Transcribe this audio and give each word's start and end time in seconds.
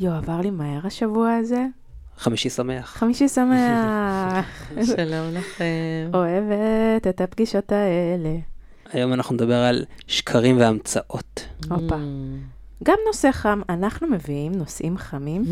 יואו, 0.00 0.14
עבר 0.14 0.40
לי 0.40 0.50
מהר 0.50 0.86
השבוע 0.86 1.34
הזה. 1.34 1.66
חמישי 2.16 2.50
שמח. 2.50 2.86
חמישי 2.96 3.28
שמח. 3.28 4.70
שלום 4.96 5.34
לכם. 5.34 6.10
אוהבת 6.14 7.06
את 7.08 7.20
הפגישות 7.20 7.72
האלה. 7.72 8.36
היום 8.92 9.12
אנחנו 9.12 9.34
נדבר 9.34 9.54
על 9.62 9.84
שקרים 10.06 10.58
והמצאות. 10.58 11.46
הופה. 11.70 11.96
גם 12.84 12.96
נושא 13.06 13.32
חם, 13.32 13.60
אנחנו 13.68 14.06
מביאים 14.08 14.52
נושאים 14.52 14.98
חמים. 14.98 15.44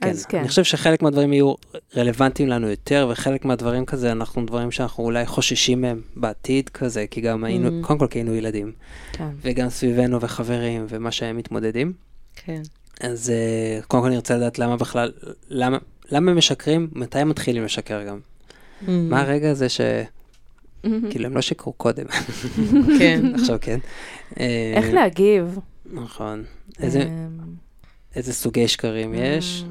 אז 0.00 0.26
כן. 0.26 0.38
אני 0.38 0.48
חושב 0.48 0.64
שחלק 0.64 1.02
מהדברים 1.02 1.32
יהיו 1.32 1.54
רלוונטיים 1.96 2.48
לנו 2.48 2.68
יותר, 2.68 3.08
וחלק 3.12 3.44
מהדברים 3.44 3.86
כזה, 3.86 4.12
אנחנו 4.12 4.46
דברים 4.46 4.70
שאנחנו 4.70 5.04
אולי 5.04 5.26
חוששים 5.26 5.80
מהם 5.80 6.00
בעתיד 6.16 6.68
כזה, 6.68 7.06
כי 7.10 7.20
גם 7.20 7.44
היינו, 7.44 7.68
Mm. 7.68 7.86
קודם 7.86 7.98
כל 7.98 8.06
כי 8.06 8.18
היינו 8.18 8.34
ילדים, 8.34 8.72
כן. 9.12 9.28
וגם 9.42 9.68
סביבנו 9.68 10.20
וחברים, 10.20 10.86
ומה 10.88 11.10
שהם 11.10 11.36
מתמודדים. 11.36 11.92
כן. 12.34 12.62
אז 13.02 13.30
אה, 13.30 13.80
קודם 13.88 14.02
כל 14.02 14.06
אני 14.08 14.16
רוצה 14.16 14.36
לדעת 14.36 14.58
למה 14.58 14.76
בכלל, 14.76 15.12
למה, 15.48 15.78
למה 16.10 16.34
משקרים, 16.34 16.88
מתי 16.92 17.18
הם 17.18 17.28
מתחילים 17.28 17.64
לשקר 17.64 18.02
גם. 18.06 18.18
מה 18.88 19.20
הרגע 19.20 19.50
הזה 19.50 19.68
ש... 19.68 19.80
כאילו, 21.10 21.26
הם 21.26 21.34
לא 21.34 21.40
שיקרו 21.40 21.72
קודם, 21.72 22.04
כן. 22.98 23.22
עכשיו 23.34 23.58
כן. 23.60 23.78
אה, 24.40 24.72
איך 24.76 24.94
להגיב? 24.94 25.58
נכון. 25.92 26.44
איזה, 26.80 27.02
אמ, 27.02 27.38
איזה 28.16 28.32
סוגי 28.32 28.68
שקרים 28.68 29.14
יש? 29.14 29.64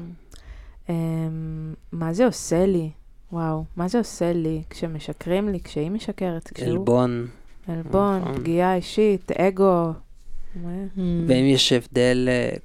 אמ, 0.88 0.94
מה 1.92 2.12
זה 2.12 2.26
עושה 2.26 2.66
לי? 2.66 2.90
וואו, 3.32 3.64
מה 3.76 3.88
זה 3.88 3.98
עושה 3.98 4.32
לי 4.32 4.62
כשמשקרים 4.70 5.48
לי, 5.48 5.60
כשהיא 5.60 5.90
משקרת? 5.90 6.48
כשהוא- 6.54 6.68
עלבון. 6.70 7.26
עלבון, 7.68 8.20
נכון. 8.20 8.34
פגיעה 8.36 8.74
אישית, 8.76 9.32
אגו. 9.32 9.92
ואם 11.26 11.44
יש 11.46 11.72
הבדל 11.72 12.28
אה, 12.30 12.56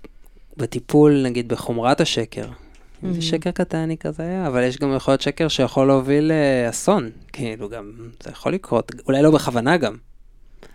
בטיפול, 0.57 1.23
נגיד 1.23 1.47
בחומרת 1.47 2.01
השקר. 2.01 2.47
אם 3.03 3.13
זה. 3.13 3.21
שקר 3.21 3.51
קטני 3.51 3.97
כזה, 3.97 4.47
אבל 4.47 4.63
יש 4.63 4.77
גם 4.77 4.95
יכול 4.95 5.11
להיות 5.11 5.21
שקר 5.21 5.47
שיכול 5.47 5.87
להוביל 5.87 6.31
לאסון. 6.31 7.09
כאילו 7.33 7.69
גם, 7.69 7.91
זה 8.23 8.29
יכול 8.29 8.53
לקרות, 8.53 8.91
אולי 9.07 9.21
לא 9.21 9.31
בכוונה 9.31 9.77
גם. 9.77 9.97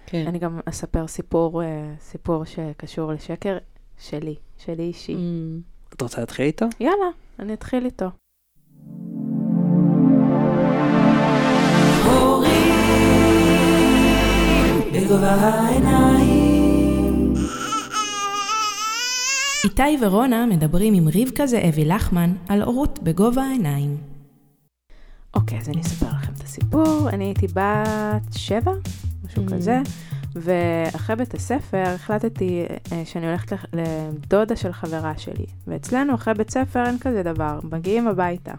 כן. 0.06 0.27
אני 0.27 0.38
גם 0.38 0.60
אספר 0.64 1.06
סיפור, 1.06 1.62
אה, 1.62 1.94
סיפור 2.00 2.44
שקשור 2.44 3.12
לשקר 3.12 3.58
שלי, 3.98 4.34
שלי 4.64 4.83
אישי. 4.83 5.16
את 5.94 6.03
רוצה 6.03 6.20
להתחיל 6.20 6.47
איתו? 6.47 6.66
יאללה, 6.80 7.08
אני 7.38 7.55
אתחיל 7.55 7.84
איתו. 7.84 8.10
איתי 19.64 19.98
ורונה 20.00 20.46
מדברים 20.46 20.94
עם 20.94 21.08
רבקה 21.14 21.46
זאבי 21.46 21.84
לחמן 21.84 22.32
על 22.48 22.62
הורות 22.62 22.98
בגובה 23.02 23.42
העיניים. 23.42 23.96
אוקיי, 25.34 25.58
אז 25.58 25.69
אני 25.69 25.80
אספר 25.80 26.06
לכם 26.06 26.32
את 26.38 26.42
הסיפור. 26.44 27.08
אני 27.12 27.24
הייתי 27.24 27.46
בת 27.46 28.32
שבע, 28.36 28.72
משהו 29.24 29.44
Mm. 29.46 29.52
כזה, 29.52 29.80
ואחרי 30.34 31.16
בית 31.16 31.34
הספר 31.34 31.82
החלטתי 31.86 32.64
אה, 32.92 33.02
שאני 33.04 33.27
הולכת 33.27 33.56
לדודה 33.72 34.56
של 34.56 34.72
חברה 34.72 35.12
שלי. 35.19 35.46
ואצלנו 35.66 36.14
אחרי 36.14 36.34
בית 36.34 36.50
ספר 36.50 36.86
אין 36.86 36.98
כזה 36.98 37.22
דבר, 37.22 37.60
מגיעים 37.72 38.08
הביתה. 38.08 38.52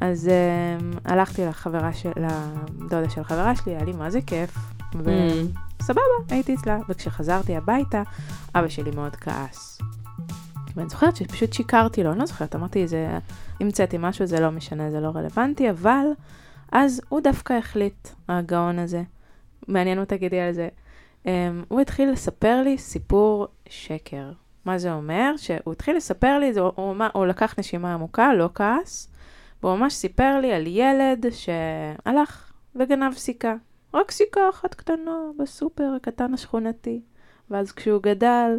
אז 0.00 0.28
um, 0.28 0.98
הלכתי 1.04 1.44
לחברה 1.46 1.92
של, 1.92 2.10
לדודה 2.80 3.10
של 3.10 3.24
חברה 3.24 3.56
שלי, 3.56 3.72
היה 3.76 3.84
לי 3.84 3.92
מה 3.92 4.10
זה 4.10 4.20
כיף, 4.26 4.58
וסבבה, 4.94 6.00
הייתי 6.30 6.54
אצלה. 6.54 6.78
וכשחזרתי 6.88 7.56
הביתה, 7.56 8.02
אבא 8.54 8.68
שלי 8.68 8.90
מאוד 8.90 9.16
כעס. 9.16 9.78
ואני 10.76 10.88
זוכרת 10.88 11.16
שפשוט 11.16 11.52
שיקרתי 11.52 12.04
לו, 12.04 12.10
אני 12.12 12.18
לא 12.18 12.26
זוכרת, 12.26 12.54
אמרתי, 12.54 12.86
זה, 12.86 13.18
המצאתי 13.60 13.96
משהו, 14.00 14.26
זה 14.26 14.40
לא 14.40 14.50
משנה, 14.50 14.90
זה 14.90 15.00
לא 15.00 15.08
רלוונטי, 15.14 15.70
אבל 15.70 16.06
אז 16.72 17.02
הוא 17.08 17.20
דווקא 17.20 17.52
החליט, 17.52 18.08
הגאון 18.28 18.78
הזה, 18.78 19.02
מעניין 19.68 19.98
מה 19.98 20.04
תגידי 20.04 20.40
על 20.40 20.52
זה. 20.52 20.68
Um, 21.24 21.28
הוא 21.68 21.80
התחיל 21.80 22.10
לספר 22.10 22.62
לי 22.62 22.78
סיפור 22.78 23.46
שקר. 23.68 24.32
מה 24.64 24.78
זה 24.78 24.92
אומר? 24.92 25.34
שהוא 25.36 25.72
התחיל 25.72 25.96
לספר 25.96 26.38
לי, 26.38 26.52
זה, 26.52 26.60
הוא, 26.60 26.72
הוא, 26.74 26.94
הוא 27.12 27.26
לקח 27.26 27.58
נשימה 27.58 27.94
עמוקה, 27.94 28.34
לא 28.34 28.48
כעס, 28.54 29.08
והוא 29.62 29.76
ממש 29.76 29.94
סיפר 29.94 30.40
לי 30.40 30.52
על 30.52 30.66
ילד 30.66 31.26
שהלך 31.30 32.52
וגנב 32.74 33.14
סיכה. 33.14 33.54
רק 33.94 34.10
סיכה 34.10 34.40
אחת 34.50 34.74
קטנה 34.74 35.20
בסופר 35.38 35.92
הקטן 35.96 36.34
השכונתי. 36.34 37.00
ואז 37.50 37.72
כשהוא 37.72 38.02
גדל, 38.02 38.58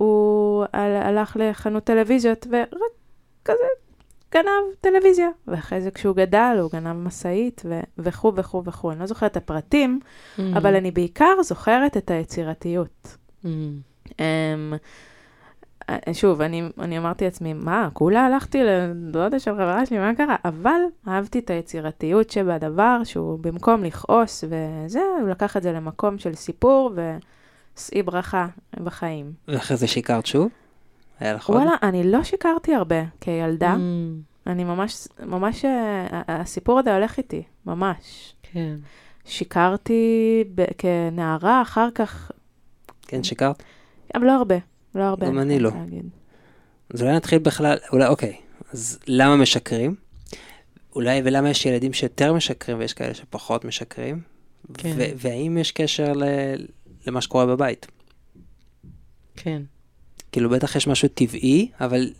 הוא 0.00 0.64
הל- 0.72 1.02
הלך 1.02 1.36
לחנות 1.40 1.84
טלוויזיות 1.84 2.46
ורק 2.50 2.90
כזה 3.44 3.64
גנב 4.34 4.74
טלוויזיה. 4.80 5.28
ואחרי 5.48 5.80
זה 5.80 5.90
כשהוא 5.90 6.16
גדל, 6.16 6.58
הוא 6.60 6.70
גנב 6.72 6.92
משאית 6.92 7.62
ו- 7.64 7.80
וכו' 7.98 8.32
וכו' 8.36 8.62
וכו'. 8.64 8.92
אני 8.92 9.00
לא 9.00 9.06
זוכרת 9.06 9.32
את 9.32 9.36
הפרטים, 9.36 10.00
אבל 10.56 10.74
אני 10.76 10.90
בעיקר 10.90 11.42
זוכרת 11.42 11.96
את 11.96 12.10
היצירתיות. 12.10 13.16
אמ, 13.44 14.72
אה, 15.90 16.14
שוב, 16.14 16.40
אני, 16.40 16.62
אני 16.78 16.98
אמרתי 16.98 17.24
לעצמי, 17.24 17.52
מה, 17.52 17.88
כולה 17.92 18.26
הלכתי 18.26 18.58
לדודה 18.64 19.38
של 19.38 19.54
חברה 19.54 19.86
שלי, 19.86 19.98
מה 19.98 20.14
קרה? 20.14 20.36
אבל 20.44 20.80
אהבתי 21.08 21.38
את 21.38 21.50
היצירתיות 21.50 22.30
שבדבר, 22.30 23.00
שהוא 23.04 23.38
במקום 23.40 23.84
לכעוס 23.84 24.44
וזה, 24.44 25.00
הוא 25.20 25.28
לקח 25.28 25.56
את 25.56 25.62
זה 25.62 25.72
למקום 25.72 26.18
של 26.18 26.34
סיפור 26.34 26.90
ושאי 27.76 28.02
ברכה 28.02 28.46
בחיים. 28.84 29.32
ואחרי 29.48 29.76
זה 29.76 29.86
שיקרת 29.86 30.26
שוב? 30.26 30.48
היה 31.20 31.34
לך 31.34 31.46
עוד? 31.48 31.56
וואלה, 31.58 31.72
אני 31.82 32.10
לא 32.10 32.24
שיקרתי 32.24 32.74
הרבה 32.74 33.02
כילדה, 33.20 33.76
אני 34.46 34.64
ממש, 34.64 35.08
ממש, 35.26 35.64
אה, 35.64 36.06
הסיפור 36.28 36.78
הזה 36.78 36.94
הולך 36.94 37.18
איתי, 37.18 37.42
ממש. 37.66 38.34
כן. 38.42 38.76
שיקרתי 39.24 40.04
ב- 40.54 40.64
כנערה, 40.78 41.62
אחר 41.62 41.88
כך, 41.94 42.30
כן, 43.02 43.22
שיקרת? 43.22 43.62
אבל 44.14 44.26
לא 44.26 44.32
הרבה, 44.32 44.54
לא 44.94 45.02
הרבה. 45.02 45.26
גם 45.26 45.38
אני 45.38 45.58
לא. 45.58 45.70
להגיד. 45.74 46.04
אז 46.94 47.02
אולי 47.02 47.14
נתחיל 47.14 47.38
בכלל, 47.38 47.76
אולי, 47.92 48.06
אוקיי, 48.06 48.36
אז 48.72 48.98
למה 49.06 49.36
משקרים? 49.36 49.94
אולי, 50.94 51.20
ולמה 51.24 51.50
יש 51.50 51.66
ילדים 51.66 51.92
שיותר 51.92 52.32
משקרים 52.32 52.78
ויש 52.78 52.92
כאלה 52.92 53.14
שפחות 53.14 53.64
משקרים? 53.64 54.20
כן. 54.74 54.92
ו- 54.96 55.04
והאם 55.16 55.58
יש 55.58 55.72
קשר 55.72 56.12
ל- 56.12 56.24
למה 57.10 57.20
שקורה 57.20 57.46
בבית? 57.46 57.86
כן. 59.36 59.62
כאילו, 60.32 60.50
בטח 60.50 60.76
יש 60.76 60.86
משהו 60.86 61.08
טבעי, 61.08 61.70
אבל 61.80 62.12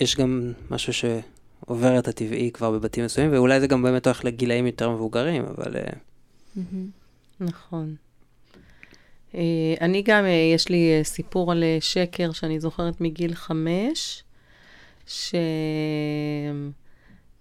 יש 0.00 0.16
גם 0.16 0.52
משהו 0.70 0.92
שעובר 0.92 1.98
את 1.98 2.08
הטבעי 2.08 2.50
כבר 2.52 2.70
בבתים 2.70 3.04
מסוימים, 3.04 3.32
ואולי 3.32 3.60
זה 3.60 3.66
גם 3.66 3.82
באמת 3.82 4.06
הולך 4.06 4.24
לגילאים 4.24 4.66
יותר 4.66 4.90
מבוגרים, 4.90 5.44
אבל... 5.44 5.76
אה. 5.76 6.62
נכון. 7.40 7.94
אה, 9.34 9.74
אני 9.80 10.02
גם, 10.02 10.24
אה, 10.24 10.50
יש 10.54 10.68
לי 10.68 11.00
סיפור 11.02 11.52
על 11.52 11.64
שקר 11.80 12.32
שאני 12.32 12.60
זוכרת 12.60 13.00
מגיל 13.00 13.34
חמש, 13.34 14.22
ש... 15.06 15.34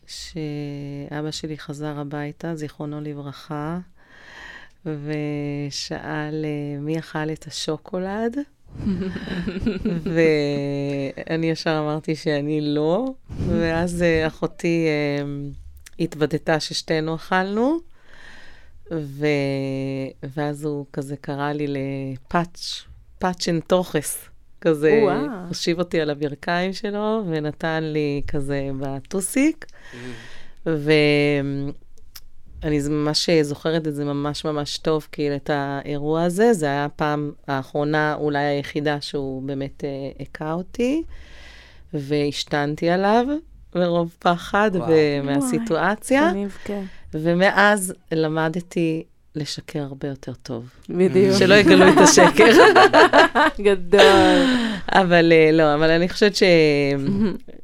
שאבא 0.07 1.31
שלי 1.31 1.57
חזר 1.57 1.99
הביתה, 1.99 2.55
זיכרונו 2.55 3.01
לברכה, 3.01 3.79
ושאל 4.85 6.45
אה, 6.45 6.79
מי 6.79 6.99
אכל 6.99 7.31
את 7.31 7.47
השוקולד, 7.47 8.37
ואני 10.13 11.49
ישר 11.49 11.79
אמרתי 11.79 12.15
שאני 12.15 12.61
לא, 12.61 13.13
ואז 13.47 14.01
אה, 14.01 14.27
אחותי 14.27 14.85
אה, 14.87 15.25
התוודתה 15.99 16.59
ששתינו 16.59 17.15
אכלנו, 17.15 17.79
ו... 18.91 19.25
ואז 20.23 20.65
הוא 20.65 20.85
כזה 20.93 21.15
קרא 21.17 21.51
לי 21.51 21.67
לפאץ', 21.67 22.83
פאץ' 23.19 23.47
אנטוכס. 23.49 24.29
כזה, 24.61 24.99
וואו. 25.03 25.25
הושיב 25.47 25.79
אותי 25.79 26.01
על 26.01 26.09
הברכיים 26.09 26.73
שלו 26.73 27.23
ונתן 27.29 27.83
לי 27.83 28.21
כזה 28.27 28.69
בטוסיק. 28.79 29.65
ואני 32.63 32.79
ממש 32.89 33.29
זוכרת 33.29 33.87
את 33.87 33.95
זה 33.95 34.05
ממש 34.05 34.45
ממש 34.45 34.77
טוב, 34.77 35.07
כאילו, 35.11 35.35
את 35.35 35.49
האירוע 35.53 36.23
הזה. 36.23 36.53
זה 36.53 36.65
היה 36.65 36.85
הפעם 36.85 37.31
האחרונה, 37.47 38.15
אולי 38.19 38.43
היחידה 38.43 39.01
שהוא 39.01 39.43
באמת 39.43 39.83
אה, 39.83 39.89
הכה 40.19 40.53
אותי, 40.53 41.03
והשתנתי 41.93 42.89
עליו 42.89 43.25
מרוב 43.75 44.15
פחד 44.19 44.71
וואו. 44.73 44.89
ומהסיטואציה. 44.89 46.29
אני 46.29 46.45
אבכה. 46.45 46.79
ומאז 47.13 47.93
למדתי 48.11 49.03
לשקר 49.35 49.79
הרבה 49.79 50.07
יותר 50.07 50.33
טוב. 50.33 50.69
בדיוק. 50.89 51.37
שלא 51.39 51.53
יגלו 51.55 51.87
את 51.87 51.97
השקר. 51.97 52.51
גדול. 53.67 54.45
אבל 54.91 55.31
אה, 55.31 55.51
לא, 55.51 55.73
אבל 55.73 55.89
אני 55.89 56.09
חושבת 56.09 56.35
ש... 56.35 56.43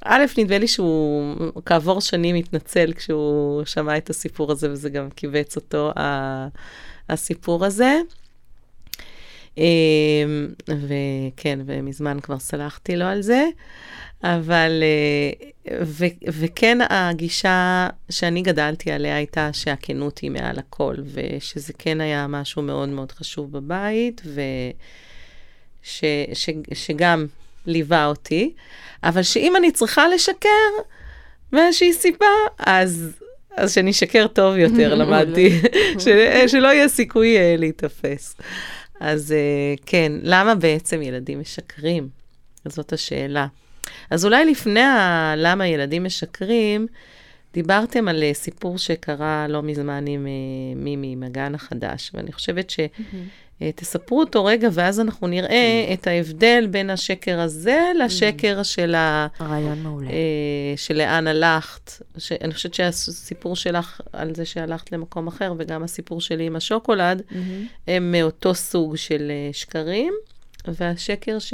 א', 0.04 0.26
נדמה 0.38 0.58
לי 0.58 0.68
שהוא 0.68 1.36
כעבור 1.66 2.02
שנים 2.02 2.36
התנצל 2.36 2.94
כשהוא 2.94 3.66
שמע 3.66 3.98
את 3.98 4.10
הסיפור 4.10 4.52
הזה, 4.52 4.72
וזה 4.72 4.90
גם 4.90 5.10
כיווץ 5.16 5.56
אותו, 5.56 5.92
הסיפור 7.10 7.66
הזה. 7.66 8.00
וכן, 10.70 11.60
ומזמן 11.66 12.20
כבר 12.20 12.40
סלחתי 12.40 12.96
לו 12.96 13.06
על 13.06 13.22
זה. 13.22 13.46
אבל, 14.24 14.84
ו, 15.84 16.06
וכן, 16.28 16.78
הגישה 16.90 17.88
שאני 18.10 18.42
גדלתי 18.42 18.92
עליה 18.92 19.16
הייתה 19.16 19.50
שהכנות 19.54 20.18
היא 20.18 20.32
מעל 20.32 20.60
הכל, 20.60 20.96
ושזה 21.14 21.74
כן 21.78 22.02
היה 22.02 22.28
משהו 22.28 22.62
מאוד 22.62 22.90
מאוד 22.90 23.12
חשוב 23.12 23.52
בבית, 23.52 24.22
ושגם 26.72 27.26
ליווה 27.66 28.06
אותי, 28.06 28.54
אבל 29.04 29.24
שאם 29.24 29.56
אני 29.56 29.72
צריכה 29.72 30.08
לשקר 30.08 30.50
מאיזושהי 31.54 31.94
סיבה, 31.94 32.26
אז, 32.60 33.12
אז 33.58 33.74
שאני 33.74 33.92
אשקר 33.92 34.28
טוב 34.28 34.56
יותר, 34.58 34.96
למדתי, 35.02 35.62
שלא 36.48 36.68
יהיה 36.68 36.88
סיכוי 36.88 37.38
uh, 37.38 37.60
להיתפס. 37.60 38.36
אז 39.00 39.34
uh, 39.34 39.82
כן, 39.86 40.12
למה 40.22 40.56
בעצם 40.56 41.02
ילדים 41.02 41.40
משקרים? 41.40 42.10
זאת 42.66 42.94
השאלה. 42.94 43.48
אז 44.10 44.26
אולי 44.26 44.46
לפני 44.46 44.82
ה- 44.82 45.34
למה 45.38 45.68
ילדים 45.68 46.04
משקרים, 46.04 46.88
דיברתם 47.56 48.08
על 48.08 48.24
אה, 48.24 48.34
סיפור 48.34 48.78
שקרה 48.78 49.46
לא 49.50 49.64
מזמן 49.64 50.08
עם 50.08 50.26
uh, 50.26 50.80
מימי, 50.84 51.12
עם 51.12 51.24
הגן 51.24 51.56
החדש, 51.56 52.12
ואני 52.14 52.32
חושבת 52.32 52.70
ש... 52.70 52.80
Mm-hmm. 52.80 53.64
תספרו 53.76 54.20
אותו 54.20 54.46
רגע, 54.46 54.70
ואז 54.72 55.00
אנחנו 55.00 55.28
נראה 55.28 55.86
mm-hmm. 55.90 55.94
את 55.94 56.08
ההבדל 56.08 56.68
בין 56.72 56.90
השקר 56.90 57.40
הזה 57.40 57.84
לשקר 58.00 58.58
mm-hmm. 58.60 58.64
של 58.64 58.96
ה... 58.96 59.28
רעיון 59.42 59.84
מעולה. 59.84 60.08
של 60.76 60.98
לאן 60.98 61.28
הלכת. 61.28 61.92
ש... 62.18 62.32
אני 62.32 62.54
חושבת 62.54 62.74
שהסיפור 62.74 63.56
שלך 63.56 64.02
על 64.14 64.36
זה 64.36 64.46
שהלכת 64.46 64.92
למקום 64.92 65.28
אחר, 65.28 65.54
וגם 65.58 65.84
הסיפור 65.84 66.22
שלי 66.22 66.46
עם 66.46 66.56
השוקולד. 66.56 67.22
הם 67.88 68.12
מאותו 68.12 68.56
סוג 68.56 68.96
של 68.96 69.32
שקרים, 69.52 70.14
והשקר 70.68 71.40
ש... 71.40 71.54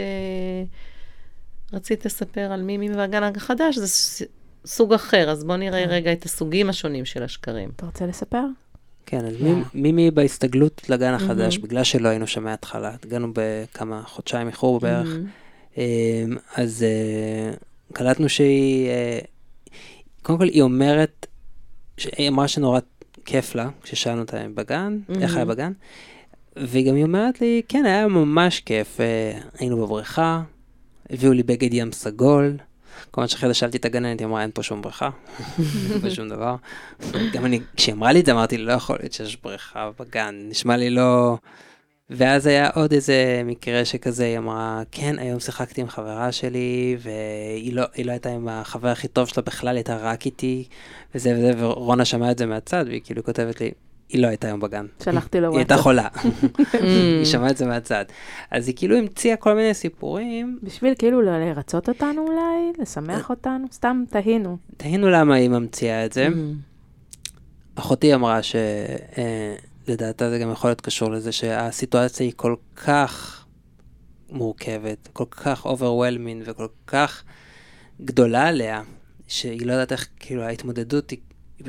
רצית 1.73 2.05
לספר 2.05 2.51
על 2.51 2.61
מימי 2.61 2.89
והגן 2.95 3.23
החדש, 3.23 3.77
זה 3.77 4.25
סוג 4.65 4.93
אחר, 4.93 5.29
אז 5.29 5.43
בואו 5.43 5.57
נראה 5.57 5.83
כן. 5.83 5.89
רגע 5.89 6.13
את 6.13 6.25
הסוגים 6.25 6.69
השונים 6.69 7.05
של 7.05 7.23
השקרים. 7.23 7.69
אתה 7.75 7.85
רוצה 7.85 8.05
לספר? 8.05 8.43
כן, 9.05 9.25
אז 9.25 9.33
מימי 9.73 10.11
בהסתגלות 10.11 10.89
לגן 10.89 11.13
החדש, 11.13 11.57
בגלל 11.57 11.83
שלא 11.83 12.09
היינו 12.09 12.27
שם 12.27 12.43
מההתחלה, 12.43 12.95
הגענו 13.03 13.27
בכמה 13.33 14.03
חודשיים 14.05 14.47
איחור 14.47 14.79
בערך, 14.79 15.09
אמ, 15.77 15.83
אז 16.55 16.83
אה, 16.83 17.53
קלטנו 17.93 18.29
שהיא, 18.29 18.89
אה, 18.89 19.19
קודם 20.21 20.39
כל 20.39 20.47
היא 20.47 20.61
אומרת, 20.61 21.25
היא 22.17 22.29
אמרה 22.29 22.47
שנורא 22.47 22.79
כיף 23.25 23.55
לה, 23.55 23.69
כששאלנו 23.83 24.21
אותה 24.21 24.37
בגן, 24.55 24.99
איך 25.21 25.35
היה 25.35 25.45
בגן, 25.45 25.71
והיא 26.55 26.87
גם 26.89 26.97
אומרת 27.01 27.41
לי, 27.41 27.61
כן, 27.67 27.85
היה 27.85 28.07
ממש 28.07 28.59
כיף, 28.59 29.01
אה, 29.01 29.39
היינו 29.59 29.85
בבריכה, 29.85 30.41
הביאו 31.11 31.33
לי 31.33 31.43
בגד 31.43 31.73
ים 31.73 31.91
סגול. 31.91 32.57
מה 33.17 33.27
שאחרי 33.27 33.49
זה 33.49 33.53
שאלתי 33.53 33.77
את 33.77 33.85
הגננת, 33.85 34.19
היא 34.19 34.27
אמרה, 34.27 34.41
אין 34.41 34.51
פה 34.53 34.63
שום 34.63 34.81
בריכה, 34.81 35.09
אין 35.91 36.01
פה 36.01 36.09
שום 36.09 36.29
דבר. 36.29 36.55
גם 37.33 37.45
אני, 37.45 37.59
כשהיא 37.75 37.95
אמרה 37.95 38.11
לי 38.11 38.19
את 38.19 38.25
זה, 38.25 38.31
אמרתי, 38.31 38.57
לא 38.57 38.71
יכול 38.71 38.97
להיות 38.99 39.13
שיש 39.13 39.37
בריכה 39.43 39.89
בגן, 39.99 40.35
נשמע 40.49 40.77
לי 40.77 40.89
לא... 40.89 41.37
ואז 42.09 42.47
היה 42.47 42.69
עוד 42.69 42.93
איזה 42.93 43.41
מקרה 43.45 43.85
שכזה, 43.85 44.25
היא 44.25 44.37
אמרה, 44.37 44.81
כן, 44.91 45.19
היום 45.19 45.39
שיחקתי 45.39 45.81
עם 45.81 45.89
חברה 45.89 46.31
שלי, 46.31 46.97
והיא 46.99 47.73
לא, 47.73 47.83
לא 48.03 48.11
הייתה 48.11 48.29
עם 48.29 48.47
החבר 48.47 48.87
הכי 48.87 49.07
טוב 49.07 49.27
שלה 49.27 49.43
בכלל, 49.43 49.69
היא 49.69 49.75
הייתה 49.75 49.97
רק 49.97 50.25
איתי, 50.25 50.63
וזה 51.15 51.35
וזה, 51.37 51.53
ורונה 51.57 52.05
שמעה 52.05 52.31
את 52.31 52.37
זה 52.37 52.45
מהצד, 52.45 52.85
והיא 52.87 53.01
כאילו 53.03 53.23
כותבת 53.23 53.61
לי, 53.61 53.71
היא 54.11 54.21
לא 54.21 54.27
הייתה 54.27 54.47
היום 54.47 54.59
בגן. 54.59 54.85
שלחתי 55.03 55.39
לו 55.39 55.53
וואטסאפ. 55.53 55.53
היא 55.53 55.59
הייתה 55.59 55.77
חולה. 55.77 56.07
היא 57.19 57.25
שמעה 57.25 57.49
את 57.49 57.57
זה 57.57 57.65
מהצד. 57.65 58.05
אז 58.51 58.67
היא 58.67 58.75
כאילו 58.75 58.97
המציאה 58.97 59.35
כל 59.35 59.53
מיני 59.53 59.73
סיפורים. 59.73 60.59
בשביל 60.63 60.93
כאילו 60.97 61.21
לרצות 61.21 61.89
אותנו 61.89 62.21
אולי? 62.27 62.81
לשמח 62.81 63.29
אותנו? 63.29 63.65
סתם 63.71 64.03
תהינו. 64.09 64.57
תהינו 64.77 65.09
למה 65.09 65.35
היא 65.35 65.49
ממציאה 65.49 66.05
את 66.05 66.13
זה. 66.13 66.27
אחותי 67.75 68.13
אמרה 68.13 68.39
שלדעתה 69.87 70.29
זה 70.29 70.39
גם 70.39 70.51
יכול 70.51 70.69
להיות 70.69 70.81
קשור 70.81 71.11
לזה 71.11 71.31
שהסיטואציה 71.31 72.25
היא 72.25 72.33
כל 72.35 72.55
כך 72.75 73.45
מורכבת, 74.29 75.09
כל 75.13 75.25
כך 75.31 75.65
overwhelming 75.65 76.43
וכל 76.45 76.67
כך 76.87 77.23
גדולה 78.01 78.47
עליה, 78.47 78.81
שהיא 79.27 79.65
לא 79.65 79.71
יודעת 79.71 79.91
איך, 79.91 80.07
כאילו 80.19 80.43
ההתמודדות 80.43 81.09
היא, 81.09 81.19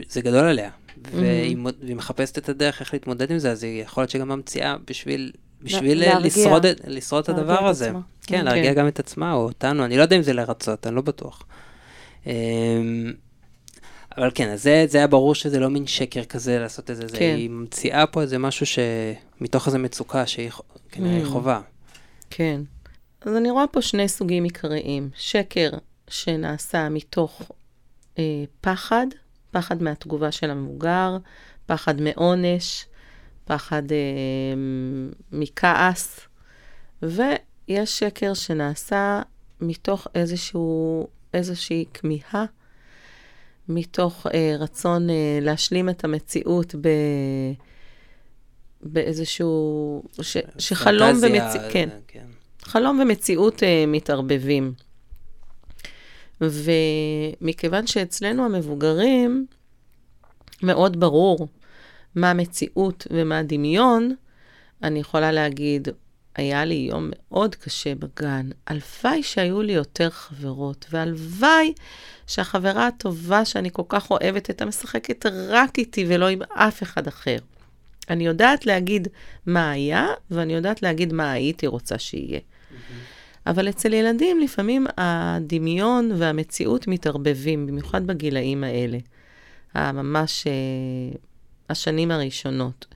זה 0.08 0.20
גדול 0.20 0.44
עליה. 0.44 0.70
והיא, 1.12 1.56
והיא 1.82 1.96
מחפשת 1.96 2.38
את 2.38 2.48
הדרך 2.48 2.80
איך 2.80 2.92
להתמודד 2.92 3.30
עם 3.30 3.38
זה, 3.38 3.50
אז 3.50 3.64
היא 3.64 3.82
יכול 3.82 4.02
להיות 4.02 4.10
שגם 4.10 4.28
ממציאה 4.28 4.76
בשביל, 4.86 5.32
בשביל 5.62 6.18
לשרוד, 6.18 6.66
לשרוד 6.86 7.22
את 7.22 7.28
הדבר 7.28 7.66
הזה. 7.66 7.86
עצמה. 7.86 8.00
כן, 8.26 8.40
okay. 8.40 8.42
להרגיע 8.42 8.74
גם 8.74 8.88
את 8.88 8.98
עצמה 8.98 9.32
או 9.32 9.38
אותנו, 9.38 9.84
אני 9.84 9.96
לא 9.96 10.02
יודע 10.02 10.16
אם 10.16 10.22
זה 10.22 10.32
לרצות, 10.32 10.86
אני 10.86 10.94
לא 10.94 11.02
בטוח. 11.02 11.42
אמ, 12.26 12.32
אבל 14.18 14.30
כן, 14.34 14.48
אז 14.48 14.62
זה, 14.62 14.84
זה 14.88 14.98
היה 14.98 15.06
ברור 15.06 15.34
שזה 15.34 15.60
לא 15.60 15.70
מין 15.70 15.86
שקר 15.86 16.24
כזה 16.24 16.58
לעשות 16.58 16.90
את 16.90 16.96
זה, 16.96 17.02
כן. 17.02 17.08
זה, 17.08 17.18
היא 17.18 17.50
ממציאה 17.50 18.06
פה 18.06 18.22
איזה 18.22 18.38
משהו 18.38 18.66
שמתוך 18.66 19.66
איזה 19.66 19.78
מצוקה 19.78 20.26
שהיא 20.26 20.50
כנראה 20.90 21.22
mm. 21.22 21.28
חובה. 21.28 21.60
כן. 22.30 22.60
אז 23.20 23.36
אני 23.36 23.50
רואה 23.50 23.66
פה 23.66 23.82
שני 23.82 24.08
סוגים 24.08 24.44
עיקריים. 24.44 25.10
שקר 25.16 25.70
שנעשה 26.08 26.88
מתוך 26.88 27.42
אה, 28.18 28.44
פחד, 28.60 29.06
פחד 29.52 29.82
מהתגובה 29.82 30.32
של 30.32 30.50
המבוגר, 30.50 31.16
פחד 31.66 32.00
מעונש, 32.00 32.86
פחד 33.44 33.92
אה, 33.92 33.96
מכעס, 35.32 36.20
ויש 37.02 37.98
שקר 37.98 38.34
שנעשה 38.34 39.22
מתוך 39.60 40.06
איזשהו, 40.14 41.06
איזושהי 41.34 41.84
כמיהה, 41.94 42.44
מתוך 43.68 44.26
אה, 44.34 44.54
רצון 44.58 45.10
אה, 45.10 45.38
להשלים 45.40 45.88
את 45.88 46.04
המציאות 46.04 46.74
ב... 46.80 46.88
באיזשהו, 48.82 50.02
ש, 50.22 50.36
שחלום 50.58 51.10
ומציאות, 51.22 51.72
כן, 51.72 51.88
כן. 52.08 52.26
חלום 52.62 53.00
ומציאות 53.02 53.62
אה, 53.62 53.84
מתערבבים. 53.86 54.72
ומכיוון 56.50 57.86
שאצלנו 57.86 58.44
המבוגרים, 58.44 59.46
מאוד 60.62 61.00
ברור 61.00 61.48
מה 62.14 62.30
המציאות 62.30 63.06
ומה 63.10 63.38
הדמיון, 63.38 64.14
אני 64.82 64.98
יכולה 64.98 65.32
להגיד, 65.32 65.88
היה 66.36 66.64
לי 66.64 66.74
יום 66.74 67.10
מאוד 67.16 67.54
קשה 67.54 67.94
בגן. 67.94 68.50
הלוואי 68.66 69.22
שהיו 69.22 69.62
לי 69.62 69.72
יותר 69.72 70.10
חברות, 70.10 70.86
והלוואי 70.90 71.72
שהחברה 72.26 72.86
הטובה 72.86 73.44
שאני 73.44 73.70
כל 73.72 73.82
כך 73.88 74.10
אוהבת 74.10 74.46
הייתה 74.46 74.64
משחקת 74.64 75.26
רק 75.48 75.78
איתי 75.78 76.04
ולא 76.08 76.28
עם 76.28 76.42
אף 76.42 76.82
אחד 76.82 77.06
אחר. 77.06 77.36
אני 78.10 78.26
יודעת 78.26 78.66
להגיד 78.66 79.08
מה 79.46 79.70
היה, 79.70 80.06
ואני 80.30 80.54
יודעת 80.54 80.82
להגיד 80.82 81.12
מה 81.12 81.32
הייתי 81.32 81.66
רוצה 81.66 81.98
שיהיה. 81.98 82.40
אבל 83.46 83.68
אצל 83.68 83.92
ילדים 83.92 84.40
לפעמים 84.40 84.86
הדמיון 84.96 86.10
והמציאות 86.18 86.88
מתערבבים, 86.88 87.66
במיוחד 87.66 88.06
בגילאים 88.06 88.64
האלה, 88.64 88.98
ממש 89.74 90.46
uh, 90.46 91.18
השנים 91.70 92.10
הראשונות. 92.10 92.86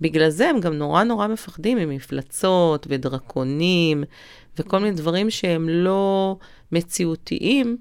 בגלל 0.00 0.30
זה 0.30 0.50
הם 0.50 0.60
גם 0.60 0.74
נורא 0.74 1.02
נורא 1.04 1.26
מפחדים 1.26 1.78
ממפלצות 1.78 2.86
ודרקונים 2.90 4.04
וכל 4.58 4.78
מיני 4.78 4.96
דברים 4.96 5.30
שהם 5.30 5.68
לא 5.68 6.36
מציאותיים, 6.72 7.76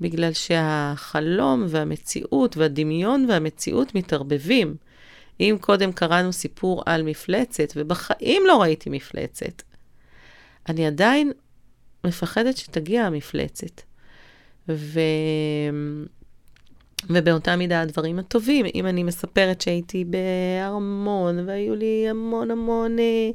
בגלל 0.00 0.32
שהחלום 0.32 1.64
והמציאות 1.68 2.56
והדמיון 2.56 3.26
והמציאות 3.28 3.94
מתערבבים. 3.94 4.76
אם 5.40 5.56
קודם 5.60 5.92
קראנו 5.92 6.32
סיפור 6.32 6.82
על 6.86 7.02
מפלצת, 7.02 7.72
ובחיים 7.76 8.42
לא 8.46 8.62
ראיתי 8.62 8.90
מפלצת, 8.90 9.62
אני 10.68 10.86
עדיין 10.86 11.32
מפחדת 12.04 12.56
שתגיע 12.56 13.04
המפלצת. 13.04 13.80
ו... 14.68 15.00
ובאותה 17.10 17.56
מידה 17.56 17.80
הדברים 17.80 18.18
הטובים, 18.18 18.66
אם 18.74 18.86
אני 18.86 19.02
מספרת 19.02 19.60
שהייתי 19.60 20.04
בארמון, 20.04 21.48
והיו 21.48 21.74
לי 21.74 22.06
המון 22.08 22.50
המון 22.50 22.98
אה, 22.98 23.30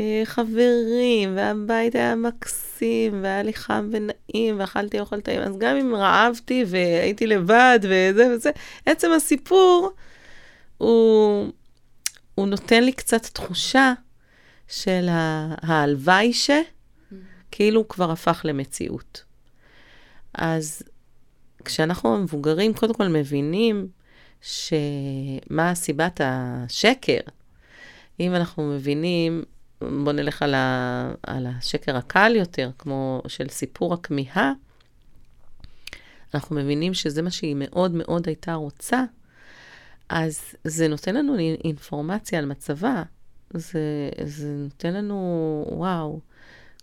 אה, 0.00 0.22
חברים, 0.24 1.36
והבית 1.36 1.94
היה 1.94 2.14
מקסים, 2.14 3.22
והיה 3.22 3.42
לי 3.42 3.52
חם 3.52 3.90
ונעים, 3.92 4.60
ואכלתי 4.60 5.00
אוכל 5.00 5.20
טעים, 5.20 5.40
אז 5.40 5.58
גם 5.58 5.76
אם 5.76 5.94
רעבתי 5.94 6.64
והייתי 6.66 7.26
לבד 7.26 7.78
וזה 7.82 8.34
וזה, 8.34 8.50
עצם 8.86 9.12
הסיפור, 9.16 9.90
הוא, 10.78 11.50
הוא 12.34 12.46
נותן 12.46 12.84
לי 12.84 12.92
קצת 12.92 13.26
תחושה 13.26 13.92
של 14.68 15.06
ההלוואי 15.62 16.32
ש... 16.32 16.50
כאילו 17.50 17.88
כבר 17.88 18.10
הפך 18.10 18.40
למציאות. 18.44 19.24
אז 20.34 20.82
כשאנחנו 21.64 22.18
מבוגרים, 22.18 22.74
קודם 22.74 22.94
כל 22.94 23.08
מבינים 23.08 23.88
שמה 24.42 25.74
סיבת 25.74 26.20
השקר. 26.24 27.20
אם 28.20 28.34
אנחנו 28.34 28.62
מבינים 28.62 29.42
בוא 29.80 30.12
נלך 30.12 30.42
על, 30.42 30.54
ה, 30.54 31.12
על 31.22 31.46
השקר 31.46 31.96
הקל 31.96 32.32
יותר, 32.36 32.70
כמו 32.78 33.22
של 33.28 33.48
סיפור 33.48 33.94
הכמיהה, 33.94 34.52
אנחנו 36.34 36.56
מבינים 36.56 36.94
שזה 36.94 37.22
מה 37.22 37.30
שהיא 37.30 37.56
מאוד 37.58 37.90
מאוד 37.94 38.26
הייתה 38.26 38.54
רוצה, 38.54 39.04
אז 40.08 40.40
זה 40.64 40.88
נותן 40.88 41.14
לנו 41.14 41.38
אינפורמציה 41.64 42.38
על 42.38 42.46
מצבה. 42.46 43.02
זה, 43.50 44.10
זה 44.24 44.48
נותן 44.48 44.94
לנו, 44.94 45.64
וואו, 45.70 46.20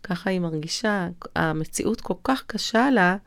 ככה 0.03 0.29
היא 0.29 0.39
מרגישה. 0.39 1.07
המציאות 1.35 2.01
כל 2.01 2.13
כך 2.23 2.43
קשה 2.47 2.89
לה, 2.91 3.17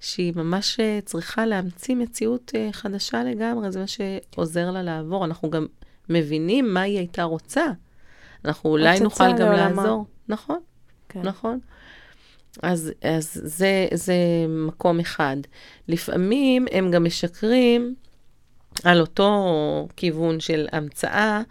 שהיא 0.00 0.32
ממש 0.36 0.80
אה, 0.80 0.98
צריכה 1.04 1.46
להמציא 1.46 1.96
מציאות 1.96 2.52
אה, 2.54 2.68
חדשה 2.72 3.24
לגמרי, 3.24 3.72
זה 3.72 3.80
מה 3.80 3.86
שעוזר 3.86 4.70
לה 4.70 4.82
לעבור. 4.82 5.24
אנחנו 5.24 5.50
גם 5.50 5.66
מבינים 6.08 6.74
מה 6.74 6.80
היא 6.80 6.98
הייתה 6.98 7.22
רוצה. 7.22 7.64
אנחנו 8.44 8.70
אולי 8.70 9.00
נוכל 9.00 9.32
גם 9.32 9.38
לעולמה. 9.38 9.82
לעזור. 9.82 10.06
נכון, 10.28 10.58
כן. 11.08 11.22
נכון. 11.22 11.58
אז, 12.62 12.92
אז 13.02 13.40
זה, 13.44 13.86
זה 13.94 14.14
מקום 14.48 15.00
אחד. 15.00 15.36
לפעמים 15.88 16.66
הם 16.72 16.90
גם 16.90 17.04
משקרים 17.04 17.94
על 18.84 19.00
אותו 19.00 19.88
כיוון 19.96 20.40
של 20.40 20.66
המצאה. 20.72 21.42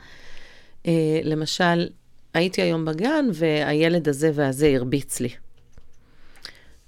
אה, 0.88 1.20
למשל, 1.24 1.88
הייתי 2.33 2.61
היום 2.61 2.85
בגן 2.85 3.25
והילד 3.33 4.09
הזה 4.09 4.31
והזה 4.33 4.67
הרביץ 4.75 5.19
לי. 5.19 5.29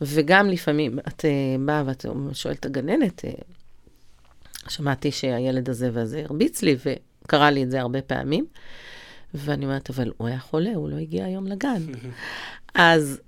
וגם 0.02 0.50
לפעמים 0.50 1.00
את 1.00 1.26
uh, 1.26 1.62
באה 1.66 1.84
ואת 1.86 2.06
שואלת 2.34 2.60
את 2.60 2.66
הגננת, 2.66 3.26
uh, 3.26 4.70
שמעתי 4.70 5.12
שהילד 5.12 5.70
הזה 5.70 5.90
והזה 5.94 6.24
הרביץ 6.30 6.62
לי, 6.62 6.76
וקרה 6.86 7.52
לי 7.52 7.64
את 7.64 7.72
זה 7.72 7.82
הרבה 7.82 8.02
פעמים, 8.02 8.46
ואני 9.34 9.66
אומרת, 9.66 9.90
אבל 9.90 10.12
הוא 10.18 10.28
היה 10.28 10.40
חולה, 10.40 10.72
הוא 10.76 10.90
לא 10.90 10.96
הגיע 10.96 11.26
היום 11.26 11.48
לגן. 11.48 11.82
אז 12.76 13.22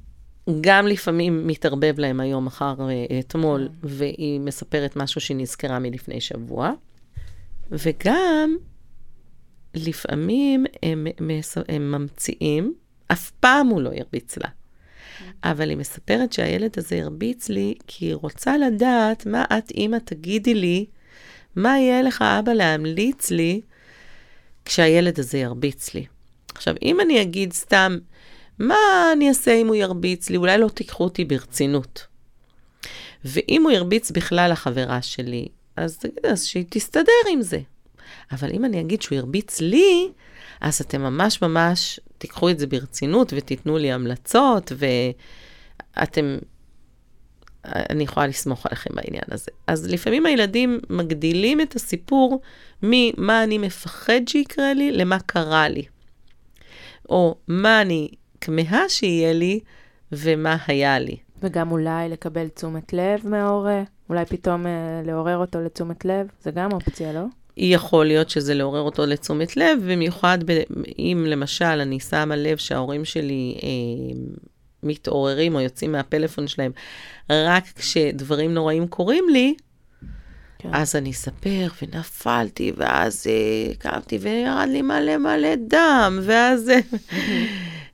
גם 0.61 0.87
לפעמים 0.87 1.47
מתערבב 1.47 1.99
להם 1.99 2.19
היום, 2.19 2.45
מחר, 2.45 2.75
uh, 2.77 3.13
אתמול, 3.19 3.69
כן. 3.81 3.87
והיא 3.89 4.39
מספרת 4.39 4.95
משהו 4.95 5.21
שהיא 5.21 5.37
נזכרה 5.37 5.79
מלפני 5.79 6.21
שבוע, 6.21 6.71
וגם 7.71 8.57
לפעמים 9.75 10.65
הם, 10.83 11.07
הם 11.67 11.91
ממציאים, 11.91 12.73
אף 13.07 13.31
פעם 13.31 13.67
הוא 13.67 13.81
לא 13.81 13.89
הרביץ 13.89 14.37
לה. 14.37 14.49
אבל 15.43 15.69
היא 15.69 15.77
מספרת 15.77 16.33
שהילד 16.33 16.71
הזה 16.77 17.01
הרביץ 17.01 17.49
לי, 17.49 17.73
כי 17.87 18.05
היא 18.05 18.15
רוצה 18.15 18.57
לדעת 18.57 19.25
מה 19.25 19.45
את, 19.57 19.71
אימא, 19.71 19.97
תגידי 19.97 20.53
לי, 20.53 20.85
מה 21.55 21.79
יהיה 21.79 22.01
לך, 22.01 22.21
אבא, 22.21 22.53
להמליץ 22.53 23.31
לי, 23.31 23.61
כשהילד 24.65 25.19
הזה 25.19 25.37
ירביץ 25.37 25.93
לי. 25.93 26.05
עכשיו, 26.55 26.75
אם 26.81 27.01
אני 27.01 27.21
אגיד 27.21 27.53
סתם, 27.53 27.97
מה 28.59 28.75
אני 29.13 29.29
אעשה 29.29 29.53
אם 29.53 29.67
הוא 29.67 29.75
ירביץ 29.75 30.29
לי? 30.29 30.37
אולי 30.37 30.57
לא 30.57 30.69
תיקחו 30.69 31.03
אותי 31.03 31.25
ברצינות. 31.25 32.07
ואם 33.25 33.63
הוא 33.63 33.71
ירביץ 33.71 34.11
בכלל 34.11 34.51
לחברה 34.51 35.01
שלי, 35.01 35.47
אז, 35.75 35.99
אז 36.23 36.43
שהיא 36.43 36.65
תסתדר 36.69 37.11
עם 37.31 37.41
זה. 37.41 37.59
אבל 38.31 38.49
אם 38.53 38.65
אני 38.65 38.81
אגיד 38.81 39.01
שהוא 39.01 39.17
הרביץ 39.17 39.61
לי, 39.61 40.09
אז 40.61 40.81
אתם 40.81 41.01
ממש 41.01 41.41
ממש 41.41 41.99
תיקחו 42.17 42.49
את 42.49 42.59
זה 42.59 42.67
ברצינות 42.67 43.33
ותיתנו 43.35 43.77
לי 43.77 43.91
המלצות, 43.91 44.71
ואתם... 45.97 46.37
אני 47.89 48.03
יכולה 48.03 48.27
לסמוך 48.27 48.65
עליכם 48.65 48.89
בעניין 48.95 49.23
הזה. 49.31 49.51
אז 49.67 49.87
לפעמים 49.87 50.25
הילדים 50.25 50.79
מגדילים 50.89 51.61
את 51.61 51.75
הסיפור 51.75 52.41
ממה 52.83 53.43
אני 53.43 53.57
מפחד 53.57 54.21
שיקרה 54.27 54.73
לי 54.73 54.91
למה 54.91 55.19
קרה 55.19 55.69
לי. 55.69 55.85
או 57.09 57.35
מה 57.47 57.81
אני 57.81 58.09
כמהה 58.41 58.89
שיהיה 58.89 59.33
לי 59.33 59.59
ומה 60.11 60.57
היה 60.67 60.99
לי. 60.99 61.17
וגם 61.43 61.71
אולי 61.71 62.09
לקבל 62.09 62.47
תשומת 62.47 62.93
לב 62.93 63.27
מההורה, 63.27 63.83
אולי 64.09 64.25
פתאום 64.25 64.65
uh, 64.65 64.67
לעורר 65.07 65.37
אותו 65.37 65.61
לתשומת 65.61 66.05
לב, 66.05 66.27
זה 66.41 66.51
גם 66.51 66.71
אופציה, 66.71 67.13
לא? 67.13 67.23
יכול 67.57 68.05
להיות 68.05 68.29
שזה 68.29 68.53
לעורר 68.53 68.81
אותו 68.81 69.05
לתשומת 69.05 69.57
לב, 69.57 69.79
במיוחד 69.87 70.37
ב- 70.45 70.63
אם 70.99 71.25
למשל 71.27 71.65
אני 71.65 71.99
שמה 71.99 72.35
לב 72.35 72.57
שההורים 72.57 73.05
שלי 73.05 73.57
אה, 73.63 73.69
מתעוררים 74.83 75.55
או 75.55 75.59
יוצאים 75.59 75.91
מהפלאפון 75.91 76.47
שלהם 76.47 76.71
רק 77.29 77.63
כשדברים 77.75 78.53
נוראים 78.53 78.87
קורים 78.87 79.25
לי, 79.31 79.55
כן. 80.59 80.69
אז 80.73 80.95
אני 80.95 81.11
אספר, 81.11 81.67
ונפלתי, 81.81 82.71
ואז 82.77 83.27
אה, 83.27 83.75
קמתי, 83.75 84.17
וירד 84.17 84.67
לי 84.71 84.81
מלא 84.81 85.17
מלא 85.17 85.55
דם, 85.67 86.19
ואז... 86.23 86.71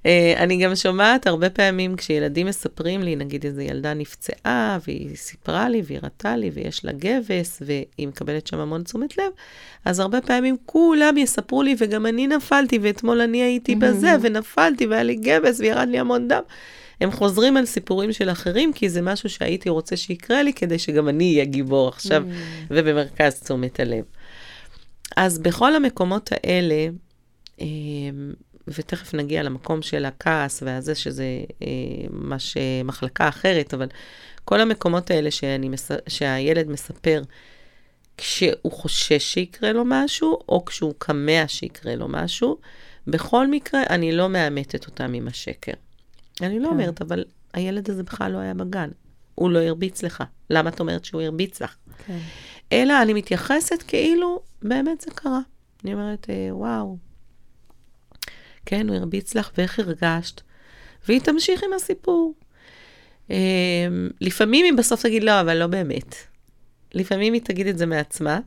אה, 0.05 0.33
אני 0.37 0.57
גם 0.57 0.75
שומעת 0.75 1.27
הרבה 1.27 1.49
פעמים 1.49 1.95
כשילדים 1.95 2.47
מספרים 2.47 3.03
לי, 3.03 3.15
נגיד 3.15 3.45
איזו 3.45 3.61
ילדה 3.61 3.93
נפצעה, 3.93 4.77
והיא 4.87 5.15
סיפרה 5.15 5.69
לי, 5.69 5.81
והיא 5.85 5.99
הראתה 6.01 6.37
לי, 6.37 6.51
ויש 6.53 6.85
לה 6.85 6.91
גבס, 6.91 7.61
והיא 7.65 8.07
מקבלת 8.07 8.47
שם 8.47 8.59
המון 8.59 8.83
תשומת 8.83 9.17
לב, 9.17 9.31
אז 9.85 9.99
הרבה 9.99 10.21
פעמים 10.21 10.57
כולם 10.65 11.17
יספרו 11.17 11.63
לי, 11.63 11.75
וגם 11.77 12.05
אני 12.05 12.27
נפלתי, 12.27 12.79
ואתמול 12.81 13.21
אני 13.21 13.43
הייתי 13.43 13.75
בזה, 13.75 14.15
ונפלתי, 14.21 14.85
והיה 14.85 15.03
לי 15.03 15.15
גבס, 15.15 15.59
וירד 15.59 15.87
לי 15.87 15.99
המון 15.99 16.27
דם. 16.27 16.41
הם 17.01 17.11
חוזרים 17.11 17.57
על 17.57 17.65
סיפורים 17.65 18.13
של 18.13 18.29
אחרים, 18.29 18.73
כי 18.73 18.89
זה 18.89 19.01
משהו 19.01 19.29
שהייתי 19.29 19.69
רוצה 19.69 19.97
שיקרה 19.97 20.43
לי, 20.43 20.53
כדי 20.53 20.79
שגם 20.79 21.09
אני 21.09 21.33
אהיה 21.33 21.45
גיבור 21.45 21.87
עכשיו, 21.87 22.23
ובמרכז 22.69 23.39
תשומת 23.39 23.79
הלב. 23.79 24.03
אז 25.17 25.39
בכל 25.39 25.75
המקומות 25.75 26.29
האלה, 26.31 26.87
אה, 27.61 27.65
ותכף 28.67 29.13
נגיע 29.13 29.43
למקום 29.43 29.81
של 29.81 30.05
הכעס 30.05 30.63
והזה, 30.65 30.95
שזה 30.95 31.25
אה, 31.61 31.67
ממש 32.09 32.57
מחלקה 32.83 33.29
אחרת, 33.29 33.73
אבל 33.73 33.87
כל 34.45 34.61
המקומות 34.61 35.11
האלה 35.11 35.31
שאני 35.31 35.69
מס... 35.69 35.91
שהילד 36.07 36.69
מספר 36.69 37.21
כשהוא 38.17 38.71
חושש 38.71 39.33
שיקרה 39.33 39.71
לו 39.71 39.83
משהו, 39.85 40.39
או 40.49 40.65
כשהוא 40.65 40.93
כמה 40.99 41.47
שיקרה 41.47 41.95
לו 41.95 42.07
משהו, 42.07 42.57
בכל 43.07 43.47
מקרה, 43.47 43.83
אני 43.89 44.11
לא 44.11 44.29
מאמתת 44.29 44.85
אותם 44.85 45.13
עם 45.13 45.27
השקר. 45.27 45.71
אני 46.41 46.59
לא 46.59 46.67
כן. 46.67 46.73
אומרת, 46.73 47.01
אבל 47.01 47.23
הילד 47.53 47.89
הזה 47.89 48.03
בכלל 48.03 48.31
לא 48.31 48.37
היה 48.37 48.53
בגן. 48.53 48.89
הוא 49.35 49.49
לא 49.51 49.59
הרביץ 49.59 50.03
לך. 50.03 50.23
למה 50.49 50.69
את 50.69 50.79
אומרת 50.79 51.05
שהוא 51.05 51.21
הרביץ 51.21 51.61
לך? 51.61 51.75
כן. 52.07 52.17
אלא 52.71 53.01
אני 53.01 53.13
מתייחסת 53.13 53.83
כאילו 53.87 54.41
באמת 54.61 55.01
זה 55.01 55.11
קרה. 55.11 55.39
אני 55.83 55.93
אומרת, 55.93 56.27
אה, 56.29 56.55
וואו, 56.55 56.97
כן, 58.65 58.89
הוא 58.89 58.97
הרביץ 58.97 59.35
לך, 59.35 59.51
ואיך 59.57 59.79
הרגשת? 59.79 60.41
והיא 61.07 61.21
תמשיך 61.21 61.63
עם 61.63 61.73
הסיפור. 61.73 62.33
Um, 63.29 63.33
לפעמים 64.21 64.65
היא 64.65 64.73
בסוף 64.73 65.01
תגיד, 65.01 65.23
לא, 65.23 65.41
אבל 65.41 65.57
לא 65.57 65.67
באמת. 65.67 66.15
לפעמים 66.93 67.33
היא 67.33 67.41
תגיד 67.41 67.67
את 67.67 67.77
זה 67.77 67.85
מעצמה, 67.85 68.39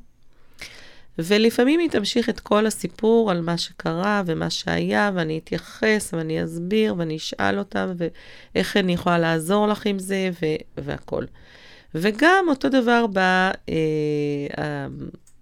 ולפעמים 1.19 1.81
היא 1.81 1.91
תמשיך 1.91 2.29
את 2.29 2.41
כל 2.41 2.67
הסיפור 2.67 3.31
על 3.31 3.41
מה 3.41 3.59
שקרה 3.59 4.23
ומה 4.27 4.51
שהיה, 4.51 5.11
ואני 5.15 5.39
אתייחס 5.39 6.15
ואני 6.15 6.45
אסביר 6.45 6.95
ואני 6.99 7.17
אשאל 7.17 7.59
אותם, 7.59 7.93
ואיך 7.97 8.77
אני 8.77 8.93
יכולה 8.93 9.19
לעזור 9.19 9.67
לך 9.67 9.87
עם 9.87 9.99
זה, 9.99 10.31
והכול. 10.77 11.27
וגם 11.95 12.45
אותו 12.49 12.69
דבר 12.69 13.07
בא, 13.07 13.51
אה, 13.69 14.87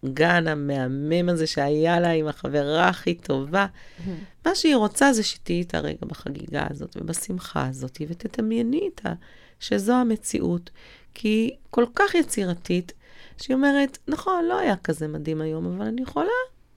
הגן 0.04 0.48
המהמם 0.48 1.28
הזה 1.28 1.46
שהיה 1.46 2.00
לה 2.00 2.10
עם 2.10 2.28
החברה 2.28 2.88
הכי 2.88 3.14
טובה. 3.14 3.66
Mm-hmm. 3.66 4.10
מה 4.46 4.54
שהיא 4.54 4.76
רוצה 4.76 5.12
זה 5.12 5.22
שתהיי 5.22 5.58
איתה 5.58 5.78
רגע 5.78 5.98
בחגיגה 6.06 6.66
הזאת 6.70 6.96
ובשמחה 7.00 7.66
הזאת, 7.66 7.98
ותדמייני 8.08 8.80
איתה 8.80 9.12
שזו 9.60 9.92
המציאות. 9.92 10.70
כי 11.14 11.28
היא 11.28 11.50
כל 11.70 11.84
כך 11.94 12.14
יצירתית, 12.14 12.92
שהיא 13.40 13.54
אומרת, 13.54 13.98
נכון, 14.08 14.44
לא 14.44 14.58
היה 14.58 14.76
כזה 14.76 15.08
מדהים 15.08 15.40
היום, 15.40 15.66
אבל 15.66 15.86
אני 15.86 16.02
יכולה 16.02 16.26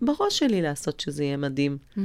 בראש 0.02 0.40
שלי 0.40 0.62
לעשות 0.62 1.00
שזה 1.00 1.24
יהיה 1.24 1.38
מדהים. 1.38 1.78
Mm-hmm. 1.98 2.00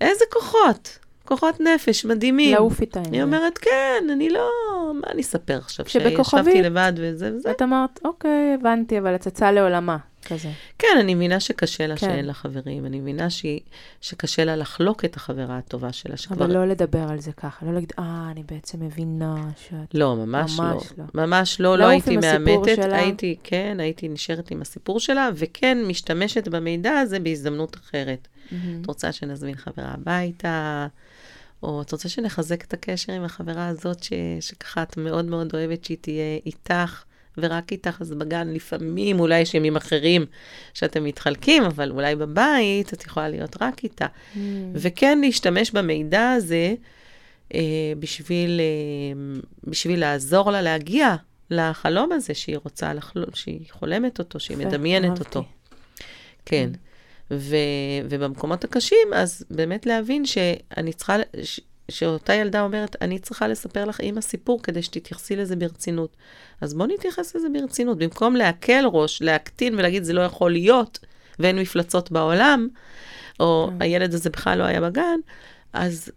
איזה 0.00 0.24
כוחות? 0.32 0.98
כוחות 1.24 1.60
נפש 1.60 2.04
מדהימים. 2.04 2.54
לעוף 2.54 2.80
איתה. 2.80 3.02
היא 3.12 3.22
אומרת, 3.22 3.58
כן, 3.58 4.04
אני 4.12 4.30
לא, 4.30 4.50
מה 4.94 5.06
אני 5.10 5.22
אספר 5.22 5.58
עכשיו? 5.58 5.88
שישבתי 5.88 6.62
לבד 6.62 6.92
וזה 6.96 7.32
וזה. 7.36 7.50
את 7.50 7.62
אמרת, 7.62 8.00
אוקיי, 8.04 8.54
הבנתי, 8.54 8.98
אבל 8.98 9.14
הצצה 9.14 9.52
לעולמה. 9.52 9.96
כזה. 10.26 10.50
כן, 10.78 10.96
אני 11.00 11.14
מבינה 11.14 11.40
שקשה 11.40 11.86
לה 11.86 11.96
כן. 11.96 12.06
שאין 12.06 12.24
לה 12.24 12.34
חברים, 12.34 12.86
אני 12.86 13.00
מבינה 13.00 13.30
שהיא, 13.30 13.60
שקשה 14.00 14.44
לה 14.44 14.56
לחלוק 14.56 15.04
את 15.04 15.16
החברה 15.16 15.58
הטובה 15.58 15.92
שלה. 15.92 16.16
שכבר... 16.16 16.44
אבל 16.44 16.54
לא 16.54 16.66
לדבר 16.66 17.08
על 17.10 17.20
זה 17.20 17.32
ככה, 17.32 17.66
לא 17.66 17.74
להגיד, 17.74 17.92
אה, 17.98 18.28
אני 18.30 18.42
בעצם 18.42 18.80
מבינה 18.80 19.50
שאת... 19.68 19.94
לא, 19.94 20.16
ממש, 20.16 20.58
ממש 20.58 20.82
לא. 20.98 21.04
לא. 21.14 21.26
ממש 21.26 21.60
לא, 21.60 21.78
לא 21.78 21.88
הייתי 21.88 22.16
מאמתת, 22.16 22.76
שלה. 22.76 22.96
הייתי, 22.96 23.36
כן, 23.44 23.76
הייתי 23.80 24.08
נשארת 24.08 24.50
עם 24.50 24.62
הסיפור 24.62 25.00
שלה, 25.00 25.30
וכן 25.34 25.78
משתמשת 25.86 26.48
במידע 26.48 26.98
הזה 26.98 27.18
בהזדמנות 27.18 27.76
אחרת. 27.76 28.28
Mm-hmm. 28.28 28.54
את 28.80 28.86
רוצה 28.86 29.12
שנזמין 29.12 29.54
חברה 29.54 29.94
הביתה? 29.94 30.86
או 31.62 31.82
את 31.82 31.92
רוצה 31.92 32.08
שנחזק 32.08 32.64
את 32.64 32.72
הקשר 32.72 33.12
עם 33.12 33.24
החברה 33.24 33.68
הזאת, 33.68 34.02
ש, 34.02 34.12
שככה 34.40 34.82
את 34.82 34.96
מאוד 34.96 35.24
מאוד 35.24 35.54
אוהבת 35.54 35.84
שהיא 35.84 35.98
תהיה 36.00 36.38
איתך, 36.46 37.04
ורק 37.38 37.72
איתך, 37.72 37.96
אז 38.00 38.10
בגן 38.10 38.48
לפעמים, 38.48 39.20
אולי 39.20 39.40
יש 39.40 39.54
ימים 39.54 39.76
אחרים 39.76 40.26
שאתם 40.74 41.04
מתחלקים, 41.04 41.62
אבל 41.62 41.90
אולי 41.90 42.16
בבית 42.16 42.92
את 42.92 43.04
יכולה 43.04 43.28
להיות 43.28 43.56
רק 43.60 43.84
איתה. 43.84 44.06
Mm. 44.06 44.38
וכן 44.74 45.20
להשתמש 45.20 45.70
במידע 45.70 46.30
הזה 46.30 46.74
אה, 47.54 47.60
בשביל, 47.98 48.60
אה, 48.60 49.38
בשביל 49.64 50.00
לעזור 50.00 50.50
לה 50.50 50.62
להגיע 50.62 51.14
לחלום 51.50 52.12
הזה 52.12 52.34
שהיא 52.34 52.58
רוצה 52.64 52.94
לחלום, 52.94 53.30
שהיא 53.34 53.60
חולמת 53.70 54.18
אותו, 54.18 54.40
שהיא 54.40 54.56
מדמיינת 54.56 55.18
אותו. 55.18 55.44
כן. 56.44 56.70
Mm. 56.72 56.76
ו, 57.30 57.56
ובמקומות 58.08 58.64
הקשים, 58.64 59.08
אז 59.14 59.44
באמת 59.50 59.86
להבין 59.86 60.26
שאני 60.26 60.92
צריכה, 60.92 61.16
ש, 61.42 61.60
שאותה 61.90 62.34
ילדה 62.34 62.62
אומרת, 62.62 62.96
אני 63.00 63.18
צריכה 63.18 63.48
לספר 63.48 63.84
לך 63.84 64.00
אימא 64.00 64.20
סיפור 64.20 64.62
כדי 64.62 64.82
שתתייחסי 64.82 65.36
לזה 65.36 65.56
ברצינות. 65.56 66.16
אז 66.60 66.74
בואו 66.74 66.88
נתייחס 66.88 67.36
לזה 67.36 67.48
ברצינות. 67.52 67.98
במקום 67.98 68.36
להקל 68.36 68.84
ראש, 68.92 69.22
להקטין 69.22 69.74
ולהגיד, 69.74 70.04
זה 70.04 70.12
לא 70.12 70.20
יכול 70.20 70.52
להיות, 70.52 70.98
ואין 71.38 71.58
מפלצות 71.58 72.10
בעולם, 72.12 72.68
או 73.40 73.68
כן. 73.70 73.82
הילד 73.82 74.14
הזה 74.14 74.30
בכלל 74.30 74.58
לא 74.58 74.64
היה 74.64 74.80
בגן, 74.80 75.18
אז, 75.72 76.12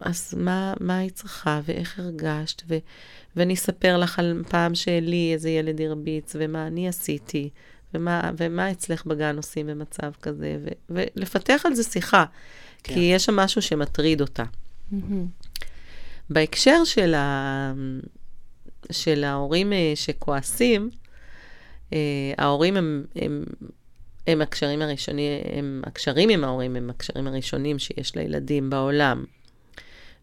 אז 0.00 0.34
מה, 0.36 0.74
מה 0.80 0.98
היא 0.98 1.10
צריכה, 1.10 1.60
ואיך 1.64 1.98
הרגשת, 1.98 2.62
ו, 2.68 2.78
ואני 3.36 3.54
אספר 3.54 3.98
לך 3.98 4.18
על 4.18 4.42
פעם 4.48 4.74
שלי 4.74 5.30
איזה 5.32 5.50
ילד 5.50 5.80
הרביץ, 5.80 6.36
ומה 6.38 6.66
אני 6.66 6.88
עשיתי, 6.88 7.50
ומה, 7.94 8.30
ומה 8.36 8.70
אצלך 8.70 9.06
בגן 9.06 9.36
עושים 9.36 9.66
במצב 9.66 10.10
כזה, 10.22 10.56
ו, 10.64 10.68
ולפתח 10.90 11.62
על 11.64 11.74
זה 11.74 11.82
שיחה, 11.82 12.24
כן. 12.82 12.94
כי 12.94 13.00
יש 13.00 13.24
שם 13.24 13.36
משהו 13.36 13.62
שמטריד 13.62 14.20
אותה. 14.20 14.44
Mm-hmm. 14.92 15.46
בהקשר 16.30 16.84
של, 16.84 17.14
ה... 17.14 17.72
של 18.90 19.24
ההורים 19.24 19.72
אה, 19.72 19.92
שכועסים, 19.94 20.90
אה, 21.92 22.32
ההורים 22.38 22.76
הם, 22.76 23.04
הם, 23.14 23.44
הם 24.26 24.40
הקשרים 24.40 24.82
הראשונים, 24.82 25.40
הם 25.52 25.82
הקשרים 25.86 26.28
עם 26.28 26.44
ההורים 26.44 26.76
הם 26.76 26.90
הקשרים 26.90 27.26
הראשונים 27.26 27.78
שיש 27.78 28.16
לילדים 28.16 28.70
בעולם. 28.70 29.24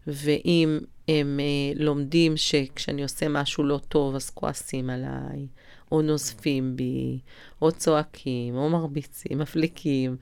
ואם 0.06 0.78
הם 1.08 1.40
אה, 1.40 1.82
לומדים 1.84 2.36
שכשאני 2.36 3.02
עושה 3.02 3.28
משהו 3.28 3.64
לא 3.64 3.80
טוב, 3.88 4.14
אז 4.14 4.30
כועסים 4.30 4.90
עליי, 4.90 5.46
או 5.92 6.02
נוזפים 6.02 6.76
בי, 6.76 7.18
או 7.62 7.72
צועקים, 7.72 8.56
או 8.56 8.70
מרביצים, 8.70 9.38
מפליקים, 9.38 10.16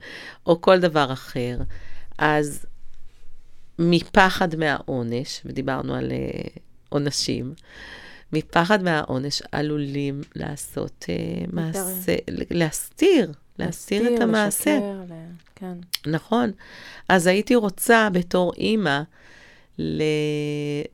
או 0.45 0.61
כל 0.61 0.79
דבר 0.79 1.13
אחר, 1.13 1.57
אז 2.17 2.65
מפחד 3.79 4.55
מהעונש, 4.55 5.41
ודיברנו 5.45 5.95
על 5.95 6.11
uh, 6.11 6.59
עונשים, 6.89 7.53
מפחד 8.33 8.83
מהעונש 8.83 9.41
עלולים 9.51 10.21
לעשות 10.35 11.05
uh, 11.07 11.49
מעשה, 11.53 12.15
להסתיר, 12.51 13.31
להסתיר 13.59 14.15
את 14.15 14.21
המעשה. 14.21 14.77
לשקר, 14.77 15.15
כן. 15.55 15.77
נכון. 16.07 16.51
אז 17.09 17.27
הייתי 17.27 17.55
רוצה 17.55 18.09
בתור 18.13 18.53
אימא 18.57 19.01
ל... 19.79 20.03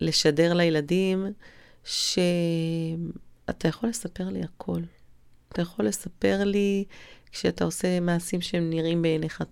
לשדר 0.02 0.54
לילדים 0.54 1.26
שאתה 1.84 3.68
יכול 3.68 3.90
לספר 3.90 4.30
לי 4.30 4.42
הכל. 4.44 4.82
אתה 5.50 5.62
יכול 5.62 5.86
לספר 5.86 6.44
לי 6.44 6.84
כשאתה 7.32 7.64
עושה 7.64 8.00
מעשים 8.00 8.42
שהם 8.42 8.70
נראים 8.70 9.02
בעיניך 9.02 9.44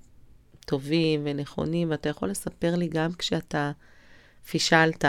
טובים 0.69 1.21
ונכונים, 1.23 1.91
ואתה 1.91 2.09
יכול 2.09 2.29
לספר 2.29 2.75
לי 2.75 2.87
גם 2.87 3.13
כשאתה 3.13 3.71
פישלת, 4.49 5.05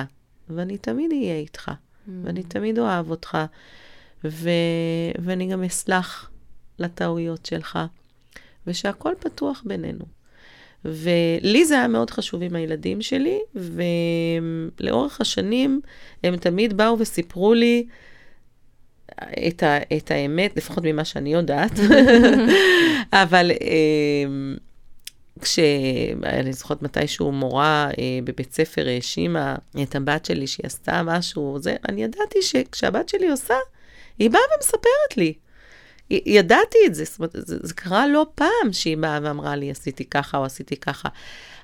ואני 0.48 0.78
תמיד 0.78 1.12
אהיה 1.12 1.36
איתך, 1.36 1.68
mm. 1.68 2.10
ואני 2.24 2.42
תמיד 2.42 2.78
אוהב 2.78 3.10
אותך, 3.10 3.38
ו... 4.24 4.50
ואני 5.18 5.46
גם 5.46 5.64
אסלח 5.64 6.30
לטעויות 6.78 7.46
שלך, 7.46 7.78
ושהכול 8.66 9.14
פתוח 9.20 9.62
בינינו. 9.66 10.04
ולי 10.84 11.64
זה 11.64 11.74
היה 11.74 11.88
מאוד 11.88 12.10
חשוב 12.10 12.42
עם 12.42 12.56
הילדים 12.56 13.02
שלי, 13.02 13.38
ולאורך 14.80 15.20
השנים 15.20 15.80
הם 16.24 16.36
תמיד 16.36 16.76
באו 16.76 16.98
וסיפרו 16.98 17.54
לי 17.54 17.86
את, 19.48 19.62
ה, 19.62 19.78
את 19.96 20.10
האמת, 20.10 20.56
לפחות 20.56 20.84
ממה 20.84 21.04
שאני 21.04 21.32
יודעת, 21.32 21.72
אבל 23.22 23.50
כשאני 25.40 26.52
זוכרת 26.52 26.82
מתישהו 26.82 27.32
מורה 27.32 27.90
אה, 27.98 28.18
בבית 28.24 28.54
ספר 28.54 28.88
האשימה 28.88 29.56
את 29.82 29.94
הבת 29.94 30.24
שלי 30.24 30.46
שהיא 30.46 30.66
עשתה 30.66 31.02
משהו, 31.02 31.58
זה, 31.60 31.76
אני 31.88 32.04
ידעתי 32.04 32.42
שכשהבת 32.42 33.08
שלי 33.08 33.30
עושה, 33.30 33.54
היא 34.18 34.30
באה 34.30 34.40
ומספרת 34.56 35.16
לי. 35.16 35.34
ידעתי 36.10 36.78
את 36.86 36.94
זה, 36.94 37.04
זאת 37.04 37.18
אומרת, 37.18 37.32
זה, 37.34 37.56
זה 37.62 37.74
קרה 37.74 38.06
לא 38.06 38.26
פעם 38.34 38.72
שהיא 38.72 38.96
באה 38.96 39.18
ואמרה 39.22 39.56
לי, 39.56 39.70
עשיתי 39.70 40.04
ככה 40.04 40.38
או 40.38 40.44
עשיתי 40.44 40.76
ככה. 40.76 41.08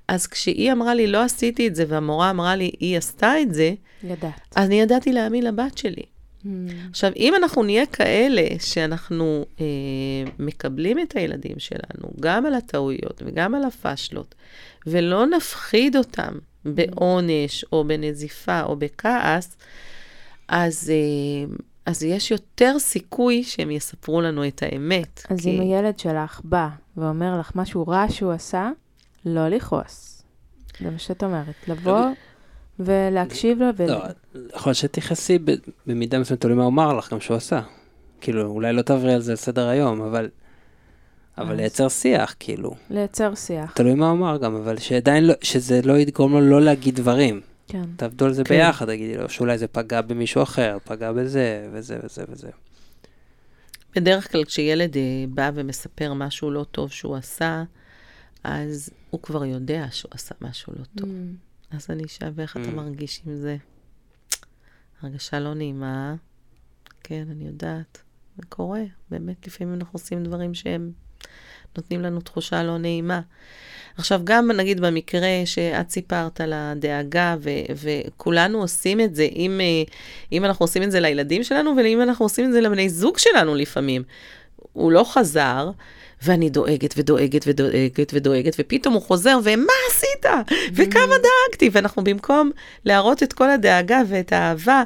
אז 0.09 0.27
כשהיא 0.27 0.73
אמרה 0.73 0.95
לי, 0.95 1.07
לא 1.07 1.23
עשיתי 1.23 1.69
את 1.69 1.75
זה, 1.75 1.85
והמורה 1.89 2.31
אמרה 2.31 2.57
לי, 2.57 2.71
היא 2.81 2.99
עשתה 2.99 3.41
את 3.43 3.55
זה, 3.55 3.75
ידעת. 4.05 4.33
אז 4.57 4.67
אני 4.67 4.81
ידעתי 4.81 5.13
להאמין 5.13 5.45
לבת 5.45 5.79
שלי. 5.79 6.03
Mm. 6.47 6.91
עכשיו, 6.91 7.13
אם 7.17 7.35
אנחנו 7.35 7.63
נהיה 7.63 7.87
כאלה 7.87 8.43
שאנחנו 8.59 9.45
אה, 9.61 9.67
מקבלים 10.39 10.99
את 10.99 11.17
הילדים 11.17 11.59
שלנו, 11.59 12.09
גם 12.21 12.47
על 12.47 12.55
הטעויות 12.55 13.23
וגם 13.27 13.55
על 13.55 13.65
הפשלות, 13.65 14.35
ולא 14.87 15.27
נפחיד 15.27 15.97
אותם 15.97 16.33
mm. 16.35 16.69
בעונש 16.69 17.65
או 17.73 17.85
בנזיפה 17.85 18.63
או 18.63 18.77
בכעס, 18.77 19.57
אז, 20.49 20.93
אה, 20.95 21.55
אז 21.87 22.03
יש 22.03 22.31
יותר 22.31 22.79
סיכוי 22.79 23.45
שהם 23.45 23.71
יספרו 23.71 24.21
לנו 24.21 24.49
את 24.49 24.63
האמת. 24.63 25.23
אז 25.31 25.41
כי... 25.41 25.51
אם 25.51 25.61
הילד 25.61 25.99
שלך 25.99 26.41
בא 26.45 26.69
ואומר 26.97 27.41
לך 27.41 27.53
משהו 27.55 27.87
רע 27.87 28.07
שהוא 28.11 28.33
עשה, 28.33 28.71
לא 29.27 29.49
לכעוס. 29.49 30.23
זה 30.81 30.91
מה 30.91 30.99
שאת 30.99 31.25
אומרת. 31.25 31.55
לבוא... 31.69 32.07
ולהקשיב 32.81 33.59
לו. 33.63 33.87
לא, 33.87 34.03
יכול 34.55 34.71
להיות 34.71 34.77
שתכעסי 34.77 35.39
במידה 35.87 36.19
מסוימת, 36.19 36.41
תלוי 36.41 36.55
מה 36.55 36.63
הוא 36.63 36.71
אמר 36.71 36.93
לך, 36.93 37.13
גם 37.13 37.21
שהוא 37.21 37.37
עשה. 37.37 37.61
כאילו, 38.21 38.47
אולי 38.47 38.73
לא 38.73 38.83
תעברי 38.83 39.15
על 39.15 39.21
זה 39.21 39.33
לסדר 39.33 39.69
היום, 39.69 40.03
אבל... 40.03 40.29
אבל 41.39 41.57
לייצר 41.57 41.89
שיח, 41.89 42.35
כאילו. 42.41 42.75
לייצר 42.91 43.35
שיח. 43.35 43.73
תלוי 43.73 43.95
מה 43.95 44.11
הוא 44.11 44.19
אמר 44.19 44.37
גם, 44.37 44.57
אבל 44.57 44.79
שעדיין 44.79 45.25
לא, 45.25 45.35
שזה 45.43 45.81
לא 45.85 45.99
יגרום 45.99 46.33
לו 46.33 46.41
לא 46.41 46.61
להגיד 46.63 46.97
דברים. 46.97 47.41
כן. 47.69 47.85
תעבדו 47.97 48.25
על 48.25 48.33
זה 48.33 48.45
כן. 48.45 48.55
ביחד, 48.55 48.87
תגידי 48.87 49.17
לו 49.17 49.29
שאולי 49.29 49.59
זה 49.59 49.67
פגע 49.67 50.01
במישהו 50.01 50.43
אחר, 50.43 50.79
פגע 50.85 51.13
בזה, 51.13 51.69
וזה 51.73 51.99
וזה 52.05 52.25
וזה. 52.29 52.49
בדרך 53.97 54.33
כלל 54.33 54.45
כשילד 54.45 54.97
אה, 54.97 55.03
בא 55.29 55.51
ומספר 55.55 56.15
משהו 56.15 56.51
לא 56.51 56.65
טוב 56.71 56.91
שהוא 56.91 57.17
עשה, 57.17 57.65
אז 58.45 58.91
הוא 59.11 59.23
כבר 59.23 59.45
יודע 59.45 59.87
שהוא 59.91 60.11
עשה 60.15 60.35
משהו 60.41 60.73
לא 60.79 60.85
טוב. 60.97 61.09
Mm. 61.09 61.46
אז 61.71 61.87
אני 61.91 62.05
אשאל, 62.05 62.29
ואיך 62.35 62.57
אתה 62.57 62.69
mm. 62.69 62.75
מרגיש 62.75 63.23
עם 63.27 63.37
זה? 63.37 63.57
הרגשה 65.03 65.41
לא 65.41 65.55
נעימה, 65.55 66.15
כן, 67.03 67.25
אני 67.31 67.47
יודעת, 67.47 68.03
זה 68.37 68.43
קורה. 68.49 68.83
באמת, 69.11 69.47
לפעמים 69.47 69.75
אנחנו 69.75 69.91
עושים 69.93 70.25
דברים 70.25 70.55
שהם 70.55 70.93
נותנים 71.77 72.03
לנו 72.03 72.21
תחושה 72.21 72.63
לא 72.63 72.79
נעימה. 72.79 73.21
עכשיו, 73.97 74.21
גם 74.25 74.51
נגיד 74.51 74.81
במקרה 74.81 75.29
שאת 75.45 75.91
סיפרת 75.91 76.41
על 76.41 76.53
הדאגה, 76.53 77.37
ו- 77.41 77.51
וכולנו 77.83 78.61
עושים 78.61 79.01
את 79.01 79.15
זה, 79.15 79.23
אם, 79.23 79.61
אה, 79.61 79.93
אם 80.33 80.45
אנחנו 80.45 80.65
עושים 80.65 80.83
את 80.83 80.91
זה 80.91 81.01
לילדים 81.01 81.45
שלנו, 81.45 81.75
ואם 81.77 82.03
אנחנו 82.03 82.25
עושים 82.25 82.45
את 82.45 82.53
זה 82.53 82.61
לבני 82.61 82.89
זוג 82.89 83.19
שלנו 83.19 83.55
לפעמים. 83.55 84.03
הוא 84.73 84.93
לא 84.93 85.05
חזר, 85.05 85.71
ואני 86.23 86.51
דואגת 86.51 86.95
ודואגת 86.97 87.45
ודואגת 87.47 88.15
ודואגת, 88.15 88.57
ופתאום 88.59 88.95
הוא 88.95 89.03
חוזר, 89.03 89.39
ומה 89.45 89.73
עשית? 89.91 90.27
וכמה 90.75 91.15
דאגתי? 91.19 91.71
ואנחנו 91.73 92.05
במקום 92.05 92.51
להראות 92.85 93.23
את 93.23 93.33
כל 93.33 93.51
הדאגה 93.51 94.03
ואת 94.09 94.33
האהבה 94.33 94.83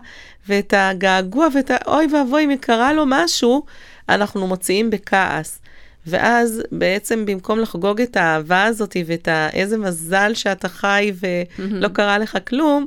ואת 0.48 0.74
הגעגוע 0.76 1.48
ואת 1.54 1.70
ה... 1.70 1.76
אוי 1.86 2.06
ואבוי, 2.12 2.44
אם 2.44 2.56
קרה 2.60 2.92
לו 2.92 3.04
משהו, 3.06 3.64
אנחנו 4.08 4.46
מוציאים 4.46 4.90
בכעס. 4.90 5.60
ואז 6.06 6.62
בעצם 6.72 7.26
במקום 7.26 7.58
לחגוג 7.58 8.00
את 8.00 8.16
האהבה 8.16 8.64
הזאת 8.64 8.96
ואת 9.06 9.28
ה... 9.28 9.48
איזה 9.52 9.78
מזל 9.78 10.34
שאתה 10.34 10.68
חי 10.68 11.12
ולא 11.58 11.88
קרה 11.88 12.18
לך 12.18 12.38
כלום, 12.46 12.86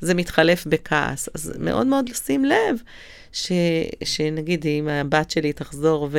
זה 0.00 0.14
מתחלף 0.14 0.66
בכעס. 0.66 1.28
אז 1.34 1.52
מאוד 1.58 1.86
מאוד 1.86 2.08
לשים 2.08 2.44
לב 2.44 2.76
ש... 3.32 3.52
שנגיד 4.04 4.66
אם 4.66 4.88
הבת 4.88 5.30
שלי 5.30 5.52
תחזור 5.52 6.08
ו... 6.10 6.18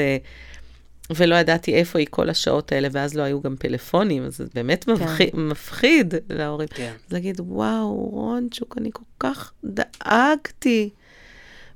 ולא 1.15 1.35
ידעתי 1.35 1.73
איפה 1.73 1.99
היא 1.99 2.07
כל 2.09 2.29
השעות 2.29 2.71
האלה, 2.71 2.87
ואז 2.91 3.13
לא 3.13 3.23
היו 3.23 3.41
גם 3.41 3.55
פלאפונים, 3.59 4.25
אז 4.25 4.37
זה 4.37 4.45
באמת 4.53 4.83
כן. 4.83 4.91
מפחיד, 4.91 5.29
מפחיד 5.33 6.13
להורים. 6.29 6.67
כן. 6.67 6.91
אז 7.07 7.13
להגיד, 7.13 7.39
וואו, 7.39 7.95
רונצ'וק, 7.95 8.77
אני 8.77 8.89
כל 8.93 9.03
כך 9.19 9.53
דאגתי, 9.63 10.89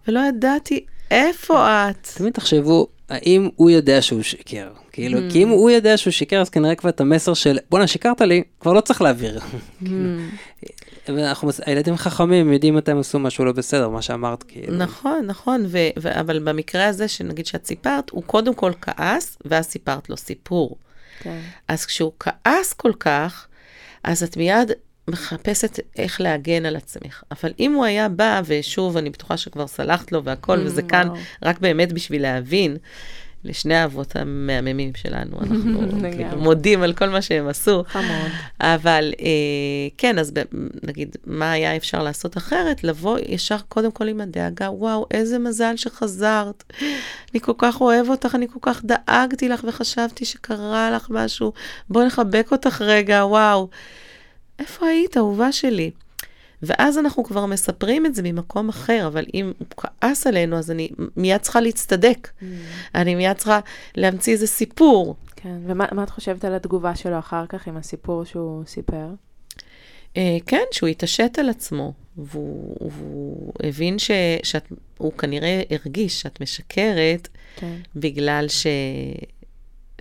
ולא 0.07 0.19
ידעתי 0.29 0.85
איפה 1.11 1.67
את. 1.89 2.07
תמיד 2.17 2.33
תחשבו, 2.33 2.87
האם 3.09 3.49
הוא 3.55 3.69
יודע 3.69 4.01
שהוא 4.01 4.21
שיקר? 4.21 4.71
כאילו, 4.91 5.19
mm. 5.19 5.31
כי 5.31 5.43
אם 5.43 5.49
הוא 5.49 5.69
יודע 5.69 5.97
שהוא 5.97 6.11
שיקר, 6.11 6.41
אז 6.41 6.49
כנראה 6.49 6.75
כבר 6.75 6.89
את 6.89 7.01
המסר 7.01 7.33
של, 7.33 7.57
בואנה, 7.69 7.87
שיקרת 7.87 8.21
לי, 8.21 8.43
כבר 8.59 8.73
לא 8.73 8.81
צריך 8.81 9.01
להעביר. 9.01 9.39
ואנחנו, 11.09 11.49
הילדים 11.65 11.97
חכמים, 11.97 12.53
יודעים 12.53 12.75
מתי 12.75 12.91
הם 12.91 12.99
עשו 12.99 13.19
משהו 13.19 13.45
לא 13.45 13.51
בסדר, 13.51 13.89
מה 13.89 14.01
שאמרת, 14.01 14.43
כאילו. 14.43 14.77
נכון, 14.77 15.25
נכון, 15.25 15.65
ו, 15.67 15.77
ו, 15.99 16.19
אבל 16.19 16.39
במקרה 16.39 16.87
הזה, 16.87 17.07
שנגיד 17.07 17.45
שאת 17.45 17.65
סיפרת, 17.65 18.09
הוא 18.09 18.23
קודם 18.23 18.53
כל 18.53 18.71
כעס, 18.81 19.37
ואז 19.45 19.65
סיפרת 19.65 20.09
לו 20.09 20.17
סיפור. 20.17 20.77
כן. 21.19 21.39
אז 21.67 21.85
כשהוא 21.85 22.11
כעס 22.19 22.73
כל 22.73 22.91
כך, 22.99 23.47
אז 24.03 24.23
את 24.23 24.37
מיד 24.37 24.71
מחפשת 25.07 25.79
איך 25.97 26.21
להגן 26.21 26.65
על 26.65 26.75
עצמך. 26.75 27.23
אבל 27.31 27.53
אם 27.59 27.73
הוא 27.73 27.85
היה 27.85 28.09
בא, 28.09 28.41
ושוב, 28.45 28.97
אני 28.97 29.09
בטוחה 29.09 29.37
שכבר 29.37 29.67
סלחת 29.67 30.11
לו 30.11 30.23
והכל, 30.23 30.59
וזה 30.63 30.81
mm, 30.81 30.85
כאן 30.85 31.07
רק 31.43 31.59
באמת 31.59 31.93
בשביל 31.93 32.21
להבין, 32.21 32.77
לשני 33.45 33.75
האבות 33.75 34.15
המהממים 34.15 34.91
שלנו, 34.95 35.37
אנחנו 35.41 35.81
כאילו 36.15 36.41
מודים 36.41 36.83
על 36.83 36.93
כל 36.93 37.09
מה 37.09 37.21
שהם 37.21 37.47
עשו. 37.47 37.83
חמוד. 37.87 38.31
אבל 38.61 39.13
אה, 39.19 39.25
כן, 39.97 40.19
אז 40.19 40.31
ב, 40.31 40.41
נגיד, 40.83 41.15
מה 41.25 41.51
היה 41.51 41.75
אפשר 41.75 42.03
לעשות 42.03 42.37
אחרת? 42.37 42.83
לבוא 42.83 43.19
ישר 43.27 43.57
קודם 43.69 43.91
כל 43.91 44.07
עם 44.07 44.21
הדאגה, 44.21 44.71
וואו, 44.71 45.05
איזה 45.11 45.39
מזל 45.39 45.75
שחזרת. 45.75 46.63
אני 47.33 47.39
כל 47.41 47.53
כך 47.57 47.81
אוהב 47.81 48.09
אותך, 48.09 48.35
אני 48.35 48.47
כל 48.47 48.59
כך 48.61 48.81
דאגתי 48.85 49.49
לך 49.49 49.63
וחשבתי 49.67 50.25
שקרה 50.25 50.91
לך 50.91 51.07
משהו. 51.09 51.53
בואי 51.89 52.05
נחבק 52.05 52.47
אותך 52.51 52.81
רגע, 52.81 53.25
וואו. 53.25 53.69
איפה 54.59 54.85
היית, 54.85 55.17
אהובה 55.17 55.51
שלי? 55.51 55.91
ואז 56.65 56.97
אנחנו 56.97 57.23
כבר 57.23 57.45
מספרים 57.45 58.05
את 58.05 58.15
זה 58.15 58.21
ממקום 58.23 58.69
אחר, 58.69 59.07
אבל 59.07 59.25
אם 59.33 59.51
הוא 59.57 59.67
כעס 59.77 60.27
עלינו, 60.27 60.57
אז 60.57 60.71
אני 60.71 60.89
מיד 61.17 61.41
צריכה 61.41 61.61
להצטדק. 61.61 62.27
Mm. 62.27 62.43
אני 62.95 63.15
מיד 63.15 63.37
צריכה 63.37 63.59
להמציא 63.95 64.33
איזה 64.33 64.47
סיפור. 64.47 65.15
כן, 65.35 65.57
ומה 65.65 66.03
את 66.03 66.09
חושבת 66.09 66.45
על 66.45 66.55
התגובה 66.55 66.95
שלו 66.95 67.19
אחר 67.19 67.45
כך 67.49 67.67
עם 67.67 67.77
הסיפור 67.77 68.23
שהוא 68.23 68.63
סיפר? 68.65 69.07
Uh, 70.13 70.17
כן, 70.45 70.63
שהוא 70.71 70.89
התעשת 70.89 71.39
על 71.39 71.49
עצמו, 71.49 71.93
והוא, 72.17 72.91
והוא 72.91 73.53
הבין 73.63 73.99
ש, 73.99 74.11
שאת, 74.43 74.71
הוא 74.97 75.13
כנראה 75.13 75.61
הרגיש 75.69 76.21
שאת 76.21 76.41
משקרת, 76.41 77.27
כן. 77.55 77.75
בגלל 77.95 78.45
ש, 78.47 78.67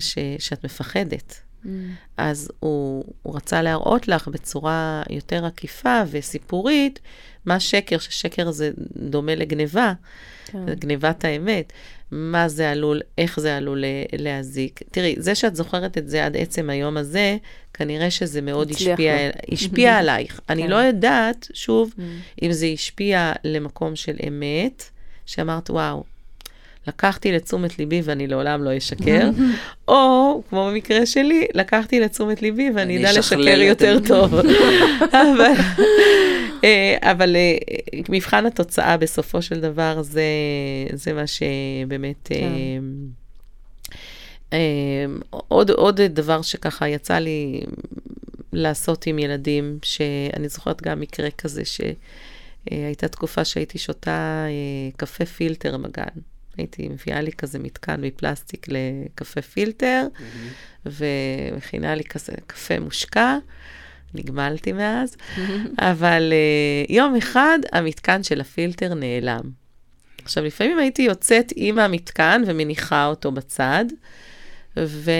ש, 0.00 0.18
שאת 0.38 0.64
מפחדת. 0.64 1.43
Mm. 1.64 1.68
אז 2.16 2.50
הוא, 2.60 3.04
הוא 3.22 3.36
רצה 3.36 3.62
להראות 3.62 4.08
לך 4.08 4.28
בצורה 4.28 5.02
יותר 5.10 5.44
עקיפה 5.46 6.02
וסיפורית 6.10 7.00
מה 7.46 7.60
שקר, 7.60 7.98
ששקר 7.98 8.50
זה 8.50 8.70
דומה 8.96 9.34
לגניבה, 9.34 9.92
כן. 10.46 10.74
גניבת 10.74 11.24
האמת. 11.24 11.72
מה 12.10 12.48
זה 12.48 12.70
עלול, 12.70 13.00
איך 13.18 13.40
זה 13.40 13.56
עלול 13.56 13.84
להזיק. 14.12 14.80
תראי, 14.90 15.14
זה 15.18 15.34
שאת 15.34 15.56
זוכרת 15.56 15.98
את 15.98 16.08
זה 16.08 16.26
עד 16.26 16.36
עצם 16.36 16.70
היום 16.70 16.96
הזה, 16.96 17.36
כנראה 17.74 18.10
שזה 18.10 18.40
מאוד 18.40 18.70
השפיע, 18.70 19.14
השפיע 19.52 19.96
עלייך. 19.98 20.40
כן. 20.46 20.52
אני 20.52 20.68
לא 20.68 20.76
יודעת, 20.76 21.48
שוב, 21.52 21.94
mm. 21.96 22.00
אם 22.42 22.52
זה 22.52 22.66
השפיע 22.66 23.32
למקום 23.44 23.96
של 23.96 24.16
אמת, 24.28 24.90
שאמרת, 25.26 25.70
וואו, 25.70 26.04
לקחתי 26.88 27.32
לתשומת 27.32 27.78
ליבי 27.78 28.00
ואני 28.04 28.26
לעולם 28.26 28.64
לא 28.64 28.76
אשקר, 28.76 29.30
או, 29.88 30.42
כמו 30.50 30.68
במקרה 30.70 31.06
שלי, 31.06 31.46
לקחתי 31.54 32.00
לתשומת 32.00 32.42
ליבי 32.42 32.70
ואני 32.74 32.98
אדע 32.98 33.18
לשקר 33.18 33.60
יותר 33.60 33.98
טוב. 34.06 34.34
אבל, 35.22 35.52
אה, 36.64 36.96
אבל 37.00 37.36
אה, 37.36 37.56
מבחן 38.08 38.46
התוצאה 38.46 38.96
בסופו 38.96 39.42
של 39.42 39.60
דבר 39.60 40.02
זה, 40.02 40.22
זה 40.92 41.12
מה 41.12 41.24
שבאמת... 41.26 42.16
כן. 42.24 42.52
אה, 44.52 44.58
עוד, 45.30 45.70
עוד 45.70 46.00
דבר 46.00 46.42
שככה 46.42 46.88
יצא 46.88 47.18
לי 47.18 47.60
לעשות 48.52 49.06
עם 49.06 49.18
ילדים, 49.18 49.78
שאני 49.82 50.48
זוכרת 50.48 50.82
גם 50.82 51.00
מקרה 51.00 51.30
כזה, 51.30 51.62
שהייתה 51.64 53.08
תקופה 53.08 53.44
שהייתי 53.44 53.78
שותה 53.78 54.46
קפה 54.96 55.26
פילטר 55.26 55.76
בגן. 55.76 56.20
הייתי 56.56 56.88
מביאה 56.88 57.20
לי 57.20 57.32
כזה 57.32 57.58
מתקן 57.58 58.00
מפלסטיק 58.00 58.66
לקפה 58.68 59.42
פילטר, 59.42 60.06
mm-hmm. 60.14 60.88
ומכינה 60.88 61.94
לי 61.94 62.04
כזה 62.04 62.32
קפה 62.46 62.80
מושקע. 62.80 63.38
נגמלתי 64.14 64.72
מאז, 64.72 65.16
אבל 65.78 66.32
uh, 66.32 66.92
יום 66.92 67.16
אחד 67.16 67.58
המתקן 67.72 68.22
של 68.22 68.40
הפילטר 68.40 68.94
נעלם. 68.94 69.40
עכשיו, 70.24 70.44
לפעמים 70.44 70.78
הייתי 70.78 71.02
יוצאת 71.02 71.52
עם 71.56 71.78
המתקן 71.78 72.42
ומניחה 72.46 73.06
אותו 73.06 73.32
בצד, 73.32 73.84
ו... 74.76 75.10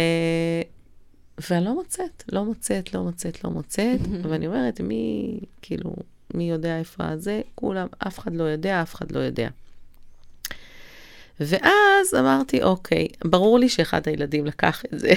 ואני 1.50 1.64
לא 1.64 1.74
מוצאת, 1.74 2.24
לא 2.32 2.44
מוצאת, 2.44 2.94
לא 2.94 3.02
מוצאת, 3.02 3.44
לא 3.44 3.50
מוצאת, 3.50 4.00
ואני 4.22 4.46
אומרת, 4.46 4.80
מי, 4.80 5.40
כאילו, 5.62 5.96
מי 6.34 6.50
יודע 6.50 6.78
איפה 6.78 7.08
הזה? 7.08 7.40
כולם, 7.54 7.86
אף 7.98 8.18
אחד 8.18 8.34
לא 8.34 8.44
יודע, 8.44 8.82
אף 8.82 8.94
אחד 8.94 9.12
לא 9.12 9.18
יודע. 9.18 9.48
ואז 11.40 12.14
אמרתי, 12.18 12.62
אוקיי, 12.62 13.08
ברור 13.24 13.58
לי 13.58 13.68
שאחד 13.68 14.00
הילדים 14.06 14.46
לקח 14.46 14.82
את 14.94 14.98
זה. 14.98 15.12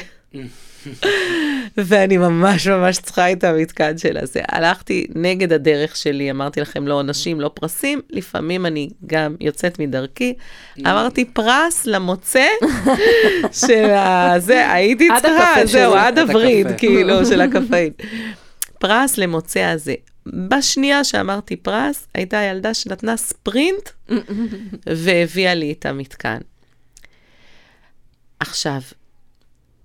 ואני 1.78 2.18
ממש 2.18 2.68
ממש 2.68 3.00
צריכה 3.00 3.32
את 3.32 3.44
המתקן 3.44 3.98
של 3.98 4.18
הזה. 4.18 4.42
הלכתי 4.48 5.08
נגד 5.16 5.54
הדרך 5.54 5.96
שלי, 5.96 6.32
אמרתי 6.32 6.62
לכם, 6.62 6.88
לא 6.88 6.94
עונשים, 6.94 7.42
לא 7.42 7.52
פרסים, 7.54 8.02
לפעמים 8.10 8.66
אני 8.66 8.90
גם 9.06 9.36
יוצאת 9.40 9.80
מדרכי. 9.80 10.34
אמרתי, 10.80 11.26
פרס 11.26 11.86
למוצא 11.86 12.48
של 13.52 13.90
הזה, 13.90 14.72
הייתי 14.72 15.08
צריכה, 15.22 15.66
זהו, 15.66 15.94
עד 15.94 16.20
הווריד, 16.20 16.68
כאילו, 16.78 17.26
של 17.26 17.42
הקפאין. 17.42 17.92
פרס 18.80 19.18
למוצא 19.18 19.60
הזה. 19.60 19.94
בשנייה 20.50 21.04
שאמרתי 21.04 21.56
פרס, 21.56 22.08
הייתה 22.14 22.38
ילדה 22.38 22.74
שנתנה 22.74 23.18
ספרינט 23.18 23.90
והביאה 24.86 25.54
לי 25.54 25.72
את 25.72 25.86
המתקן. 25.86 26.40
עכשיו, 28.40 28.82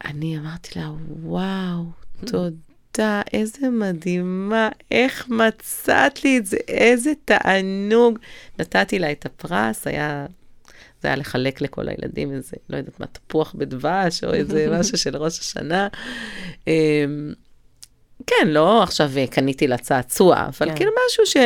אני 0.05 0.38
אמרתי 0.38 0.78
לה, 0.78 0.90
וואו, 1.22 1.85
תודה, 2.26 3.22
איזה 3.33 3.70
מדהימה, 3.70 4.68
איך 4.90 5.28
מצאת 5.28 6.24
לי 6.24 6.38
את 6.38 6.46
זה, 6.46 6.57
איזה 6.68 7.12
תענוג. 7.24 8.18
נתתי 8.59 8.98
לה 8.98 9.12
את 9.12 9.26
הפרס, 9.26 9.87
היה, 9.87 10.26
זה 11.02 11.09
היה 11.09 11.16
לחלק 11.16 11.61
לכל 11.61 11.88
הילדים 11.88 12.33
איזה, 12.33 12.57
לא 12.68 12.76
יודעת 12.76 13.00
מה, 13.00 13.07
תפוח 13.07 13.55
בדבש, 13.59 14.24
או 14.24 14.35
איזה 14.35 14.66
משהו 14.78 14.98
של 14.98 15.16
ראש 15.16 15.38
השנה. 15.38 15.88
כן, 18.26 18.48
לא 18.48 18.82
עכשיו 18.82 19.11
אה, 19.16 19.26
קניתי 19.26 19.66
לה 19.66 19.78
צעצוע, 19.78 20.46
אבל 20.46 20.70
כן. 20.70 20.76
כאילו 20.76 20.90
משהו 21.06 21.26
ש... 21.26 21.37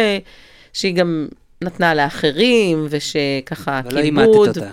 שהיא 0.73 0.95
גם 0.95 1.29
נתנה 1.65 1.95
לאחרים, 1.95 2.87
ושככה 2.91 3.83
כיבוד. 3.83 3.93
אבל 3.93 4.01
לא 4.01 4.05
אימדת 4.05 4.57
אותה. 4.57 4.71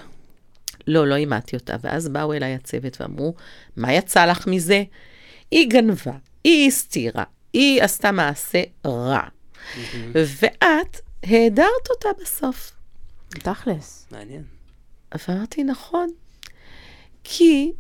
לא, 0.88 1.08
לא 1.08 1.16
אימדתי 1.16 1.56
אותה. 1.56 1.76
ואז 1.82 2.10
באו 2.10 2.34
אליי 2.34 2.54
הצוות 2.54 3.02
ואמרו, 3.02 3.34
מה 3.76 3.94
יצא 3.94 4.26
לך 4.26 4.48
מזה? 4.48 4.84
היא 5.52 5.70
גנבה, 5.70 6.12
היא 6.44 6.68
הסתירה, 6.68 7.24
היא 7.54 7.84
עשתה 7.84 8.12
מעשה 8.12 8.64
רע. 8.86 9.22
ואת 10.14 11.00
העדרת 11.24 11.90
אותה 11.90 12.10
בסוף. 12.22 12.72
תכלס. 13.30 14.08
מעניין. 14.12 14.44
ואמרתי, 15.28 15.64
נכון. 15.64 16.10
כי 17.24 17.72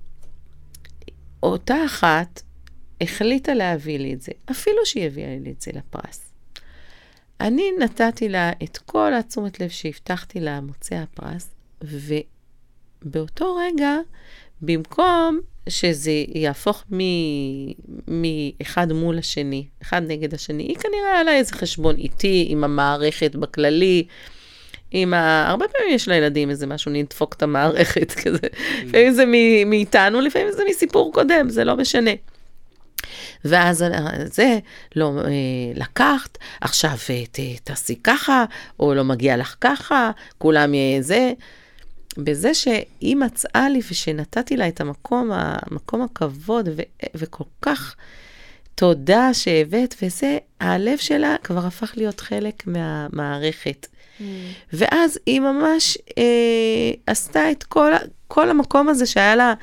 אותה 1.43 1.85
אחת 1.85 2.41
החליטה 3.01 3.53
להביא 3.53 3.99
לי 3.99 4.13
את 4.13 4.21
זה, 4.21 4.31
אפילו 4.51 4.85
שהיא 4.85 5.05
הביאה 5.05 5.37
לי 5.41 5.51
את 5.51 5.61
זה 5.61 5.71
לפרס. 5.75 6.33
אני 7.41 7.71
נתתי 7.79 8.29
לה 8.29 8.51
את 8.63 8.77
כל 8.77 9.13
התשומת 9.13 9.59
לב 9.59 9.69
שהבטחתי 9.69 10.39
לה 10.39 10.61
מוצא 10.61 10.95
הפרס, 10.95 11.49
ובאותו 11.81 13.55
רגע, 13.55 13.97
במקום 14.61 15.39
שזה 15.69 16.11
יהפוך 16.27 16.83
מאחד 18.07 18.91
מול 18.91 19.17
השני, 19.17 19.67
אחד 19.81 20.01
נגד 20.07 20.33
השני, 20.33 20.63
היא 20.63 20.75
כנראה 20.75 21.13
היה 21.13 21.23
לה 21.23 21.35
איזה 21.35 21.53
חשבון 21.53 21.95
איתי, 21.95 22.45
עם 22.49 22.63
המערכת 22.63 23.35
בכללי, 23.35 24.05
עם 24.91 25.13
ה... 25.13 25.47
הרבה 25.49 25.65
פעמים 25.67 25.95
יש 25.95 26.07
לילדים 26.07 26.49
איזה 26.49 26.67
משהו, 26.67 26.91
נדפוק 26.91 27.33
את 27.33 27.43
המערכת 27.43 28.11
כזה. 28.23 28.37
Mm. 28.37 28.85
לפעמים 28.85 29.13
זה 29.13 29.23
מאיתנו, 29.65 30.21
לפעמים 30.21 30.51
זה 30.51 30.63
מסיפור 30.69 31.13
קודם, 31.13 31.49
זה 31.49 31.63
לא 31.63 31.77
משנה. 31.77 32.11
ואז 33.45 33.85
זה, 34.25 34.59
לא 34.95 35.11
אה, 35.25 35.31
לקחת, 35.75 36.37
עכשיו 36.61 36.97
אה, 37.09 37.23
ת, 37.31 37.39
תעשי 37.63 37.95
ככה, 38.03 38.45
או 38.79 38.93
לא 38.93 39.03
מגיע 39.03 39.37
לך 39.37 39.55
ככה, 39.61 40.11
כולם 40.37 40.73
יהיה 40.73 41.01
זה. 41.01 41.33
בזה 42.17 42.53
שהיא 42.53 43.15
מצאה 43.15 43.69
לי 43.69 43.79
ושנתתי 43.91 44.57
לה 44.57 44.67
את 44.67 44.81
המקום, 44.81 45.31
המקום 45.33 46.01
הכבוד, 46.01 46.69
ו, 46.75 46.81
וכל 47.15 47.43
כך 47.61 47.95
תודה 48.75 49.33
שהבאת, 49.33 49.95
וזה, 50.01 50.37
הלב 50.59 50.97
שלה 50.97 51.35
כבר 51.43 51.65
הפך 51.65 51.93
להיות 51.97 52.19
חלק 52.19 52.67
מהמערכת. 52.67 53.87
Mm. 54.19 54.23
ואז 54.73 55.19
היא 55.25 55.39
ממש 55.39 55.97
אה, 56.17 56.91
עשתה 57.07 57.51
את 57.51 57.63
כל, 57.63 57.91
כל 58.27 58.49
המקום 58.49 58.89
הזה 58.89 59.05
שהיה 59.05 59.35
לה, 59.35 59.53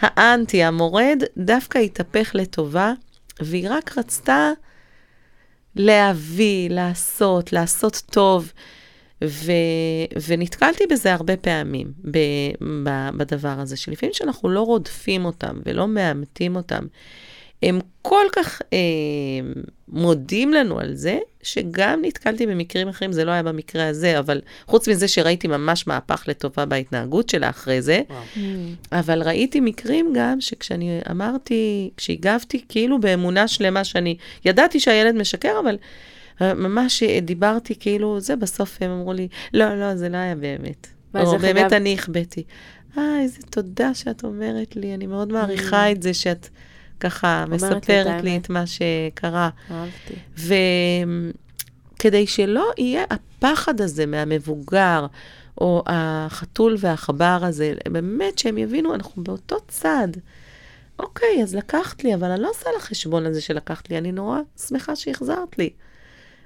האנטי, 0.00 0.62
המורד, 0.62 1.22
דווקא 1.36 1.78
התהפך 1.78 2.30
לטובה, 2.34 2.92
והיא 3.40 3.68
רק 3.70 3.98
רצתה 3.98 4.50
להביא, 5.76 6.70
לעשות, 6.70 7.52
לעשות 7.52 8.02
טוב. 8.10 8.52
ו, 9.24 9.52
ונתקלתי 10.28 10.84
בזה 10.90 11.12
הרבה 11.14 11.36
פעמים, 11.36 11.92
ב, 12.10 12.18
ב, 12.84 13.08
בדבר 13.16 13.54
הזה, 13.58 13.76
שלפעמים 13.76 14.12
שאנחנו 14.14 14.48
לא 14.48 14.60
רודפים 14.60 15.24
אותם 15.24 15.60
ולא 15.66 15.88
מאמתים 15.88 16.56
אותם, 16.56 16.86
הם 17.62 17.80
כל 18.02 18.24
כך 18.32 18.62
אה, 18.72 18.78
מודים 19.88 20.54
לנו 20.54 20.78
על 20.78 20.94
זה, 20.94 21.18
שגם 21.42 22.00
נתקלתי 22.02 22.46
במקרים 22.46 22.88
אחרים, 22.88 23.12
זה 23.12 23.24
לא 23.24 23.30
היה 23.30 23.42
במקרה 23.42 23.88
הזה, 23.88 24.18
אבל 24.18 24.40
חוץ 24.66 24.88
מזה 24.88 25.08
שראיתי 25.08 25.48
ממש 25.48 25.86
מהפך 25.86 26.24
לטובה 26.28 26.64
בהתנהגות 26.64 27.28
שלה 27.28 27.48
אחרי 27.48 27.82
זה, 27.82 28.00
mm. 28.08 28.40
אבל 28.92 29.22
ראיתי 29.22 29.60
מקרים 29.60 30.12
גם 30.14 30.40
שכשאני 30.40 31.00
אמרתי, 31.10 31.90
כשהגבתי 31.96 32.64
כאילו 32.68 33.00
באמונה 33.00 33.48
שלמה 33.48 33.84
שאני, 33.84 34.16
ידעתי 34.44 34.80
שהילד 34.80 35.14
משקר, 35.14 35.60
אבל 35.64 35.76
אה, 36.42 36.54
ממש 36.54 37.02
דיברתי 37.02 37.74
כאילו, 37.74 38.20
זה 38.20 38.36
בסוף 38.36 38.78
הם 38.80 38.90
אמרו 38.90 39.12
לי, 39.12 39.28
לא, 39.54 39.80
לא, 39.80 39.96
זה 39.96 40.08
לא 40.08 40.16
היה 40.16 40.34
באמת. 40.34 40.86
או 41.14 41.38
באמת 41.38 41.72
אני 41.72 41.94
החבאתי. 41.94 42.42
אה, 42.98 43.20
איזה 43.20 43.38
תודה 43.50 43.94
שאת 43.94 44.24
אומרת 44.24 44.76
לי, 44.76 44.94
אני 44.94 45.06
מאוד 45.06 45.32
מעריכה 45.32 45.88
mm. 45.88 45.92
את 45.92 46.02
זה 46.02 46.14
שאת... 46.14 46.48
ככה 47.00 47.44
מספרת 47.48 48.22
לי 48.22 48.36
את 48.36 48.50
מה 48.50 48.64
שקרה. 48.66 49.50
אהבתי. 49.70 50.14
וכדי 51.96 52.26
שלא 52.26 52.72
יהיה 52.78 53.04
הפחד 53.10 53.80
הזה 53.80 54.06
מהמבוגר, 54.06 55.06
או 55.60 55.82
החתול 55.86 56.76
והעכבר 56.78 57.38
הזה, 57.42 57.74
באמת 57.88 58.38
שהם 58.38 58.58
יבינו, 58.58 58.94
אנחנו 58.94 59.24
באותו 59.24 59.56
צד. 59.68 60.08
אוקיי, 60.98 61.42
אז 61.42 61.54
לקחת 61.54 62.04
לי, 62.04 62.14
אבל 62.14 62.30
אני 62.30 62.42
לא 62.42 62.50
עושה 62.50 62.70
לחשבון 62.76 63.26
הזה 63.26 63.40
שלקחת 63.40 63.90
לי, 63.90 63.98
אני 63.98 64.12
נורא 64.12 64.40
שמחה 64.68 64.96
שהחזרת 64.96 65.58
לי. 65.58 65.70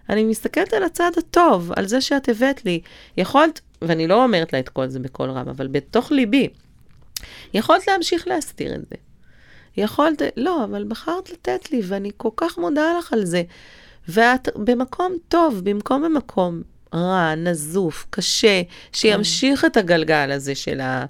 אני 0.08 0.24
מסתכלת 0.24 0.72
על 0.72 0.82
הצד 0.82 1.10
הטוב, 1.18 1.72
על 1.76 1.88
זה 1.88 2.00
שאת 2.00 2.28
הבאת 2.28 2.64
לי. 2.64 2.80
יכולת, 3.16 3.60
ואני 3.82 4.06
לא 4.06 4.24
אומרת 4.24 4.52
לה 4.52 4.58
את 4.58 4.68
כל 4.68 4.88
זה 4.88 4.98
בקול 4.98 5.30
רם, 5.30 5.48
אבל 5.48 5.66
בתוך 5.66 6.12
ליבי, 6.12 6.48
יכולת 7.54 7.86
להמשיך 7.86 8.28
להסתיר 8.28 8.74
את 8.74 8.80
זה. 8.80 8.96
יכולת, 9.80 10.22
לא, 10.36 10.64
אבל 10.64 10.84
בחרת 10.88 11.30
לתת 11.30 11.72
לי, 11.72 11.80
ואני 11.84 12.10
כל 12.16 12.30
כך 12.36 12.58
מודה 12.58 12.98
לך 12.98 13.12
על 13.12 13.24
זה. 13.24 13.42
ואת 14.08 14.48
במקום 14.56 15.12
טוב, 15.28 15.60
במקום 15.64 16.02
במקום 16.02 16.62
רע, 16.94 17.34
נזוף, 17.34 18.06
קשה, 18.10 18.62
שימשיך 18.92 19.64
את 19.64 19.76
הגלגל 19.76 20.30
הזה 20.32 20.54
של, 20.54 20.80
ה, 20.80 21.06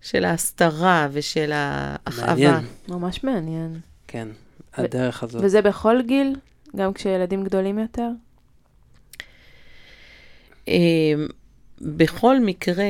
של 0.00 0.24
ההסתרה 0.24 1.08
ושל 1.12 1.50
ההכאבה. 1.54 2.34
מעניין. 2.34 2.64
ממש 2.88 3.24
מעניין. 3.24 3.80
כן, 4.08 4.28
הדרך 4.74 5.22
הזאת. 5.22 5.42
וזה 5.44 5.62
בכל 5.62 6.02
גיל? 6.02 6.36
גם 6.76 6.92
כשילדים 6.92 7.44
גדולים 7.44 7.78
יותר? 7.78 8.08
אמ, 10.68 11.26
בכל 11.80 12.40
מקרה, 12.40 12.84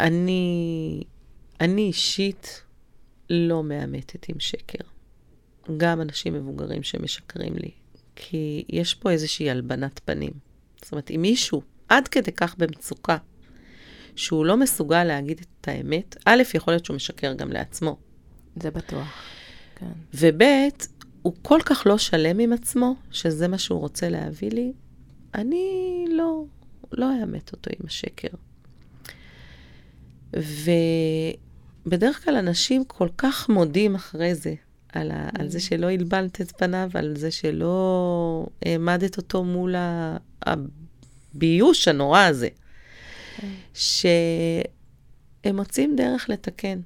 אני, 0.00 1.02
אני 1.60 1.82
אישית 1.82 2.62
לא 3.30 3.62
מאמתת 3.62 4.28
עם 4.28 4.40
שקר. 4.40 4.84
גם 5.76 6.00
אנשים 6.00 6.34
מבוגרים 6.34 6.82
שמשקרים 6.82 7.54
לי. 7.56 7.70
כי 8.16 8.64
יש 8.68 8.94
פה 8.94 9.10
איזושהי 9.10 9.50
הלבנת 9.50 10.00
פנים. 10.04 10.32
זאת 10.82 10.92
אומרת, 10.92 11.10
אם 11.10 11.22
מישהו 11.22 11.62
עד 11.88 12.08
כדי 12.08 12.32
כך 12.32 12.54
במצוקה, 12.58 13.16
שהוא 14.16 14.46
לא 14.46 14.56
מסוגל 14.56 15.04
להגיד 15.04 15.40
את 15.40 15.68
האמת, 15.68 16.16
א', 16.24 16.42
יכול 16.54 16.72
להיות 16.72 16.84
שהוא 16.84 16.96
משקר 16.96 17.32
גם 17.32 17.52
לעצמו. 17.52 17.96
זה 18.56 18.70
בטוח, 18.70 19.22
כן. 19.76 19.92
וב', 20.14 20.42
הוא 21.22 21.34
כל 21.42 21.58
כך 21.64 21.82
לא 21.86 21.98
שלם 21.98 22.38
עם 22.38 22.52
עצמו, 22.52 22.94
שזה 23.10 23.48
מה 23.48 23.58
שהוא 23.58 23.80
רוצה 23.80 24.08
להביא 24.08 24.50
לי, 24.50 24.72
אני 25.34 26.04
לא, 26.10 26.44
לא 26.92 27.06
אאמת 27.22 27.52
אותו 27.52 27.70
עם 27.80 27.86
השקר. 27.86 28.28
ו... 30.36 30.70
בדרך 31.86 32.24
כלל 32.24 32.36
אנשים 32.36 32.84
כל 32.84 33.08
כך 33.18 33.48
מודים 33.48 33.94
אחרי 33.94 34.34
זה, 34.34 34.54
על, 34.92 35.10
ה, 35.10 35.28
על 35.38 35.48
זה 35.48 35.58
mm. 35.58 35.60
שלא 35.60 35.90
הלבנת 35.90 36.40
את 36.40 36.52
פניו, 36.56 36.90
על 36.94 37.16
זה 37.16 37.30
שלא 37.30 38.46
העמדת 38.64 39.16
אותו 39.16 39.44
מול 39.44 39.74
הביוש 40.42 41.88
הנורא 41.88 42.20
הזה, 42.20 42.48
כן. 43.36 43.48
שהם 43.74 45.56
מוצאים 45.56 45.96
דרך 45.96 46.28
לתקן. 46.28 46.80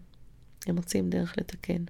הם 0.67 0.75
מוצאים 0.75 1.11
דרך 1.11 1.35
לתקן. 1.39 1.85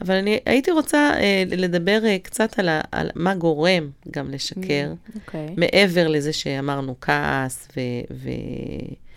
אבל 0.00 0.14
אני 0.14 0.38
הייתי 0.46 0.70
רוצה 0.70 1.12
אה, 1.20 1.44
לדבר 1.46 2.04
אה, 2.04 2.18
קצת 2.22 2.58
על, 2.58 2.68
ה, 2.68 2.80
על 2.92 3.10
מה 3.14 3.34
גורם 3.34 3.90
גם 4.10 4.30
לשקר, 4.30 4.92
mm, 4.92 5.16
okay. 5.16 5.52
מעבר 5.56 6.08
לזה 6.08 6.32
שאמרנו 6.32 6.94
כעס 7.00 7.68
ו... 8.10 8.30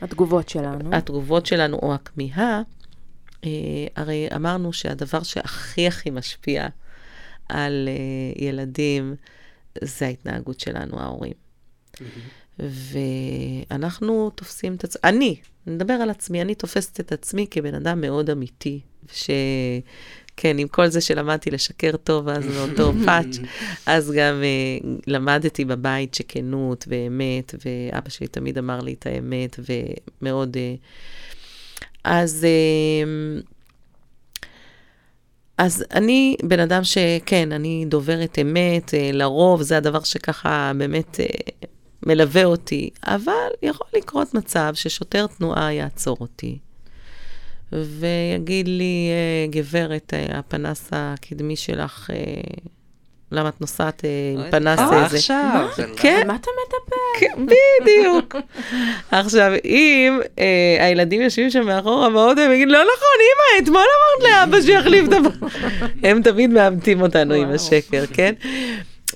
התגובות 0.02 0.50
שלנו. 0.50 0.96
התגובות 0.96 1.46
שלנו 1.46 1.78
או 1.78 1.94
הכמיהה, 1.94 2.62
אה, 3.46 3.50
הרי 3.96 4.28
אמרנו 4.36 4.74
שהדבר 4.74 5.24
שהכי 5.24 5.88
הכי 5.88 6.10
משפיע 6.10 6.68
על 7.50 7.90
אה, 7.92 8.44
ילדים 8.46 9.16
זה 9.82 10.06
ההתנהגות 10.06 10.60
שלנו, 10.60 11.00
ההורים. 11.00 11.34
Mm-hmm. 11.96 12.64
ואנחנו 13.70 14.30
תופסים 14.30 14.76
את 14.76 14.84
עצמי, 14.84 15.02
אני, 15.04 15.36
מדבר 15.68 15.94
על 15.94 16.10
עצמי, 16.10 16.42
אני 16.42 16.56
תופסת 16.56 17.00
את 17.00 17.12
עצמי 17.12 17.48
כבן 17.52 17.76
אדם 17.76 18.02
מאוד 18.02 18.30
אמיתי, 18.30 18.80
ש... 19.12 19.30
כן, 20.44 20.58
עם 20.58 20.68
כל 20.68 20.88
זה 20.88 21.02
שלמדתי 21.02 21.52
לשקר 21.52 21.98
טוב 22.04 22.30
אז 22.30 22.46
מאותו 22.46 22.94
פאץ', 23.06 23.38
אז 23.86 24.12
גם 24.12 24.42
uh, 24.42 24.86
למדתי 25.08 25.66
בבית 25.66 26.14
שכנות 26.14 26.86
ואמת, 26.88 27.56
ואבא 27.66 28.10
שלי 28.10 28.28
תמיד 28.28 28.58
אמר 28.58 28.80
לי 28.80 28.94
את 28.94 29.08
האמת, 29.08 29.60
ומאוד... 30.22 30.58
Uh, 30.58 30.80
אז... 32.04 32.48
Uh, 32.48 33.44
אז 35.58 35.86
אני 35.92 36.36
בן 36.44 36.60
אדם 36.60 36.84
שכן, 36.84 37.52
אני 37.52 37.86
דוברת 37.88 38.40
אמת, 38.42 38.94
לרוב 39.14 39.62
זה 39.62 39.78
הדבר 39.78 40.04
שככה 40.04 40.72
באמת 40.78 41.20
מלווה 42.06 42.46
אותי, 42.46 42.90
אבל 43.04 43.50
יכול 43.62 43.88
לקרות 43.94 44.34
מצב 44.34 44.72
ששוטר 44.74 45.28
תנועה 45.28 45.74
יעצור 45.74 46.18
אותי. 46.20 46.60
ויגיד 47.82 48.68
לי, 48.68 49.10
אה, 49.12 49.48
גברת, 49.52 50.14
אה, 50.14 50.40
הפנס 50.40 50.90
הקדמי 50.92 51.56
שלך, 51.56 52.10
אה, 52.14 52.18
למה 53.32 53.50
את 53.50 53.62
נוסעת 53.62 54.04
עם 54.36 54.52
פנס 54.52 54.80
איזה? 54.80 55.18
עכשיו. 55.18 55.68
כן. 55.96 56.28
מה 56.28 56.36
אתה 56.36 56.50
מדבר? 56.66 56.96
כן, 57.20 57.46
בדיוק. 57.82 58.36
עכשיו, 59.12 59.52
אם 59.66 60.20
הילדים 60.80 61.22
יושבים 61.22 61.50
שם 61.50 61.66
מאחורה 61.66 62.10
באוטו, 62.10 62.42
הם 62.42 62.52
יגידו, 62.52 62.72
לא 62.72 62.80
נכון, 62.80 63.18
אמא, 63.20 63.64
אתמול 63.64 63.82
אמרת 63.82 64.32
לאבא 64.32 64.62
שיחליף 64.62 65.08
את 65.08 65.14
הפ... 65.14 65.50
הם 66.08 66.22
תמיד 66.22 66.50
מאמתים 66.50 67.02
אותנו 67.02 67.34
עם 67.34 67.52
השקר, 67.52 68.04
כן? 68.14 68.34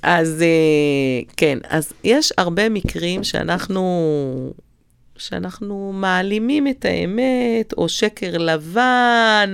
אז 0.03 0.43
כן, 1.37 1.57
אז 1.69 1.93
יש 2.03 2.33
הרבה 2.37 2.69
מקרים 2.69 3.23
שאנחנו 3.23 4.53
שאנחנו 5.17 5.91
מעלימים 5.95 6.67
את 6.67 6.85
האמת, 6.85 7.73
או 7.77 7.89
שקר 7.89 8.37
לבן, 8.37 9.53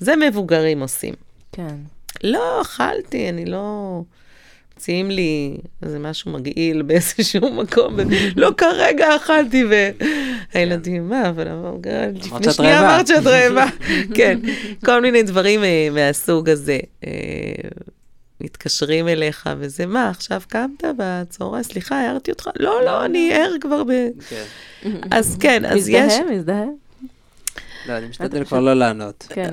זה 0.00 0.16
מבוגרים 0.16 0.80
עושים. 0.80 1.14
כן. 1.52 1.74
לא, 2.24 2.60
אכלתי, 2.62 3.28
אני 3.28 3.44
לא... 3.44 4.00
מציעים 4.78 5.10
לי 5.10 5.56
איזה 5.82 5.98
משהו 5.98 6.32
מגעיל 6.32 6.82
באיזשהו 6.82 7.52
מקום, 7.62 7.96
לא 8.36 8.50
כרגע 8.56 9.16
אכלתי, 9.16 9.64
והילדים, 10.54 11.08
מה, 11.08 11.28
אבל 11.28 11.48
לפני 12.14 12.52
שנייה 12.52 12.80
אמרת 12.80 13.06
שאת 13.06 13.26
רעבה. 13.26 13.66
כן, 14.16 14.38
כל 14.84 15.02
מיני 15.02 15.22
דברים 15.22 15.64
אה, 15.64 15.88
מהסוג 15.92 16.48
הזה. 16.48 16.78
אה, 18.40 18.46
מתקשרים 18.46 19.08
אליך, 19.08 19.50
וזה 19.58 19.86
מה, 19.86 20.08
עכשיו 20.10 20.42
קמת 20.48 20.84
בצהריים? 20.96 21.62
סליחה, 21.62 22.00
הערתי 22.00 22.30
אותך? 22.30 22.50
לא, 22.58 22.84
לא, 22.84 23.04
אני 23.04 23.32
ער 23.34 23.52
כבר 23.60 23.84
ב... 23.84 23.90
כן. 24.28 24.44
אז 25.10 25.36
כן, 25.40 25.64
אז 25.64 25.88
יש... 25.88 26.12
מזדהה, 26.12 26.36
מזדהה. 26.36 26.64
לא, 27.88 27.98
אני 27.98 28.06
משתדל 28.08 28.44
כבר 28.44 28.60
לא 28.60 28.74
לענות. 28.74 29.26
כן. 29.28 29.50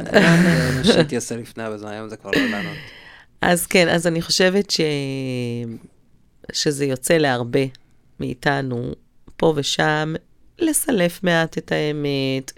שהייתי 0.84 1.16
עושה 1.16 1.38
לפני 1.38 1.68
אבל 1.68 1.88
היום 1.88 2.10
זה 2.10 2.18
כבר 2.18 2.32
לא 2.36 2.46
לענות. 2.52 2.78
אז 3.42 3.66
כן, 3.66 3.90
אז 3.90 4.08
אני 4.08 4.22
חושבת 4.22 4.72
ש... 4.72 4.82
שזה 6.54 6.86
יוצא 6.86 7.18
להרבה 7.18 7.60
מאיתנו, 8.20 8.94
פה 9.38 9.54
ושם, 9.56 10.14
לסלף 10.60 11.24
מעט 11.24 11.58
את 11.58 11.72
האמת. 11.72 12.52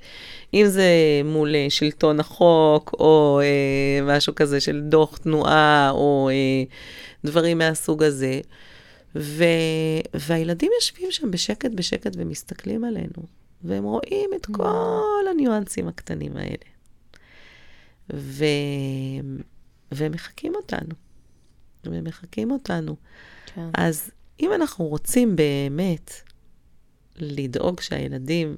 אם 0.53 0.65
זה 0.67 0.91
מול 1.25 1.55
אה, 1.55 1.65
שלטון 1.69 2.19
החוק, 2.19 2.95
או 2.99 3.39
אה, 3.43 4.15
משהו 4.15 4.35
כזה 4.35 4.59
של 4.59 4.81
דוח 4.81 5.17
תנועה, 5.17 5.89
או 5.91 6.29
אה, 6.31 6.63
דברים 7.25 7.57
מהסוג 7.57 8.03
הזה. 8.03 8.39
ו... 9.15 9.43
והילדים 10.13 10.71
יושבים 10.75 11.11
שם 11.11 11.31
בשקט 11.31 11.71
בשקט 11.71 12.11
ומסתכלים 12.17 12.83
עלינו, 12.83 13.25
והם 13.63 13.83
רואים 13.83 14.29
את 14.35 14.45
mm. 14.45 14.53
כל 14.53 15.25
הניואנסים 15.31 15.87
הקטנים 15.87 16.37
האלה. 16.37 16.67
ו... 18.13 18.45
והם 19.91 20.11
מחקים 20.11 20.55
אותנו. 20.55 20.95
ומחקים 21.85 22.51
אותנו. 22.51 22.95
כן. 23.45 23.69
אז 23.73 24.11
אם 24.39 24.53
אנחנו 24.53 24.85
רוצים 24.85 25.35
באמת 25.35 26.11
לדאוג 27.15 27.79
שהילדים 27.79 28.55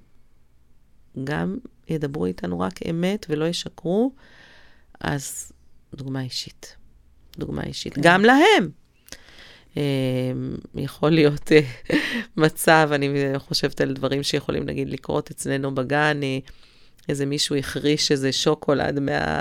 גם 1.23 1.57
ידברו 1.89 2.25
איתנו 2.25 2.59
רק 2.59 2.79
אמת 2.89 3.25
ולא 3.29 3.45
ישקרו, 3.45 4.11
אז 5.01 5.51
דוגמה 5.95 6.21
אישית. 6.21 6.75
דוגמה 7.37 7.63
אישית. 7.63 7.93
כן. 7.93 8.01
גם 8.03 8.25
להם. 8.25 8.69
אה, 9.77 9.83
יכול 10.75 11.09
להיות 11.09 11.51
אה, 11.51 11.59
מצב, 12.37 12.89
אני 12.93 13.09
חושבת 13.37 13.81
על 13.81 13.93
דברים 13.93 14.23
שיכולים, 14.23 14.65
נגיד, 14.65 14.89
לקרות 14.89 15.31
אצלנו 15.31 15.75
בגן, 15.75 16.19
אה, 16.23 16.37
איזה 17.09 17.25
מישהו 17.25 17.55
החריש 17.55 18.11
איזה 18.11 18.31
שוקולד 18.31 18.99
מה, 18.99 19.39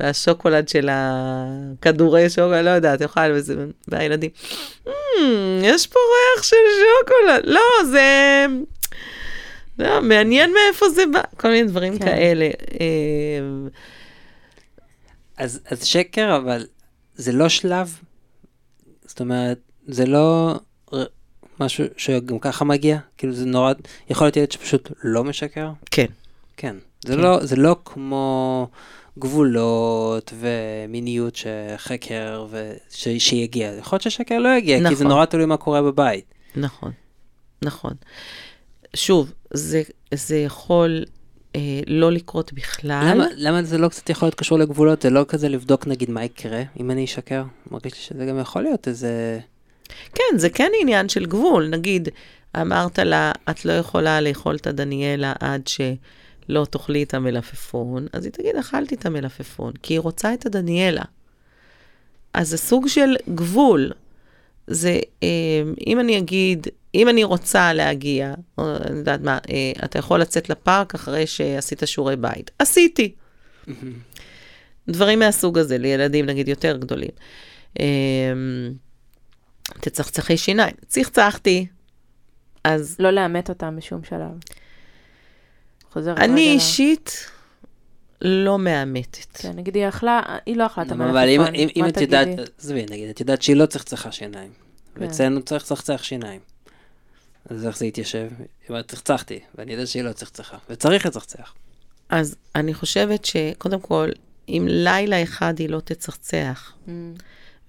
מהשוקולד 0.00 0.68
של 0.68 0.88
הכדורי 0.92 2.30
שוקולד, 2.30 2.64
לא 2.64 2.70
יודעת, 2.70 3.00
יאכל, 3.00 3.32
וזה, 3.34 3.66
והילדים, 3.88 4.30
"מ, 4.86 4.90
יש 5.62 5.86
פה 5.86 5.98
ריח 5.98 6.42
של 6.42 6.56
שוקולד. 6.80 7.42
לא, 7.44 7.90
זה... 7.90 8.46
לא, 9.78 10.02
מעניין 10.02 10.52
מאיפה 10.52 10.88
זה 10.88 11.02
בא, 11.12 11.22
כל 11.36 11.48
מיני 11.48 11.68
דברים 11.68 11.98
כן. 11.98 12.04
כאלה. 12.04 12.50
אה, 12.80 13.68
אז, 15.36 15.60
אז 15.66 15.84
שקר, 15.84 16.36
אבל 16.36 16.66
זה 17.14 17.32
לא 17.32 17.48
שלב, 17.48 17.98
זאת 19.06 19.20
אומרת, 19.20 19.58
זה 19.86 20.06
לא 20.06 20.54
משהו 21.60 21.84
שגם 21.96 22.38
ככה 22.38 22.64
מגיע, 22.64 22.98
כאילו 23.16 23.32
זה 23.32 23.46
נורא, 23.46 23.72
יכול 24.10 24.26
להיות 24.26 24.36
ילד 24.36 24.52
שפשוט 24.52 24.92
לא 25.04 25.24
משקר? 25.24 25.70
כן. 25.90 26.06
כן. 26.56 26.76
זה, 27.06 27.14
כן. 27.16 27.20
לא, 27.20 27.46
זה 27.46 27.56
לא 27.56 27.76
כמו 27.84 28.68
גבולות 29.18 30.32
ומיניות 30.38 31.36
שחקר 31.36 32.46
וש, 32.50 33.08
שיגיע. 33.18 33.72
יכול 33.78 33.96
להיות 33.96 34.02
ששקר 34.02 34.38
לא 34.38 34.48
יגיע, 34.48 34.76
כי 34.76 34.82
זה 34.82 34.90
נכון. 34.90 35.06
נורא 35.06 35.24
תלוי 35.24 35.46
מה 35.46 35.56
קורה 35.56 35.82
בבית. 35.82 36.24
נכון, 36.56 36.92
נכון. 37.62 37.92
שוב, 38.96 39.32
זה, 39.50 39.82
זה 40.14 40.36
יכול 40.36 41.04
אה, 41.56 41.80
לא 41.86 42.12
לקרות 42.12 42.52
בכלל. 42.52 43.10
למה, 43.14 43.26
למה 43.36 43.62
זה 43.62 43.78
לא 43.78 43.88
קצת 43.88 44.10
יכול 44.10 44.26
להיות 44.26 44.34
קשור 44.34 44.58
לגבולות? 44.58 45.02
זה 45.02 45.10
לא 45.10 45.24
כזה 45.28 45.48
לבדוק 45.48 45.86
נגיד 45.86 46.10
מה 46.10 46.24
יקרה 46.24 46.62
אם 46.80 46.90
אני 46.90 47.04
אשקר? 47.04 47.42
מרגיש 47.70 47.92
לי 47.92 47.98
שזה 47.98 48.26
גם 48.26 48.38
יכול 48.38 48.62
להיות 48.62 48.88
איזה... 48.88 49.40
כן, 50.14 50.38
זה 50.38 50.50
כן 50.50 50.70
עניין 50.80 51.08
של 51.08 51.26
גבול. 51.26 51.68
נגיד, 51.68 52.08
אמרת 52.60 52.98
לה, 52.98 53.32
את 53.50 53.64
לא 53.64 53.72
יכולה 53.72 54.20
לאכול 54.20 54.56
את 54.56 54.66
הדניאלה 54.66 55.32
עד 55.40 55.66
שלא 55.66 56.66
תאכלי 56.70 57.02
את 57.02 57.14
המלפפון, 57.14 58.06
אז 58.12 58.24
היא 58.24 58.32
תגיד, 58.32 58.56
אכלתי 58.56 58.94
את 58.94 59.06
המלפפון, 59.06 59.72
כי 59.82 59.94
היא 59.94 60.00
רוצה 60.00 60.34
את 60.34 60.46
הדניאלה. 60.46 61.02
אז 62.34 62.48
זה 62.48 62.56
סוג 62.56 62.88
של 62.88 63.16
גבול. 63.34 63.92
זה, 64.66 65.00
אה, 65.22 65.28
אם 65.86 66.00
אני 66.00 66.18
אגיד, 66.18 66.66
אם 66.94 67.08
אני 67.08 67.24
רוצה 67.24 67.72
להגיע, 67.72 68.34
או 68.58 68.76
אני 68.76 68.98
יודעת 68.98 69.20
מה, 69.20 69.38
אה, 69.50 69.84
אתה 69.84 69.98
יכול 69.98 70.20
לצאת 70.20 70.48
לפארק 70.50 70.94
אחרי 70.94 71.26
שעשית 71.26 71.82
שיעורי 71.84 72.16
בית. 72.16 72.50
עשיתי. 72.58 73.14
דברים 74.88 75.18
מהסוג 75.18 75.58
הזה, 75.58 75.78
לילדים 75.78 76.26
נגיד 76.26 76.48
יותר 76.48 76.76
גדולים. 76.76 77.10
אה, 77.80 77.84
תצחצחי 79.80 80.36
שיניים. 80.36 80.74
צחצחתי. 80.86 81.66
אז 82.64 82.96
לא 82.98 83.10
לאמת 83.10 83.48
אותם 83.48 83.76
בשום 83.76 84.04
שלב. 84.04 84.30
חוזרת 85.92 86.18
אני 86.18 86.52
אישית 86.52 87.30
לא 88.22 88.58
מאמתת. 88.58 89.36
כן, 89.36 89.52
נגיד 89.56 89.74
היא 89.74 89.88
אכלה, 89.88 90.20
היא 90.46 90.56
לא 90.56 90.66
אכלה 90.66 90.84
את 90.84 90.92
המלפפון. 90.92 91.16
אבל 91.16 91.28
אם, 91.76 91.84
את 91.88 92.00
יודעת? 92.00 92.28
עזבי, 92.58 92.86
נגיד, 92.90 93.08
את 93.08 93.20
יודעת 93.20 93.42
שהיא 93.42 93.56
לא 93.56 93.66
צחצחה 93.66 94.12
שיניים, 94.12 94.50
כן. 94.94 95.02
ואצלנו 95.02 95.42
צריך 95.42 95.64
לצחצח 95.64 96.02
שיניים. 96.02 96.40
אז 97.54 97.66
איך 97.66 97.78
זה 97.78 97.86
יתיישב? 97.86 98.28
היא 98.38 98.46
אומרת, 98.68 98.88
צחצחתי, 98.88 99.40
ואני 99.54 99.72
יודע 99.72 99.86
שהיא 99.86 100.02
לא 100.02 100.12
צחצחה, 100.12 100.56
וצריך 100.70 101.06
לצחצח. 101.06 101.54
אז 102.08 102.36
אני 102.54 102.74
חושבת 102.74 103.24
שקודם 103.24 103.80
כל, 103.80 104.08
אם 104.48 104.66
לילה 104.68 105.22
אחד 105.22 105.58
היא 105.58 105.68
לא 105.68 105.80
תצחצח, 105.80 106.72
Mm, 106.86 106.90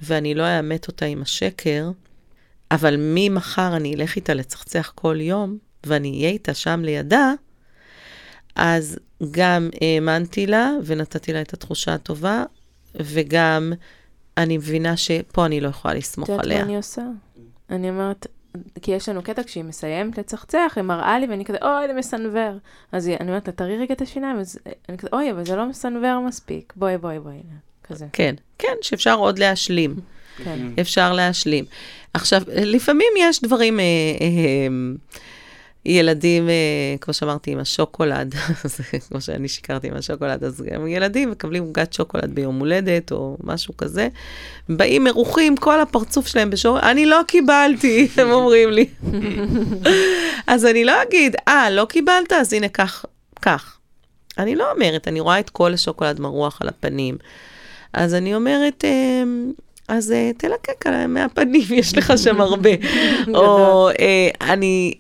ואני 0.02 0.36
לא 0.36 0.44
אאמת 0.60 0.88
אותה 0.88 1.06
עם 1.06 1.22
השקר, 1.22 1.92
אבל 2.72 2.96
ממחר 2.98 3.76
אני 3.76 3.96
אלך 3.96 4.16
איתה 4.16 4.34
לצחצח 4.34 4.92
כל 4.96 5.22
יום, 5.22 5.58
ואני 5.86 6.18
אהיה 6.18 6.30
איתה 6.30 6.54
שם 6.54 6.82
לידה, 6.84 7.34
אז 8.56 9.00
גם 9.32 9.70
האמנתי 9.82 10.48
לה 10.48 10.72
ונתתי 10.86 11.34
לה 11.34 11.42
את 11.42 11.54
התחושה 11.54 11.94
הטובה, 11.94 12.44
וגם 12.96 13.74
אני 14.38 14.58
מבינה 14.58 14.98
שפה 14.98 15.46
אני 15.46 15.62
לא 15.62 15.68
יכולה 15.68 15.94
לסמוך 15.94 16.30
את 16.30 16.32
יודעת 16.32 16.46
עליה. 16.46 16.58
מה 16.58 16.64
אני 16.64 16.78
עושה? 16.78 17.02
אני 17.70 17.90
אומרת, 17.90 18.28
כי 18.82 18.92
יש 18.92 19.10
לנו 19.10 19.22
קטע, 19.24 19.44
כשהיא 19.44 19.64
מסיימת 19.64 20.18
לצחצח, 20.18 20.74
היא 20.76 20.84
מראה 20.84 21.20
לי, 21.20 21.28
ואני 21.28 21.46
כזה, 21.46 21.58
אוי, 21.62 21.88
זה 21.88 21.94
מסנוור. 21.94 22.54
אז 22.92 23.08
היא- 23.08 23.18
אני 23.20 23.30
אומרת 23.30 23.48
לה, 23.48 23.54
תראי 23.54 23.78
רגע 23.78 23.94
את 23.94 24.02
השיניים, 24.02 24.40
אז 24.40 24.60
אני 24.90 24.98
כזה, 24.98 25.08
אוי, 25.14 25.32
אבל 25.32 25.46
זה 25.46 25.56
לא 25.56 25.66
מסנוור 25.70 26.20
מספיק. 26.28 26.74
בואי, 26.76 26.98
בואי, 26.98 27.20
בואי, 27.20 27.36
כזה. 27.84 28.06
כן, 28.14 28.36
כן, 28.60 28.74
שאפשר 28.82 29.16
עוד 29.16 29.40
להשלים. 29.40 29.96
כן. 30.44 30.60
אפשר 30.82 31.14
להשלים. 31.14 31.66
עכשיו, 32.14 32.42
לפעמים 32.56 33.08
יש 33.20 33.42
דברים, 33.42 33.80
אה, 33.80 33.84
אה, 34.22 34.68
ילדים, 35.86 36.50
אה, 36.50 36.54
כמו 37.02 37.14
שאמרתי, 37.14 37.52
עם 37.52 37.60
השוקולד, 37.60 38.36
כמו 39.10 39.22
שאני 39.22 39.48
שיקרתי 39.48 39.88
עם 39.88 39.94
השוקולד, 39.94 40.44
אז 40.44 40.64
גם 40.72 40.88
ילדים 40.88 41.32
מקבלים 41.32 41.64
עוגת 41.64 41.94
שוקולד 41.94 42.36
ביום 42.36 42.60
הולדת 42.60 43.12
או 43.12 43.38
משהו 43.44 43.78
כזה, 43.78 44.08
באים 44.70 45.04
מרוחים, 45.04 45.58
כל 45.58 45.82
הפרצוף 45.82 46.28
שלהם 46.28 46.50
בשור, 46.50 46.80
אני 46.80 47.06
לא 47.06 47.20
קיבלתי, 47.28 48.08
הם 48.18 48.32
אומרים 48.32 48.70
לי. 48.70 48.86
אז 50.48 50.66
אני 50.66 50.86
לא 50.86 50.94
אגיד, 51.04 51.36
אה, 51.48 51.70
לא 51.70 51.86
קיבלת? 51.86 52.34
אז 52.34 52.54
הנה, 52.54 52.68
קח, 52.68 53.06
קח. 53.40 53.78
אני 54.38 54.56
לא 54.56 54.72
אומרת, 54.72 55.08
אני 55.08 55.20
רואה 55.20 55.40
את 55.40 55.50
כל 55.50 55.74
השוקולד 55.74 56.20
מרוח 56.20 56.62
על 56.62 56.68
הפנים. 56.68 57.18
אז 57.94 58.14
אני 58.14 58.36
אומרת, 58.36 58.84
אמ, 58.86 59.52
אז 59.88 60.12
אה, 60.12 60.32
תלקק 60.38 60.88
עליהם 60.88 61.14
מהפנים, 61.14 61.66
יש 61.72 61.98
לך 61.98 62.14
שם 62.18 62.42
הרבה. 62.42 62.70
או 63.34 63.90
אה, 63.90 64.30
אני, 64.42 64.94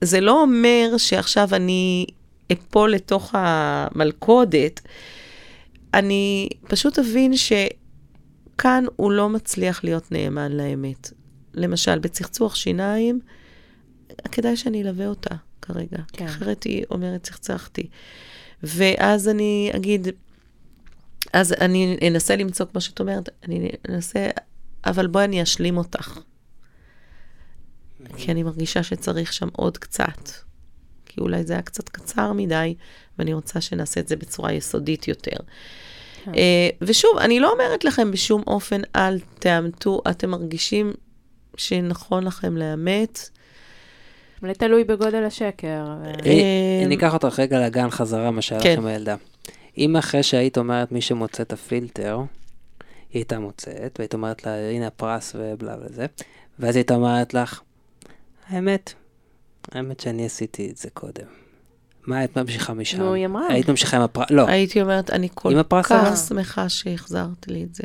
זה 0.00 0.20
לא 0.20 0.42
אומר 0.42 0.94
שעכשיו 0.96 1.48
אני 1.52 2.06
אפול 2.52 2.92
לתוך 2.92 3.34
המלכודת, 3.38 4.80
אני 5.94 6.48
פשוט 6.68 6.98
אבין 6.98 7.32
שכאן 7.36 8.84
הוא 8.96 9.12
לא 9.12 9.28
מצליח 9.28 9.84
להיות 9.84 10.12
נאמן 10.12 10.52
לאמת. 10.52 11.10
למשל, 11.54 11.98
בצחצוח 11.98 12.54
שיניים, 12.54 13.20
כדאי 14.32 14.56
שאני 14.56 14.82
אלווה 14.82 15.06
אותה 15.06 15.34
כרגע, 15.62 15.98
כי 16.12 16.16
כן. 16.16 16.24
אחרת 16.24 16.64
היא 16.64 16.84
אומרת, 16.90 17.22
צחצחתי. 17.22 17.88
ואז 18.62 19.28
אני 19.28 19.70
אגיד, 19.76 20.08
אז 21.32 21.52
אני 21.52 21.98
אנסה 22.08 22.36
למצוא, 22.36 22.66
כמו 22.66 22.80
שאת 22.80 23.00
אומרת, 23.00 23.28
אני 23.44 23.70
אנסה, 23.88 24.28
אבל 24.86 25.06
בואי 25.06 25.24
אני 25.24 25.42
אשלים 25.42 25.76
אותך. 25.76 26.18
כי 28.16 28.32
אני 28.32 28.42
מרגישה 28.42 28.82
שצריך 28.82 29.32
שם 29.32 29.48
עוד 29.52 29.78
קצת. 29.78 30.30
כי 31.06 31.20
אולי 31.20 31.44
זה 31.44 31.52
היה 31.52 31.62
קצת 31.62 31.88
קצר 31.88 32.32
מדי, 32.32 32.74
ואני 33.18 33.32
רוצה 33.32 33.60
שנעשה 33.60 34.00
את 34.00 34.08
זה 34.08 34.16
בצורה 34.16 34.52
יסודית 34.52 35.08
יותר. 35.08 35.36
כן. 36.24 36.34
אה, 36.34 36.68
ושוב, 36.80 37.18
אני 37.18 37.40
לא 37.40 37.52
אומרת 37.52 37.84
לכם 37.84 38.10
בשום 38.10 38.42
אופן, 38.46 38.80
אל 38.96 39.18
תאמתו, 39.38 40.00
אתם 40.10 40.30
מרגישים 40.30 40.92
שנכון 41.56 42.24
לכם 42.24 42.56
לאמת. 42.56 43.28
אבל 44.42 44.52
תלוי 44.54 44.84
בגודל 44.84 45.24
השקר. 45.24 45.84
אני- 46.04 46.40
אה, 46.80 46.82
אני 46.86 46.94
אקח 46.96 47.14
אותך 47.14 47.38
רגע 47.40 47.66
לגן 47.66 47.90
חזרה, 47.90 48.30
מה 48.30 48.42
שהיה 48.42 48.60
כן. 48.62 48.72
לכם 48.72 48.86
הילדה. 48.86 49.16
אם 49.78 49.96
אחרי 49.96 50.22
שהיית 50.22 50.58
אומרת 50.58 50.92
מי 50.92 51.00
שמוצא 51.00 51.42
את 51.42 51.52
הפילטר, 51.52 52.18
היא 52.18 52.24
הייתה 53.20 53.38
מוצאת, 53.38 53.96
והיית 53.98 54.14
אומרת 54.14 54.46
לה, 54.46 54.70
הנה 54.70 54.86
הפרס 54.86 55.36
ובלה 55.38 55.76
וזה, 55.80 56.06
ואז 56.58 56.76
היא 56.76 56.80
הייתה 56.80 56.94
אומרת 56.94 57.34
לך, 57.34 57.60
האמת, 58.46 58.94
האמת 59.72 60.00
שאני 60.00 60.26
עשיתי 60.26 60.70
את 60.70 60.76
זה 60.76 60.90
קודם. 60.90 61.26
מה 62.06 62.18
היית 62.18 62.38
ממשיכה 62.38 62.74
משם? 62.74 62.98
נו, 62.98 63.14
היא 63.14 63.26
אמרה. 63.26 63.46
היית 63.48 63.70
ממשיכה 63.70 63.96
עם 63.96 64.02
הפרס, 64.02 64.30
לא, 64.30 64.48
הייתי 64.48 64.82
אומרת, 64.82 65.10
אני 65.10 65.28
כל 65.34 65.62
כך. 65.82 66.16
שמחה 66.28 66.68
שהחזרת 66.68 67.48
לי 67.48 67.64
את 67.64 67.74
זה. 67.74 67.84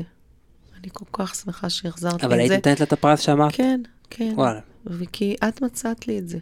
אני 0.80 0.90
כל 0.94 1.06
כך 1.14 1.36
שמחה 1.36 1.70
שהחזרת 1.70 2.24
אבל 2.24 2.36
לי 2.38 2.46
את 2.46 2.50
היית 2.50 2.50
זה. 2.50 2.56
נותנת 2.56 2.80
לה 2.80 2.86
את 2.86 2.94
הפרס 2.94 3.20
שאמרת? 3.20 3.56
כן, 3.56 3.82
כן. 4.10 4.34
וואלה. 4.36 4.60
וכי 4.86 5.36
את 5.48 5.62
מצאת 5.62 6.08
לי 6.08 6.20
את 6.20 6.28
זה. 6.28 6.38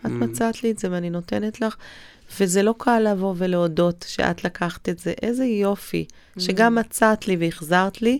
את 0.00 0.06
Mm. 0.06 0.08
מצאת 0.08 0.62
לי 0.62 0.70
את 0.70 0.78
זה 0.78 0.88
ואני 0.90 1.10
נותנת 1.10 1.60
לך, 1.60 1.76
וזה 2.40 2.62
לא 2.62 2.74
קל 2.78 2.98
לבוא 3.00 3.34
ולהודות 3.36 4.04
שאת 4.08 4.44
לקחת 4.44 4.88
את 4.88 4.98
זה. 4.98 5.12
איזה 5.22 5.44
יופי, 5.44 6.04
שגם 6.38 6.74
מצאת 6.74 7.28
לי 7.28 7.36
והחזרת 7.36 8.02
לי, 8.02 8.18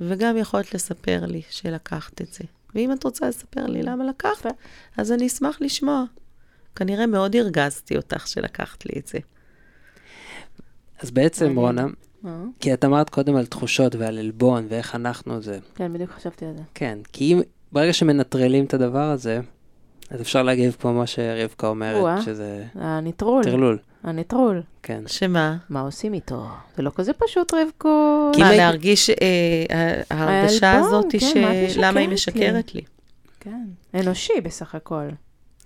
וגם 0.00 0.36
יכולת 0.36 0.74
לספר 0.74 1.24
לי 1.26 1.42
שלקחת 1.50 2.22
את 2.22 2.32
זה. 2.32 2.44
ואם 2.74 2.92
את 2.92 3.04
רוצה 3.04 3.28
לספר 3.28 3.66
לי 3.66 3.82
למה 3.82 4.04
לקחת, 4.04 4.46
אז 4.96 5.12
אני 5.12 5.26
אשמח 5.26 5.60
לשמוע. 5.60 6.04
כנראה 6.76 7.06
מאוד 7.06 7.36
הרגזתי 7.36 7.96
אותך 7.96 8.26
שלקחת 8.28 8.86
לי 8.86 9.00
את 9.00 9.06
זה. 9.06 9.18
אז 11.00 11.10
בעצם. 11.10 11.58
רונה? 11.58 11.86
כי 12.60 12.74
את 12.74 12.84
אמרת 12.84 13.10
קודם 13.10 13.36
על 13.36 13.46
תחושות 13.46 13.94
ועל 13.94 14.18
עלבון 14.18 14.66
ואיך 14.68 14.94
אנחנו 14.94 15.42
זה. 15.42 15.58
כן, 15.74 15.92
בדיוק 15.92 16.10
חשבתי 16.10 16.46
על 16.46 16.56
זה. 16.56 16.62
כן, 16.74 16.98
כי 17.12 17.34
אם, 17.34 17.40
ברגע 17.72 17.92
שמנטרלים 17.92 18.64
את 18.64 18.74
הדבר 18.74 19.10
הזה, 19.10 19.40
אז 20.10 20.20
אפשר 20.20 20.42
להגיב 20.42 20.76
פה 20.80 20.92
מה 20.92 21.06
שרבקה. 21.06 21.66
אומרת, 21.66 22.22
שזה 22.22 22.64
הנטרול. 22.74 23.44
טרלול. 23.44 23.78
הנטרול. 24.02 24.62
כן. 24.82 25.02
שמה? 25.06 25.56
מה 25.68 25.80
עושים 25.80 26.14
איתו? 26.14 26.46
זה 26.76 26.82
לא 26.82 26.90
כזה 26.94 27.12
פשוט, 27.12 27.54
רבקה. 27.54 28.30
כי 28.34 28.42
מה, 28.42 28.56
להרגיש 28.56 29.10
אה, 29.10 30.02
ההרגשה 30.10 30.78
הזאת 30.78 31.06
כן, 31.34 31.58
למה 31.76 32.00
היא 32.00 32.08
משקרת 32.08 32.74
לי? 32.74 32.80
לי? 32.80 32.86
כן. 33.40 33.64
אנושי 33.94 34.40
בסך 34.44 34.74
הכל. 34.74 35.08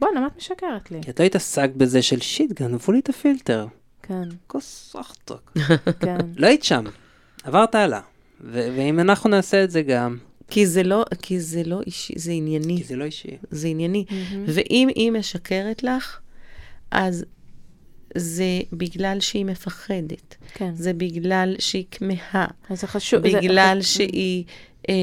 בואנה, 0.00 0.20
מה 0.20 0.26
את 0.26 0.36
משקרת 0.36 0.90
לי? 0.90 1.02
כי 1.02 1.10
את 1.10 1.20
לא 1.20 1.24
התעסקת 1.24 1.74
בזה 1.76 2.02
של 2.02 2.20
שיט, 2.20 2.60
גנבו 2.60 2.92
לי 2.92 2.98
את 2.98 3.08
הפילטר. 3.08 3.66
כן, 4.02 4.28
כוס 4.46 4.96
אחטוק. 5.00 5.52
כן. 6.00 6.18
לא 6.36 6.46
היית 6.46 6.64
שם, 6.64 6.84
עברת 7.44 7.74
הלאה. 7.74 8.00
ואם 8.40 9.00
אנחנו 9.00 9.30
נעשה 9.30 9.64
את 9.64 9.70
זה 9.70 9.82
גם, 9.82 10.16
כי 10.52 10.66
זה 10.66 10.82
לא, 10.82 11.04
כי 11.22 11.40
זה 11.40 11.62
לא 11.64 11.80
אישי, 11.86 12.14
זה 12.16 12.32
ענייני. 12.32 12.76
כי 12.76 12.84
זה 12.84 12.96
לא 12.96 13.04
אישי. 13.04 13.28
זה 13.50 13.68
ענייני. 13.68 14.04
מהמם. 14.10 14.44
ואם 14.46 14.88
היא 14.94 15.10
משקרת 15.12 15.82
לך, 15.82 16.18
אז 16.90 17.24
זה 18.16 18.44
בגלל 18.72 19.20
שהיא 19.20 19.44
מפחדת. 19.44 20.36
כן. 20.54 20.70
זה 20.74 20.92
בגלל 20.92 21.54
שהיא 21.58 21.84
כמהה. 21.90 22.46
אז 22.70 22.80
זה 22.80 22.86
חשוב. 22.86 23.28
זה- 23.30 23.38
בגלל 23.40 23.78
שהיא 23.82 24.44
אה, 24.88 24.94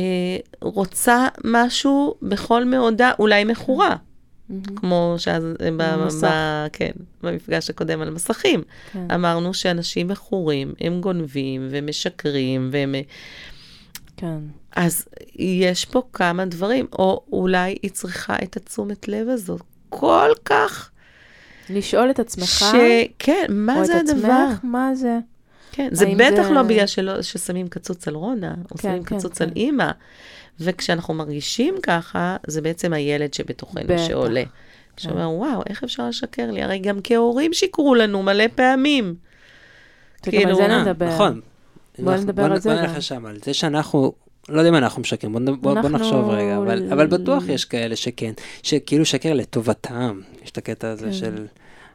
רוצה 0.62 1.28
משהו 1.44 2.16
בכל 2.22 2.66
מאודה, 2.66 3.12
אולי 3.20 3.44
מכורה. 3.44 3.96
מהמם. 4.50 4.64
כמו 4.76 5.16
שאז, 5.18 5.44
ב- 5.44 5.54
במסך. 5.78 6.24
ב- 6.28 6.68
כן, 6.74 6.92
במפגש 7.24 7.70
הקודם 7.70 8.02
על 8.02 8.10
מסכים. 8.10 8.64
כן. 8.94 9.12
אמרנו 9.12 9.54
שאנשים 9.54 10.08
מכורים, 10.08 10.74
הם 10.82 11.02
גונבים 11.02 11.68
ומשקרים, 11.72 12.70
והם... 12.72 12.96
כן. 14.18 14.38
אז 14.76 15.08
יש 15.36 15.86
פה 15.86 16.02
כמה 16.14 16.46
דברים, 16.46 16.88
או 17.00 17.24
אולי 17.32 17.78
היא 17.84 17.92
צריכה 17.92 18.36
את 18.44 18.58
התשומת 18.58 19.08
לב 19.08 19.30
הזאת 19.30 19.62
כל 19.90 20.30
כך, 20.46 20.92
לשאול 21.70 22.10
את 22.10 22.20
עצמך, 22.20 22.46
שכן, 22.48 23.46
מה 23.50 23.80
או 23.80 23.86
זה 23.86 24.00
את 24.00 24.10
הדבר? 24.10 24.46
עצמך, 24.48 24.60
מה 24.64 24.96
זה? 24.96 25.18
כן, 25.72 25.90
זה 25.92 26.06
בטח 26.18 26.44
זה- 26.44 26.52
לא 26.52 26.64
בגלל 26.64 26.86
שלא, 26.88 27.22
ששמים 27.22 27.68
קצוץ 27.68 28.08
על 28.08 28.16
רונה, 28.16 28.54
או 28.72 28.78
כן, 28.78 28.82
שמים 28.90 29.04
כן, 29.04 29.18
קצוץ 29.18 29.38
כן. 29.38 29.46
על 29.46 29.52
אימא. 29.56 29.92
וכשאנחנו 30.60 31.14
מרגישים 31.14 31.76
ככה, 31.84 32.38
זה 32.48 32.62
בעצם 32.62 32.94
הילד 32.94 33.34
שבתוכנו 33.34 33.82
בטח. 33.88 34.08
שעולה. 34.08 34.44
שאומר, 34.98 35.30
וואו, 35.30 35.62
איך 35.70 35.84
אפשר 35.84 36.08
לשקר 36.10 36.52
לי? 36.52 36.62
הרי 36.64 36.80
גם 36.80 37.00
כהורים 37.04 37.54
שיקרו 37.54 37.96
לנו 37.96 38.24
מלא 38.24 38.44
פעמים. 38.56 39.06
על 40.26 40.32
כאילו, 40.32 40.56
זה 40.56 40.66
אה, 40.66 40.82
נדבר. 40.82 41.08
נכון. 41.08 41.42
בוא 42.00 42.16
נדבר 42.16 42.44
על 42.44 42.60
זה 42.60 42.74
בוא. 42.74 42.82
נלך 42.82 42.98
לשם, 42.98 43.26
על 43.26 43.38
זה 43.44 43.54
שאנחנו, 43.54 44.14
לא 44.52 44.60
יודע 44.60 44.70
אם 44.70 44.76
אנחנו 44.76 45.02
משקרים, 45.02 45.34
בוא, 45.34 45.40
בוא, 45.42 45.56
בוא 45.56 45.72
אנחנו- 45.72 45.90
נחשוב 45.90 46.30
רגע, 46.30 46.58
אבל, 46.58 46.94
אבל 46.94 47.08
בטוח 47.08 47.44
יש 47.48 47.66
כאלה 47.66 47.96
שכן, 47.96 48.32
שכאילו 48.64 49.06
שקר 49.06 49.34
לטובתם, 49.34 50.22
יש 50.44 50.52
את 50.52 50.58
הקטע 50.58 50.88
הזה 50.90 51.06
כן. 51.06 51.14
של... 51.14 51.46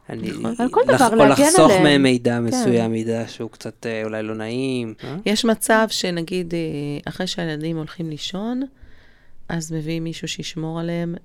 אני, 0.09 0.29
נכון. 0.29 0.53
על 0.59 0.69
כל 0.71 0.81
לח- 0.87 0.95
דבר, 1.01 1.09
או 1.09 1.15
להגן 1.15 1.43
לחסוך 1.43 1.65
עליהם. 1.69 1.83
מהם 1.83 2.03
מידע 2.03 2.31
כן. 2.37 2.43
מסוים, 2.43 2.91
מידע 2.91 3.23
שהוא 3.27 3.49
קצת 3.49 3.85
אה, 3.85 4.03
אולי 4.03 4.23
לא 4.23 4.35
נעים. 4.35 4.93
אה? 5.03 5.15
יש 5.25 5.45
מצב 5.45 5.87
שנגיד, 5.89 6.53
אה, 6.53 6.59
אחרי 7.05 7.27
שהילדים 7.27 7.77
הולכים 7.77 8.09
לישון, 8.09 8.61
אז 9.49 9.71
מביאים 9.71 10.03
מישהו 10.03 10.27
שישמור 10.27 10.79
עליהם, 10.79 11.15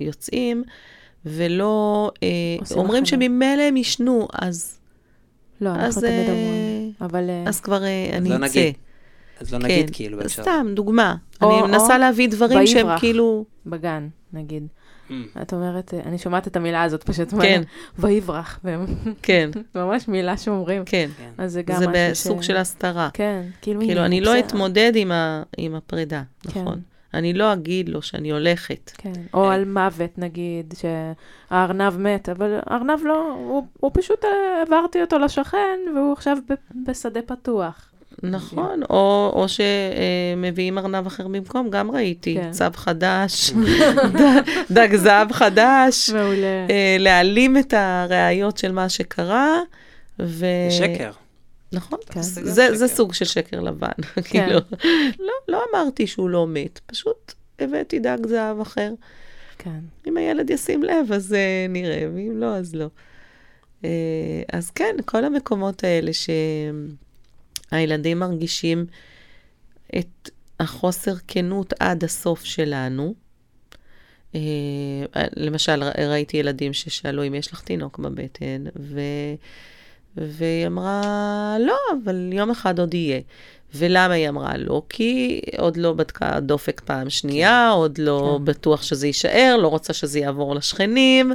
ויוצאים, 0.00 0.64
ולא... 1.26 2.10
אה, 2.22 2.28
אומרים. 2.76 3.06
שממילא 3.06 3.62
הם 3.62 3.76
ישנו, 3.76 4.28
אז, 4.32 4.78
לא, 5.60 5.70
אנחנו 5.70 5.86
אז, 5.86 5.98
תמיד 5.98 6.10
אה, 6.12 6.20
אומרים. 6.32 6.92
אבל... 7.00 7.30
אז 7.46 7.60
כבר 7.60 7.84
אה, 7.84 8.10
אני 8.12 8.28
לא 8.28 8.46
אצא. 8.46 8.70
אז 9.40 9.52
לא 9.54 9.58
נגיד 9.58 9.90
כאילו 9.92 10.18
בהקשר. 10.18 10.42
סתם, 10.42 10.66
דוגמה. 10.74 11.16
או- 11.42 11.58
אני 11.58 11.68
מנסה 11.72 11.94
או 11.94 12.00
להביא 12.00 12.28
דברים 12.28 12.66
שהם 12.66 12.76
ויברח. 12.86 13.00
כאילו... 13.00 13.44
בגן, 13.66 14.08
נגיד. 14.32 14.66
Mm. 15.08 15.12
את 15.42 15.52
אומרת, 15.52 15.94
אני 16.06 16.18
שומעת 16.18 16.46
את 16.46 16.56
המילה 16.56 16.82
הזאת 16.82 17.02
פשוט. 17.02 17.34
כן. 17.42 17.62
ויברח. 17.98 18.60
והם- 18.64 18.86
כן, 19.22 19.50
ממש 19.74 20.08
מילה 20.08 20.36
שאומרים. 20.36 20.82
כן. 20.86 21.08
כן. 21.18 21.30
אז 21.38 21.52
זה 21.52 21.62
גם 21.62 21.78
זה 21.78 21.86
משהו 21.88 22.10
בסוג 22.10 22.42
ש- 22.42 22.46
של 22.46 22.56
הסתרה. 22.56 23.08
כן, 23.14 23.42
כאילו, 23.62 23.80
כאילו, 23.80 24.04
אני 24.04 24.20
לא. 24.20 24.38
אתמודד 24.38 24.92
עם 24.94 25.12
ה- 25.12 25.42
עם 25.58 25.74
הפרידה, 25.74 26.22
כן. 26.52 26.60
נכון. 26.60 26.80
אני 27.14 27.32
לא 27.32 27.52
אגיד 27.52 27.88
לו 27.88 28.02
שאני 28.02 28.30
הולכת. 28.32 28.90
כן, 28.98 29.12
או 29.34 29.50
על 29.50 29.64
מוות 29.64 30.18
נגיד, 30.18 30.74
שהארנב 31.50 31.98
מת, 31.98 32.28
אבל 32.28 32.58
הארנב 32.66 33.00
לא, 33.04 33.32
הוא, 33.38 33.66
הוא 33.80 33.90
פשוט 33.94 34.24
אה, 34.24 34.30
העברתי 34.58 35.00
אותו 35.00 35.18
לשכן, 35.18 35.78
והוא 35.94 36.12
עכשיו 36.12 36.36
ב- 36.50 36.88
בשדה 36.90 37.22
פתוח. 37.22 37.90
נכון, 38.22 38.82
או, 38.90 39.32
או 39.34 39.46
שמביאים 39.48 40.78
ארנב 40.78 41.06
אחר 41.06 41.28
במקום, 41.28 41.70
גם 41.70 41.90
ראיתי. 41.90 42.34
כן. 42.34 42.50
צב 42.50 42.70
חדש, 42.76 43.52
ד- 44.18 44.72
דג 44.72 44.96
זהב 44.96 45.32
חדש, 45.32 46.10
מעולה. 46.10 46.66
אה, 46.70 46.96
להעלים 46.98 47.58
את 47.58 47.74
הראיות 47.76 48.58
של 48.58 48.72
מה 48.72 48.88
שקרה, 48.88 49.60
ו... 50.20 50.46
שקר. 50.70 51.10
נכון, 51.72 51.98
כן. 52.10 52.22
זה, 52.22 52.52
זה 52.70 52.76
זה. 52.76 52.88
סוג 52.88 53.14
של 53.14 53.24
שקר 53.24 53.60
לבן. 53.60 53.88
כאילו, 54.30 54.60
לא, 55.18 55.32
לא 55.48 55.62
אמרתי 55.74 56.06
שהוא 56.06 56.30
לא 56.30 56.46
מת, 56.46 56.80
פשוט 56.86 57.32
הבאתי 57.58 57.98
דג 57.98 58.18
זהב 58.26 58.60
אחר. 58.60 58.92
כן, 59.58 59.78
אם 60.08 60.16
הילד 60.16 60.50
ישים 60.50 60.82
לב, 60.82 61.12
אז 61.12 61.32
uh, 61.32 61.70
נראה, 61.72 62.06
ואם 62.14 62.32
לא, 62.36 62.46
אז 62.56 62.74
לא. 62.74 62.86
Uh, 63.82 63.86
אז 64.52 64.70
כן, 64.70 64.96
כל 65.04 65.24
המקומות 65.24 65.84
האלה 65.84 66.10
שהילדים 67.70 68.18
מרגישים 68.18 68.86
את 69.98 70.30
החוסר 70.60 71.14
כנות 71.28 71.72
עד 71.80 72.04
הסוף 72.04 72.44
שלנו. 72.44 73.14
Uh, 74.32 74.36
למשל, 75.36 75.82
ראיתי 75.98 76.36
ילדים 76.36 76.72
ששאלו 76.72 77.26
אם 77.26 77.34
יש 77.34 77.52
לך 77.52 77.60
תינוק 77.60 77.98
בבטן, 77.98 78.64
ו... 78.76 79.00
והיא 80.16 80.66
אמרה, 80.66 81.56
לא, 81.60 81.76
אבל 82.04 82.30
יום 82.32 82.50
אחד 82.50 82.78
עוד 82.78 82.94
יהיה. 82.94 83.20
ולמה 83.74 84.14
היא 84.14 84.28
אמרה 84.28 84.56
לא? 84.56 84.82
כי 84.88 85.40
עוד 85.58 85.76
לא 85.76 85.92
בדקה 85.92 86.40
דופק 86.40 86.80
פעם 86.80 87.10
שנייה, 87.10 87.70
עוד 87.70 87.98
לא 87.98 88.36
כן. 88.38 88.44
בטוח 88.44 88.82
שזה 88.82 89.06
יישאר, 89.06 89.56
לא 89.62 89.68
רוצה 89.68 89.92
שזה 89.92 90.18
יעבור 90.18 90.54
לשכנים, 90.54 91.32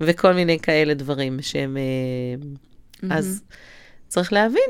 וכל 0.00 0.32
מיני 0.32 0.58
כאלה 0.58 0.94
דברים 0.94 1.38
שהם... 1.42 1.76
אה, 1.76 3.16
אז 3.16 3.42
צריך 4.08 4.32
להבין 4.32 4.62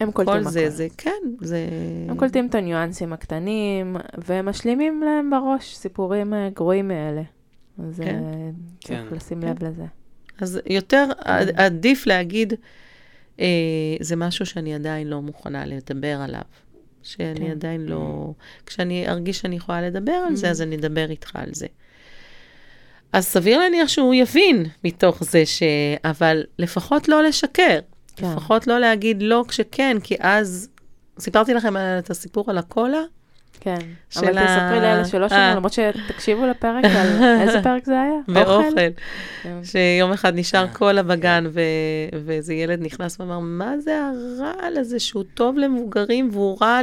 הם 0.00 0.10
שכל 0.10 0.24
קולטים 0.24 0.50
זה, 0.50 0.60
הכל. 0.60 0.70
זה, 0.70 0.88
כן, 0.98 1.10
זה... 1.40 1.68
הם 2.08 2.16
קולטים 2.16 2.46
את 2.46 2.54
הניואנסים 2.54 3.12
הקטנים, 3.12 3.96
והם 4.26 4.46
משלימים 4.46 5.02
להם 5.02 5.30
בראש 5.30 5.76
סיפורים 5.76 6.34
אה, 6.34 6.48
גרועים 6.54 6.88
מאלה. 6.88 7.22
אז 7.78 8.00
כן. 8.04 8.22
אה, 8.24 8.50
צריך 8.80 9.00
כן. 9.10 9.16
לשים 9.16 9.40
כן. 9.40 9.48
לב 9.48 9.64
לזה. 9.64 9.84
אז 10.40 10.60
יותר 10.66 11.06
כן. 11.24 11.56
עדיף 11.56 12.06
להגיד, 12.06 12.54
אה, 13.40 13.46
זה 14.00 14.16
משהו 14.16 14.46
שאני 14.46 14.74
עדיין 14.74 15.08
לא 15.08 15.22
מוכנה 15.22 15.66
לדבר 15.66 16.20
עליו. 16.20 16.42
שאני 17.02 17.46
כן. 17.46 17.50
עדיין 17.50 17.86
לא... 17.86 18.32
כשאני 18.66 19.08
ארגיש 19.08 19.38
שאני 19.38 19.56
יכולה 19.56 19.82
לדבר 19.82 20.12
על 20.12 20.36
זה, 20.36 20.46
Mm. 20.46 20.50
אז 20.50 20.62
אני 20.62 20.76
אדבר 20.76 21.10
איתך 21.10 21.36
על 21.36 21.48
זה. 21.52 21.66
אז 23.12 23.26
סביר 23.26 23.58
להניח 23.58 23.88
שהוא 23.88 24.14
יבין 24.14 24.66
מתוך 24.84 25.24
זה 25.24 25.46
ש... 25.46 25.62
אבל 26.04 26.44
לפחות 26.58 27.08
לא 27.08 27.22
לשקר. 27.22 27.78
כן. 28.16 28.32
לפחות 28.32 28.66
לא 28.66 28.78
להגיד 28.78 29.22
לא 29.22 29.44
כשכן, 29.48 29.96
כי 30.02 30.14
אז... 30.20 30.68
סיפרתי 31.18 31.54
לכם 31.54 31.76
על- 31.76 31.98
את 31.98 32.10
הסיפור 32.10 32.44
על 32.50 32.58
הקולה? 32.58 33.00
כן. 33.60 33.78
אבל 34.16 34.26
תספרי 34.28 34.80
לאלה 34.80 35.04
שלא 35.04 35.24
אה. 35.24 35.28
שמעו, 35.28 35.56
למרות 35.56 35.72
שתקשיבו 35.72 36.46
לפרק 36.46 36.84
על 36.84 37.22
איזה 37.42 37.62
פרק 37.62 37.84
זה 37.84 38.00
היה? 38.00 38.12
באוכל. 38.28 38.70
כן. 39.42 39.58
שיום 39.64 40.12
אחד 40.12 40.34
נשאר 40.36 40.62
אה, 40.62 40.68
קולה 40.74 41.02
בגן, 41.02 41.44
ו... 41.52 41.60
ואיזה 42.24 42.54
ילד 42.54 42.80
נכנס 42.82 43.20
ואמר, 43.20 43.38
מה 43.38 43.78
זה 43.78 44.00
הרעל 44.00 44.76
הזה 44.76 45.00
שהוא 45.00 45.24
טוב 45.34 45.58
למבוגרים 45.58 46.28
והוא 46.32 46.58
רע 46.62 46.80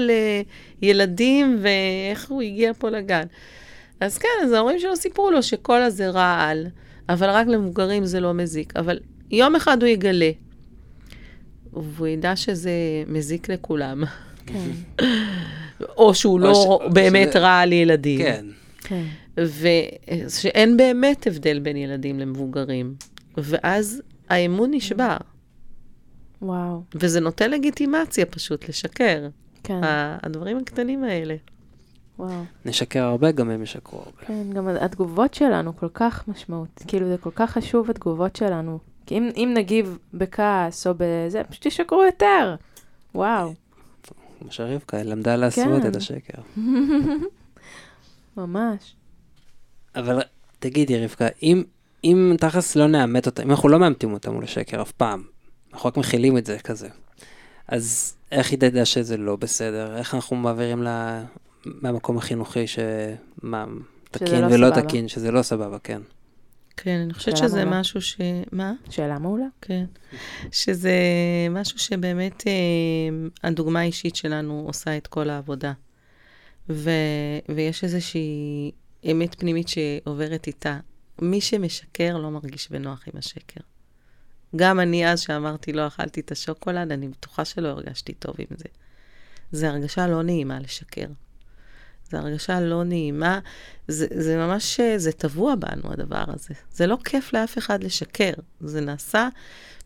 לילדים, 0.82 1.58
ואיך 1.62 2.30
הוא 2.30 2.42
הגיע 2.42 2.72
פה 2.74 2.90
לגן? 2.90 3.24
אז 4.00 4.18
כן, 4.18 4.28
אז 4.44 4.52
ההורים 4.52 4.80
שלו 4.80 4.96
סיפרו 4.96 5.32
לו 5.32 5.44
שקולה 5.44 5.90
זה 5.90 6.10
רעל, 6.10 6.68
אבל 7.10 7.30
רק 7.30 7.48
למבוגרים 7.48 8.06
זה 8.06 8.20
לא 8.20 8.34
מזיק. 8.34 8.74
אבל 8.78 9.00
יום 9.32 9.56
אחד 9.56 9.84
הוא 9.84 9.90
יגלה, 9.90 10.30
והוא 11.74 12.08
ידע 12.08 12.36
שזה 12.36 12.72
מזיק 13.08 13.50
לכולם, 13.50 14.04
כן, 14.46 14.70
או 15.98 16.14
שהוא 16.16 16.34
או 16.34 16.38
לא 16.40 16.54
ש- 16.54 16.94
באמת 16.94 17.30
שזה- 17.30 17.40
רע 17.40 17.66
לילדים. 17.66 18.20
כן. 18.20 18.46
כן. 18.80 19.04
ושאין 20.28 20.78
באמת 20.78 21.28
הבדל 21.28 21.60
בין 21.60 21.78
ילדים 21.78 22.20
למבוגרים. 22.20 22.94
ואז 23.38 24.02
האמון 24.30 24.72
נשבר, 24.74 25.18
וואו, 26.42 26.82
וזה 26.96 27.20
נותן 27.20 27.52
לגיטימציה 27.52 28.26
פשוט 28.26 28.70
לשקר. 28.70 29.28
כן, 29.64 29.80
הדברים 29.84 30.58
הקטנים 30.58 31.04
האלה. 31.04 31.36
וואו. 32.20 32.44
נשקר 32.66 33.04
הרבה, 33.04 33.32
גם 33.32 33.50
הם 33.50 33.64
ישקרו 33.64 34.00
הרבה. 34.00 34.12
כן, 34.26 34.54
גם 34.54 34.68
התגובות 34.68 35.34
שלנו 35.34 35.78
כל 35.78 35.88
כך 35.94 36.28
משמעות, 36.28 36.84
כאילו 36.88 37.08
זה 37.08 37.18
כל 37.18 37.32
כך 37.36 37.52
חשוב 37.52 37.90
התגובות 37.90 38.36
שלנו, 38.36 38.80
כי 39.10 39.18
אם, 39.18 39.30
אם 39.36 39.53
נגיב 39.57 39.97
בכעס 40.14 40.88
או 40.88 40.93
בזה, 40.97 41.41
פשוט 41.49 41.68
תשקרו 41.68 42.05
יותר. 42.05 42.55
וואו. 43.16 43.53
כמו 44.39 44.51
שרבקה 44.51 45.03
למדה 45.03 45.36
להסוות 45.36 45.82
כן. 45.82 45.88
את 45.88 45.95
השקר. 45.95 46.41
ממש. 48.38 48.95
אבל 49.95 50.20
תגידי, 50.60 51.03
רבקה, 51.03 51.28
אם, 51.43 51.64
אם 52.03 52.36
תכלס 52.39 52.76
לא 52.76 52.88
נאמת 52.88 53.26
אותם, 53.26 53.43
אם 53.43 53.51
אנחנו 53.51 53.70
לא 53.70 53.80
מאמתים 53.80 54.14
אותם 54.14 54.34
מול 54.34 54.43
השקר 54.43 54.82
אף 54.82 54.91
פעם, 54.91 55.24
אנחנו 55.74 55.88
רק 55.88 55.97
מכילים 55.97 56.38
את 56.38 56.45
זה 56.45 56.60
כזה, 56.60 56.89
אז 57.68 58.16
איך 58.32 58.51
היא 58.51 58.60
תדע 58.60 58.86
שזה 58.86 59.18
לא 59.18 59.36
בסדר? 59.36 59.97
איך 59.97 60.16
אנחנו 60.16 60.36
מעבירים 60.36 60.84
לה 60.84 61.24
מהמקום 61.66 62.18
החינוכי 62.18 62.68
שמה, 62.68 63.66
תקין 64.12 64.41
לא 64.41 64.47
ולא 64.53 64.68
סבבה. 64.68 64.82
תקין, 64.82 65.07
שזה 65.07 65.32
לא 65.32 65.41
סבבה, 65.41 65.80
כן. 65.80 66.01
כן, 66.82 67.00
אני 67.00 67.14
חושבת 67.14 67.38
שזה 67.38 67.66
מעולה. 67.66 67.80
משהו 67.80 68.02
ש... 68.02 68.18
מה? 68.52 68.74
שאלה 68.90 69.20
מעולה. 69.20 69.46
כן. 69.62 69.86
שזה 70.52 70.92
משהו 71.50 71.80
שבאמת 71.80 72.44
אה, 72.48 73.28
הדוגמה 73.44 73.80
האישית 73.80 74.16
שלנו 74.16 74.64
עושה 74.68 74.98
את 74.98 75.08
כל 75.08 75.30
העבודה. 75.30 75.74
ו... 76.70 76.90
ויש 77.50 77.84
איזושהי 77.84 78.72
אמת 79.12 79.36
פנימית 79.40 79.68
שעוברת 79.68 80.48
איתה. 80.48 80.80
מי 81.22 81.42
שמשקר 81.42 82.18
לא 82.18 82.32
מרגיש 82.32 82.72
בנוח 82.72 83.04
עם 83.14 83.20
השקר. 83.20 83.62
גם 84.56 84.80
אני 84.80 85.12
אז 85.12 85.20
שאמרתי 85.20 85.74
לא 85.74 85.88
אכלתי 85.88 86.20
את 86.20 86.32
השוקולד, 86.32 86.92
אני 86.92 87.08
בטוחה 87.08 87.46
שלא 87.46 87.68
הרגשתי 87.68 88.14
טוב 88.14 88.36
עם 88.40 88.58
זה. 88.58 88.70
זו 89.52 89.68
הרגשה 89.68 90.08
לא 90.08 90.24
נעימה 90.24 90.60
לשקר. 90.60 91.08
זו 92.12 92.18
הרגשה 92.18 92.60
לא 92.60 92.84
נעימה, 92.84 93.39
זה, 93.88 94.07
זה 94.16 94.38
ממש, 94.38 94.80
אה, 94.80 94.97
זה 94.97 95.12
טבוע 95.12 95.55
בנו 95.55 95.91
הדבר 95.91 96.24
הזה. 96.28 96.53
זה 96.72 96.88
לא 96.88 96.97
כיף 97.05 97.34
לאף 97.34 97.57
אחד 97.57 97.84
לשקר, 97.84 98.34
זה 98.62 98.82
נעשה 98.82 99.30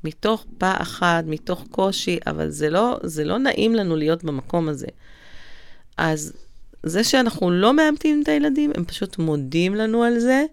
מתוך 0.04 0.46
פחד, 0.58 1.24
מתוך 1.28 1.66
קושי, 1.72 2.20
אבל 2.28 2.50
זה 2.50 2.70
לא, 2.70 2.98
זה 3.04 3.24
לא 3.24 3.38
נעים 3.38 3.76
לנו 3.76 3.96
להיות 3.96 4.24
במקום 4.24 4.70
הזה. 4.70 4.88
אז 5.98 6.34
זה 6.84 7.04
שאנחנו 7.04 7.52
לא 7.52 7.74
מאמתים 7.74 8.22
את 8.24 8.28
הילדים, 8.28 8.72
הם 8.76 8.86
פשוט 8.86 9.18
מודים 9.18 9.76
לנו 9.76 10.04
על 10.04 10.20
זה, 10.20 10.46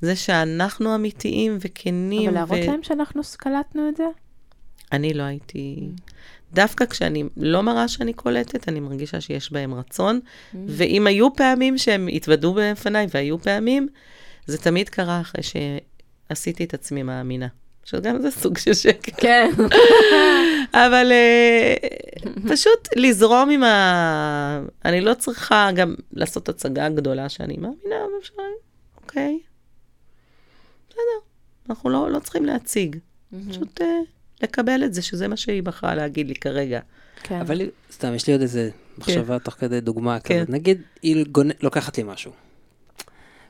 זה 0.00 0.16
שאנחנו 0.16 0.94
אמיתיים 0.94 1.58
וכנים. 1.60 2.28
אבל 2.28 2.34
להראות 2.34 2.66
להם 2.66 2.82
שאנחנו 2.82 3.22
קלטנו 3.36 3.88
את 3.88 3.96
זה? 3.96 4.06
אני 4.92 5.14
לא 5.14 5.22
הייתי... 5.22 5.88
דווקא 6.56 6.86
כשאני 6.86 7.24
לא 7.36 7.62
מראה 7.62 7.88
שאני 7.88 8.12
קולטת, 8.12 8.68
אני 8.68 8.80
מרגישה 8.80 9.20
שיש 9.20 9.52
בהם 9.52 9.74
רצון. 9.74 10.20
ואם 10.66 11.06
היו 11.06 11.34
פעמים 11.34 11.78
שהם 11.78 12.08
התוודו 12.12 12.54
בפניי, 12.58 13.06
והיו 13.14 13.38
פעמים, 13.38 13.88
זה 14.46 14.58
תמיד 14.58 14.88
קרה 14.88 15.20
אחרי 15.20 15.42
שעשיתי 15.42 16.64
את 16.64 16.74
עצמי 16.74 17.02
מאמינה. 17.02 17.46
עכשיו, 17.82 18.02
גם 18.02 18.20
זה 18.20 18.30
סוג 18.30 18.58
של 18.58 18.74
שקר. 18.74 19.12
כן. 19.16 19.50
אבל 20.86 21.12
אה, 21.12 21.74
פשוט 22.48 22.88
לזרום 22.96 23.50
עם 23.50 23.62
ה... 23.62 24.60
אני 24.84 25.00
לא 25.00 25.14
צריכה 25.14 25.70
גם 25.74 25.94
לעשות 26.12 26.48
הצגה 26.48 26.88
גדולה 26.88 27.28
שאני 27.28 27.56
מאמינה, 27.56 28.04
אבל. 28.04 28.44
אוקיי. 29.02 29.38
בסדר. 30.88 31.00
אנחנו 31.68 31.90
לא, 31.90 32.10
לא 32.10 32.18
צריכים 32.18 32.44
להציג. 32.44 32.96
פשוט 33.48 33.80
אה, 33.80 33.86
לקבל 34.42 34.84
את 34.84 34.94
זה, 34.94 35.02
שזה 35.02 35.28
מה 35.28 35.36
שהיא 35.36 35.62
בחרה 35.62 35.94
להגיד 35.94 36.28
לי 36.28 36.34
כרגע. 36.34 36.80
כן. 37.22 37.40
אבל 37.40 37.60
סתם, 37.92 38.14
יש 38.14 38.26
לי 38.26 38.32
עוד 38.32 38.42
איזה 38.42 38.70
מחשבה 38.98 39.38
תוך 39.38 39.54
כדי 39.54 39.80
דוגמה 39.80 40.20
כן. 40.20 40.34
כזאת. 40.38 40.50
נגיד, 40.50 40.82
היא 41.02 41.24
גונ- 41.38 41.56
לוקחת 41.62 41.98
לי 41.98 42.04
משהו, 42.06 42.32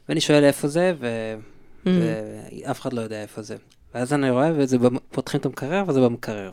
ואני 0.08 0.20
שואל 0.20 0.44
איפה 0.44 0.68
זה, 0.68 0.94
ו- 1.00 1.34
Mm. 1.84 1.88
ואף 2.64 2.80
אחד 2.80 2.92
לא 2.92 3.00
יודע 3.00 3.22
איפה 3.22 3.42
זה. 3.42 3.56
ואז 3.94 4.12
אני 4.12 4.30
רואה, 4.30 4.50
וזה 4.56 4.78
במ- 4.78 4.98
פותחים 5.10 5.40
את 5.40 5.46
המקרר, 5.46 5.84
וזה 5.88 6.00
במקרר. 6.00 6.50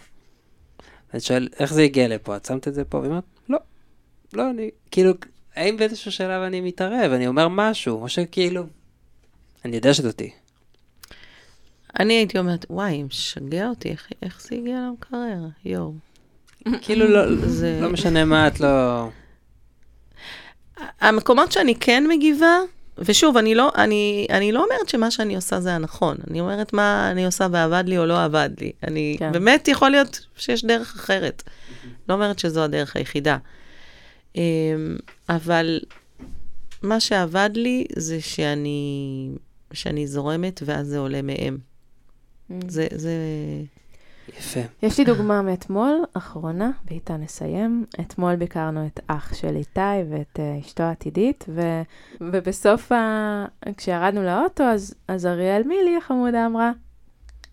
ואני 1.10 1.22
שואל, 1.22 1.50
איך 1.60 1.74
זה 1.74 1.82
הגיע 1.82 2.08
לפה? 2.08 2.36
את 2.36 2.46
שמת 2.46 2.68
את 2.68 2.74
זה 2.74 2.84
פה? 2.86 2.98
והיא 2.98 3.10
אומרת, 3.10 3.24
לא. 3.50 3.58
לא, 4.34 4.50
אני, 4.50 4.70
כאילו, 4.92 5.12
האם 5.56 5.78
באיזשהו 5.78 6.12
שלב 6.12 6.42
אני 6.42 6.62
מתערב, 6.62 7.12
אני 7.12 7.28
אומר 7.28 7.48
משהו, 7.48 8.02
או 8.02 8.10
שכאילו, 8.10 8.64
אני 9.66 9.76
יודע 9.76 9.94
שזאתי. 9.94 10.32
אני 12.00 12.14
הייתי 12.14 12.39
אומרת, 12.39 12.66
וואי, 12.70 13.04
משגע 13.04 13.68
אותי, 13.70 13.89
איך, 13.89 14.08
איך 14.22 14.41
זה 14.41 14.56
הגיע 14.56 14.78
למקרר? 14.88 15.48
יואו. 15.66 15.94
כאילו, 16.82 17.08
לא, 17.08 17.36
זה- 17.36 17.80
לא 17.82 17.89
משנה 17.89 18.26
מה, 18.26 18.48
את 18.48 18.60
לא... 18.60 19.08
המקומות 21.02 21.52
שאני 21.52 21.76
כן 21.80 22.04
מגיבה, 22.10 22.58
ושוב, 22.98 23.38
אני 23.38 23.56
לא, 23.56 23.72
אני, 23.76 24.28
אני 24.30 24.52
לא 24.52 24.64
אומרת 24.64 24.89
שמה 24.89 25.12
שאני 25.12 25.36
עושה 25.36 25.60
זה 25.60 25.74
הנכון. 25.76 26.18
אני 26.30 26.39
אומרת 26.41 26.74
מה 26.74 27.12
אני 27.12 27.26
עושה 27.26 27.48
ועבד 27.52 27.84
לי 27.88 27.98
או 27.98 28.06
לא 28.06 28.24
עבד 28.24 28.50
לי. 28.62 28.72
אני, 28.88 29.16
כן. 29.20 29.32
באמת 29.32 29.68
יכול 29.68 29.89
להיות 29.89 30.26
שיש 30.36 30.66
דרך 30.66 30.96
אחרת. 30.96 31.44
לא 32.10 32.14
אומרת 32.14 32.39
שזו 32.39 32.64
הדרך 32.64 32.96
היחידה. 32.96 33.38
אמ, 34.36 34.41
אבל 35.30 35.80
מה 36.82 37.00
שעבד 37.00 37.50
לי 37.54 37.86
זה 37.96 38.22
שאני, 38.22 39.30
שאני 39.74 40.08
זורמת 40.08 40.62
ואז 40.66 40.88
זה 40.88 40.98
עולה 41.00 41.22
מהם. 41.22 41.58
זה, 42.68 42.88
זה... 42.96 43.12
יפה. 44.30 44.60
יש 44.84 45.00
לי 45.00 45.06
דוגמה 45.06 45.41
מאתמול, 45.41 46.04
אחרונה, 46.14 46.72
ואיתה 46.86 47.18
נסיים. 47.18 47.86
אתמול 48.00 48.36
ביקרנו 48.36 48.86
את 48.88 49.00
אח 49.08 49.34
של 49.34 49.56
איתי 49.56 50.10
ואת 50.10 50.39
אה, 50.39 50.60
אשתו 50.60 50.84
העתידית, 50.84 51.46
ו... 51.50 51.62
ובסוף, 52.22 52.91
ה... 52.91 53.46
כשירדנו 53.78 54.24
לאוטו, 54.24 54.64
אז, 54.64 54.96
אז 55.08 55.26
אריאל 55.26 55.64
מילי 55.64 55.98
החמודה 55.98 56.46
אמרה, 56.46 56.72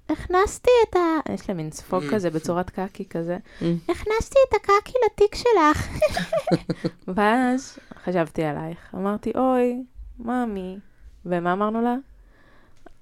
הכנסתי 0.09 0.71
את 0.89 0.97
ה... 0.97 1.33
יש 1.33 1.49
לה 1.49 1.55
מין 1.55 1.71
ספוג 1.71 2.03
Mm. 2.03 2.15
כזה 2.15 2.31
בצורת 2.31 2.71
קקי 2.71 3.05
כזה. 3.11 3.39
Mm. 3.61 3.65
הכנסתי 3.89 4.39
את 4.49 4.55
הקקי 4.55 4.93
לתיק 5.07 5.35
שלך. 5.35 5.89
ואז 7.17 7.79
חשבתי 8.05 8.45
עלייך, 8.45 8.95
אמרתי, 8.95 9.33
אוי, 9.35 9.83
מאמי. 10.19 10.79
ומה 11.27 11.53
אמרנו 11.53 11.83
לה? 11.83 11.97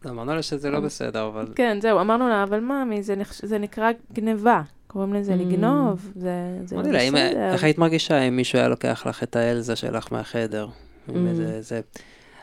אמרנו 0.07 0.35
לה 0.35 0.43
שזה 0.43 0.71
לא 0.71 0.81
בסדר, 0.81 1.27
אבל... 1.27 1.53
כן, 1.55 1.79
זהו, 1.83 2.01
אמרנו 2.01 2.29
לה, 2.29 2.43
אבל 2.43 2.61
מאמי, 2.61 3.03
זה, 3.03 3.17
נחש... 3.17 3.45
זה 3.45 3.59
נקרא 3.59 3.91
גניבה. 4.13 4.63
קוראים 4.87 5.15
לזה 5.15 5.33
Mm. 5.33 5.37
לגנוב, 5.37 6.13
זה, 6.17 6.31
זה 6.65 6.77
לא 6.77 6.81
"אם- 6.81 7.15
בסדר. 7.15 7.53
איך 7.53 7.65
היית 7.65 7.79
מרגישה 7.79 8.19
אם 8.19 8.37
מישהו 8.37 8.59
היה 8.59 8.69
לוקח 8.69 9.07
לך 9.07 9.23
את 9.23 9.37
האלזה 9.37 9.77
שלך 9.77 10.13
מהחדר? 10.13 10.69
עם. 11.09 11.27
איזה, 11.27 11.63
זה... 11.63 11.81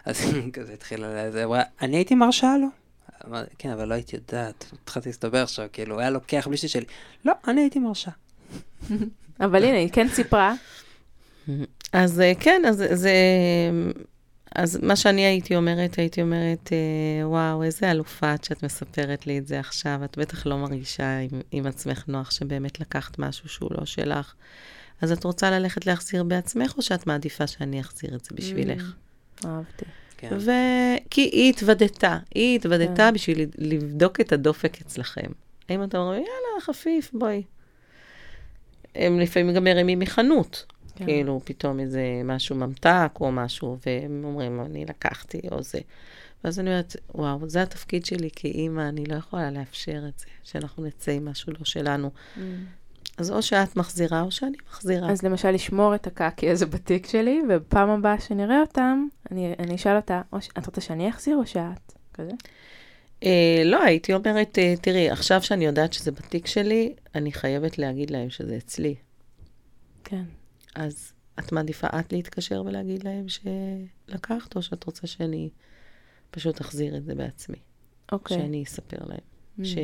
אז 0.05 0.21
היא 0.35 0.51
כזה 0.53 0.73
התחילה 0.73 1.27
לזה, 1.27 1.43
אמרה, 1.43 1.61
אני 1.81 1.95
הייתי 1.97 2.15
מרשה 2.15 2.55
לו. 2.61 2.67
כן, 3.57 3.69
אבל 3.69 3.87
לא 3.87 3.93
הייתי 3.93 4.15
יודעת, 4.15 4.65
התחלתי 4.83 5.09
להסתבר 5.09 5.43
עכשיו, 5.43 5.67
כאילו, 5.73 5.93
הוא 5.93 6.01
היה 6.01 6.09
לוקח 6.09 6.47
בלי 6.47 6.57
שלי. 6.57 6.85
לא, 7.25 7.33
אני 7.47 7.61
הייתי 7.61 7.79
מרשה. 7.79 8.11
אבל 9.39 9.63
הנה, 9.63 9.77
היא 9.77 9.89
כן 9.91 10.07
סיפרה. 10.07 10.53
אז 11.93 12.19
אה, 12.21 12.31
כן, 12.39 12.61
אז 12.67 12.83
זה... 12.91 13.11
אז 14.55 14.79
מה 14.83 14.95
שאני 14.95 15.25
הייתי 15.25 15.55
אומרת, 15.55 15.99
הייתי 15.99 16.21
אומרת, 16.21 16.69
אה, 16.71 17.27
וואו, 17.27 17.63
איזה 17.63 17.91
אלופה 17.91 18.33
את 18.33 18.43
שאת 18.43 18.63
מספרת 18.63 19.27
לי 19.27 19.37
את 19.37 19.47
זה 19.47 19.59
עכשיו. 19.59 19.99
את 20.05 20.17
בטח 20.17 20.45
לא 20.45 20.57
מרגישה 20.57 21.17
עם, 21.17 21.41
עם 21.51 21.65
עצמך 21.65 22.03
נוח 22.07 22.31
שבאמת 22.31 22.79
לקחת 22.79 23.19
משהו 23.19 23.49
שהוא 23.49 23.69
לא 23.77 23.85
שלך. 23.85 24.33
אז 25.01 25.11
את 25.11 25.23
רוצה 25.23 25.51
ללכת 25.51 25.85
להחזיר 25.85 26.23
בעצמך, 26.23 26.73
או 26.77 26.81
שאת 26.81 27.07
מעדיפה 27.07 27.47
שאני 27.47 27.81
אחזיר 27.81 28.15
את 28.15 28.25
זה 28.25 28.35
בשבילך? 28.35 28.93
אהבתי. 29.45 29.85
כן. 30.17 30.37
ו... 30.39 30.51
כי 31.09 31.21
היא 31.21 31.49
התוודתה, 31.53 32.17
היא 32.35 32.55
התוודתה 32.55 32.95
כן. 32.95 33.13
בשביל 33.13 33.49
לבדוק 33.57 34.21
את 34.21 34.31
הדופק 34.31 34.81
אצלכם. 34.81 35.31
האם 35.69 35.83
אתם 35.83 35.97
אומרים, 35.97 36.21
יאללה, 36.21 36.61
חפיף, 36.61 37.11
בואי. 37.13 37.43
הם 38.95 39.19
לפעמים 39.19 39.55
גם 39.55 39.63
מרימים 39.63 39.99
מחנות. 39.99 40.65
כן. 40.95 41.05
כאילו, 41.05 41.41
פתאום 41.43 41.79
איזה 41.79 42.21
משהו 42.25 42.55
ממתק 42.55 43.11
או 43.21 43.31
משהו, 43.31 43.77
והם 43.85 44.21
אומרים, 44.25 44.61
אני 44.61 44.85
לקחתי, 44.85 45.41
או 45.51 45.63
זה. 45.63 45.79
ואז 46.43 46.59
אני 46.59 46.69
אומרת, 46.69 46.95
וואו, 47.15 47.49
זה 47.49 47.61
התפקיד 47.61 48.05
שלי 48.05 48.29
כאימא, 48.35 48.89
אני 48.89 49.05
לא 49.05 49.15
יכולה 49.15 49.51
לאפשר 49.51 50.03
את 50.07 50.19
זה, 50.19 50.25
שאנחנו 50.43 50.83
נצא 50.83 51.11
עם 51.11 51.25
משהו 51.25 51.53
לא 51.53 51.65
שלנו. 51.65 52.09
אז 53.17 53.31
או 53.31 53.41
שאת 53.41 53.75
מחזירה, 53.75 54.21
או 54.21 54.31
שאני 54.31 54.57
מחזירה. 54.69 55.11
אז 55.11 55.23
למשל, 55.23 55.51
לשמור 55.51 55.95
את 55.95 56.07
הקקי 56.07 56.49
הזה 56.49 56.65
בתיק 56.65 57.07
שלי, 57.07 57.41
ובפעם 57.49 57.89
הבאה 57.89 58.19
שנראה 58.19 58.61
אותם, 58.61 59.07
אני, 59.31 59.53
אני 59.59 59.75
אשאל 59.75 59.95
אותה, 59.95 60.21
או 60.33 60.41
ש... 60.41 60.49
את 60.57 60.65
רוצה 60.65 60.81
שאני 60.81 61.09
אחזיר 61.09 61.37
או 61.37 61.45
שאת? 61.45 61.93
כזה? 62.13 62.31
אה, 63.23 63.61
לא, 63.65 63.83
הייתי 63.83 64.13
אומרת, 64.13 64.59
אה, 64.59 64.73
תראי, 64.81 65.09
עכשיו 65.09 65.41
שאני 65.41 65.65
יודעת 65.65 65.93
שזה 65.93 66.11
בתיק 66.11 66.47
שלי, 66.47 66.93
אני 67.15 67.31
חייבת 67.31 67.77
להגיד 67.77 68.11
להם 68.11 68.29
שזה 68.29 68.57
אצלי. 68.57 68.95
כן. 70.03 70.23
אז 70.75 71.13
את 71.39 71.51
מעדיפה 71.51 71.87
את 71.99 72.13
להתקשר 72.13 72.63
ולהגיד 72.65 73.03
להם 73.03 73.25
שלקחת, 73.27 74.55
או 74.55 74.61
שאת 74.61 74.83
רוצה 74.83 75.07
שאני 75.07 75.49
פשוט 76.31 76.61
אחזיר 76.61 76.97
את 76.97 77.05
זה 77.05 77.15
בעצמי? 77.15 77.57
אוקיי. 78.11 78.37
שאני 78.37 78.63
אספר 78.63 78.97
להם 79.05 79.35
Mm. 79.59 79.65
ש... 79.65 79.75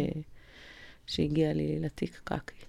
שהגיע 1.07 1.53
לי 1.53 1.79
לתיק 1.79 2.21
קקי. 2.23 2.65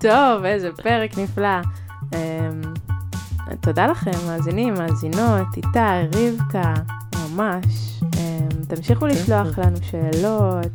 טוב, 0.00 0.44
איזה 0.44 0.70
פרק 0.82 1.18
נפלא. 1.18 1.60
Um, 2.12 2.16
תודה 3.62 3.86
לכם, 3.86 4.10
מאזינים, 4.26 4.74
מאזינות, 4.74 5.46
איתי, 5.56 5.78
רבקה, 6.12 6.74
ממש. 7.14 7.64
תמשיכו 8.68 9.06
לשלוח 9.06 9.58
לנו 9.58 9.76
שאלות 9.90 10.72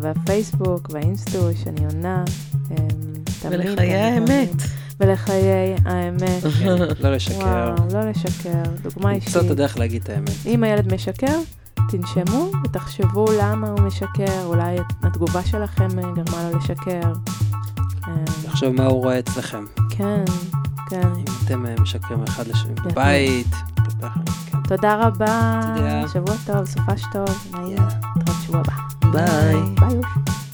בפייסבוק, 0.00 0.90
באינסטוש, 0.90 1.66
אני 1.66 1.86
עונה. 1.86 2.24
ולחיי 3.50 3.94
האמת. 3.94 4.50
ולחיי 5.00 5.74
האמת. 5.84 6.42
כן, 6.60 6.76
לא 7.00 7.14
לשקר. 7.14 7.36
וואו, 7.36 7.74
לא 7.92 8.10
לשקר. 8.10 8.62
דוגמה 8.82 9.12
אישית. 9.12 9.28
למצוא 9.28 9.46
את 9.46 9.50
הדרך 9.50 9.78
להגיד 9.78 10.02
את 10.02 10.08
האמת. 10.08 10.46
אם 10.46 10.64
הילד 10.64 10.94
משקר, 10.94 11.38
תנשמו 11.90 12.50
ותחשבו 12.64 13.24
למה 13.38 13.68
הוא 13.68 13.80
משקר, 13.80 14.44
אולי 14.44 14.76
התגובה 15.02 15.44
שלכם 15.44 15.88
גרמה 15.88 16.50
לו 16.50 16.58
לשקר. 16.58 17.12
לחשוב 18.44 18.74
מה 18.74 18.86
הוא 18.86 19.02
רואה 19.02 19.18
אצלכם. 19.18 19.64
כן, 19.90 20.24
כן. 20.90 21.08
אם 21.16 21.24
אתם 21.44 21.64
משקרים 21.82 22.22
אחד 22.22 22.46
לשני 22.46 22.74
בבית. 22.74 23.46
תודה 24.70 24.94
רבה, 24.94 25.60
תודה. 25.76 26.08
שבוע 26.08 26.34
טוב, 26.46 26.64
סופש 26.64 27.02
טוב, 27.12 27.52
נעים, 27.52 27.76
תודה 27.76 28.32
בשבוע 28.32 28.60
הבא. 28.60 28.72
ביי. 29.12 29.54
ביי. 29.80 30.49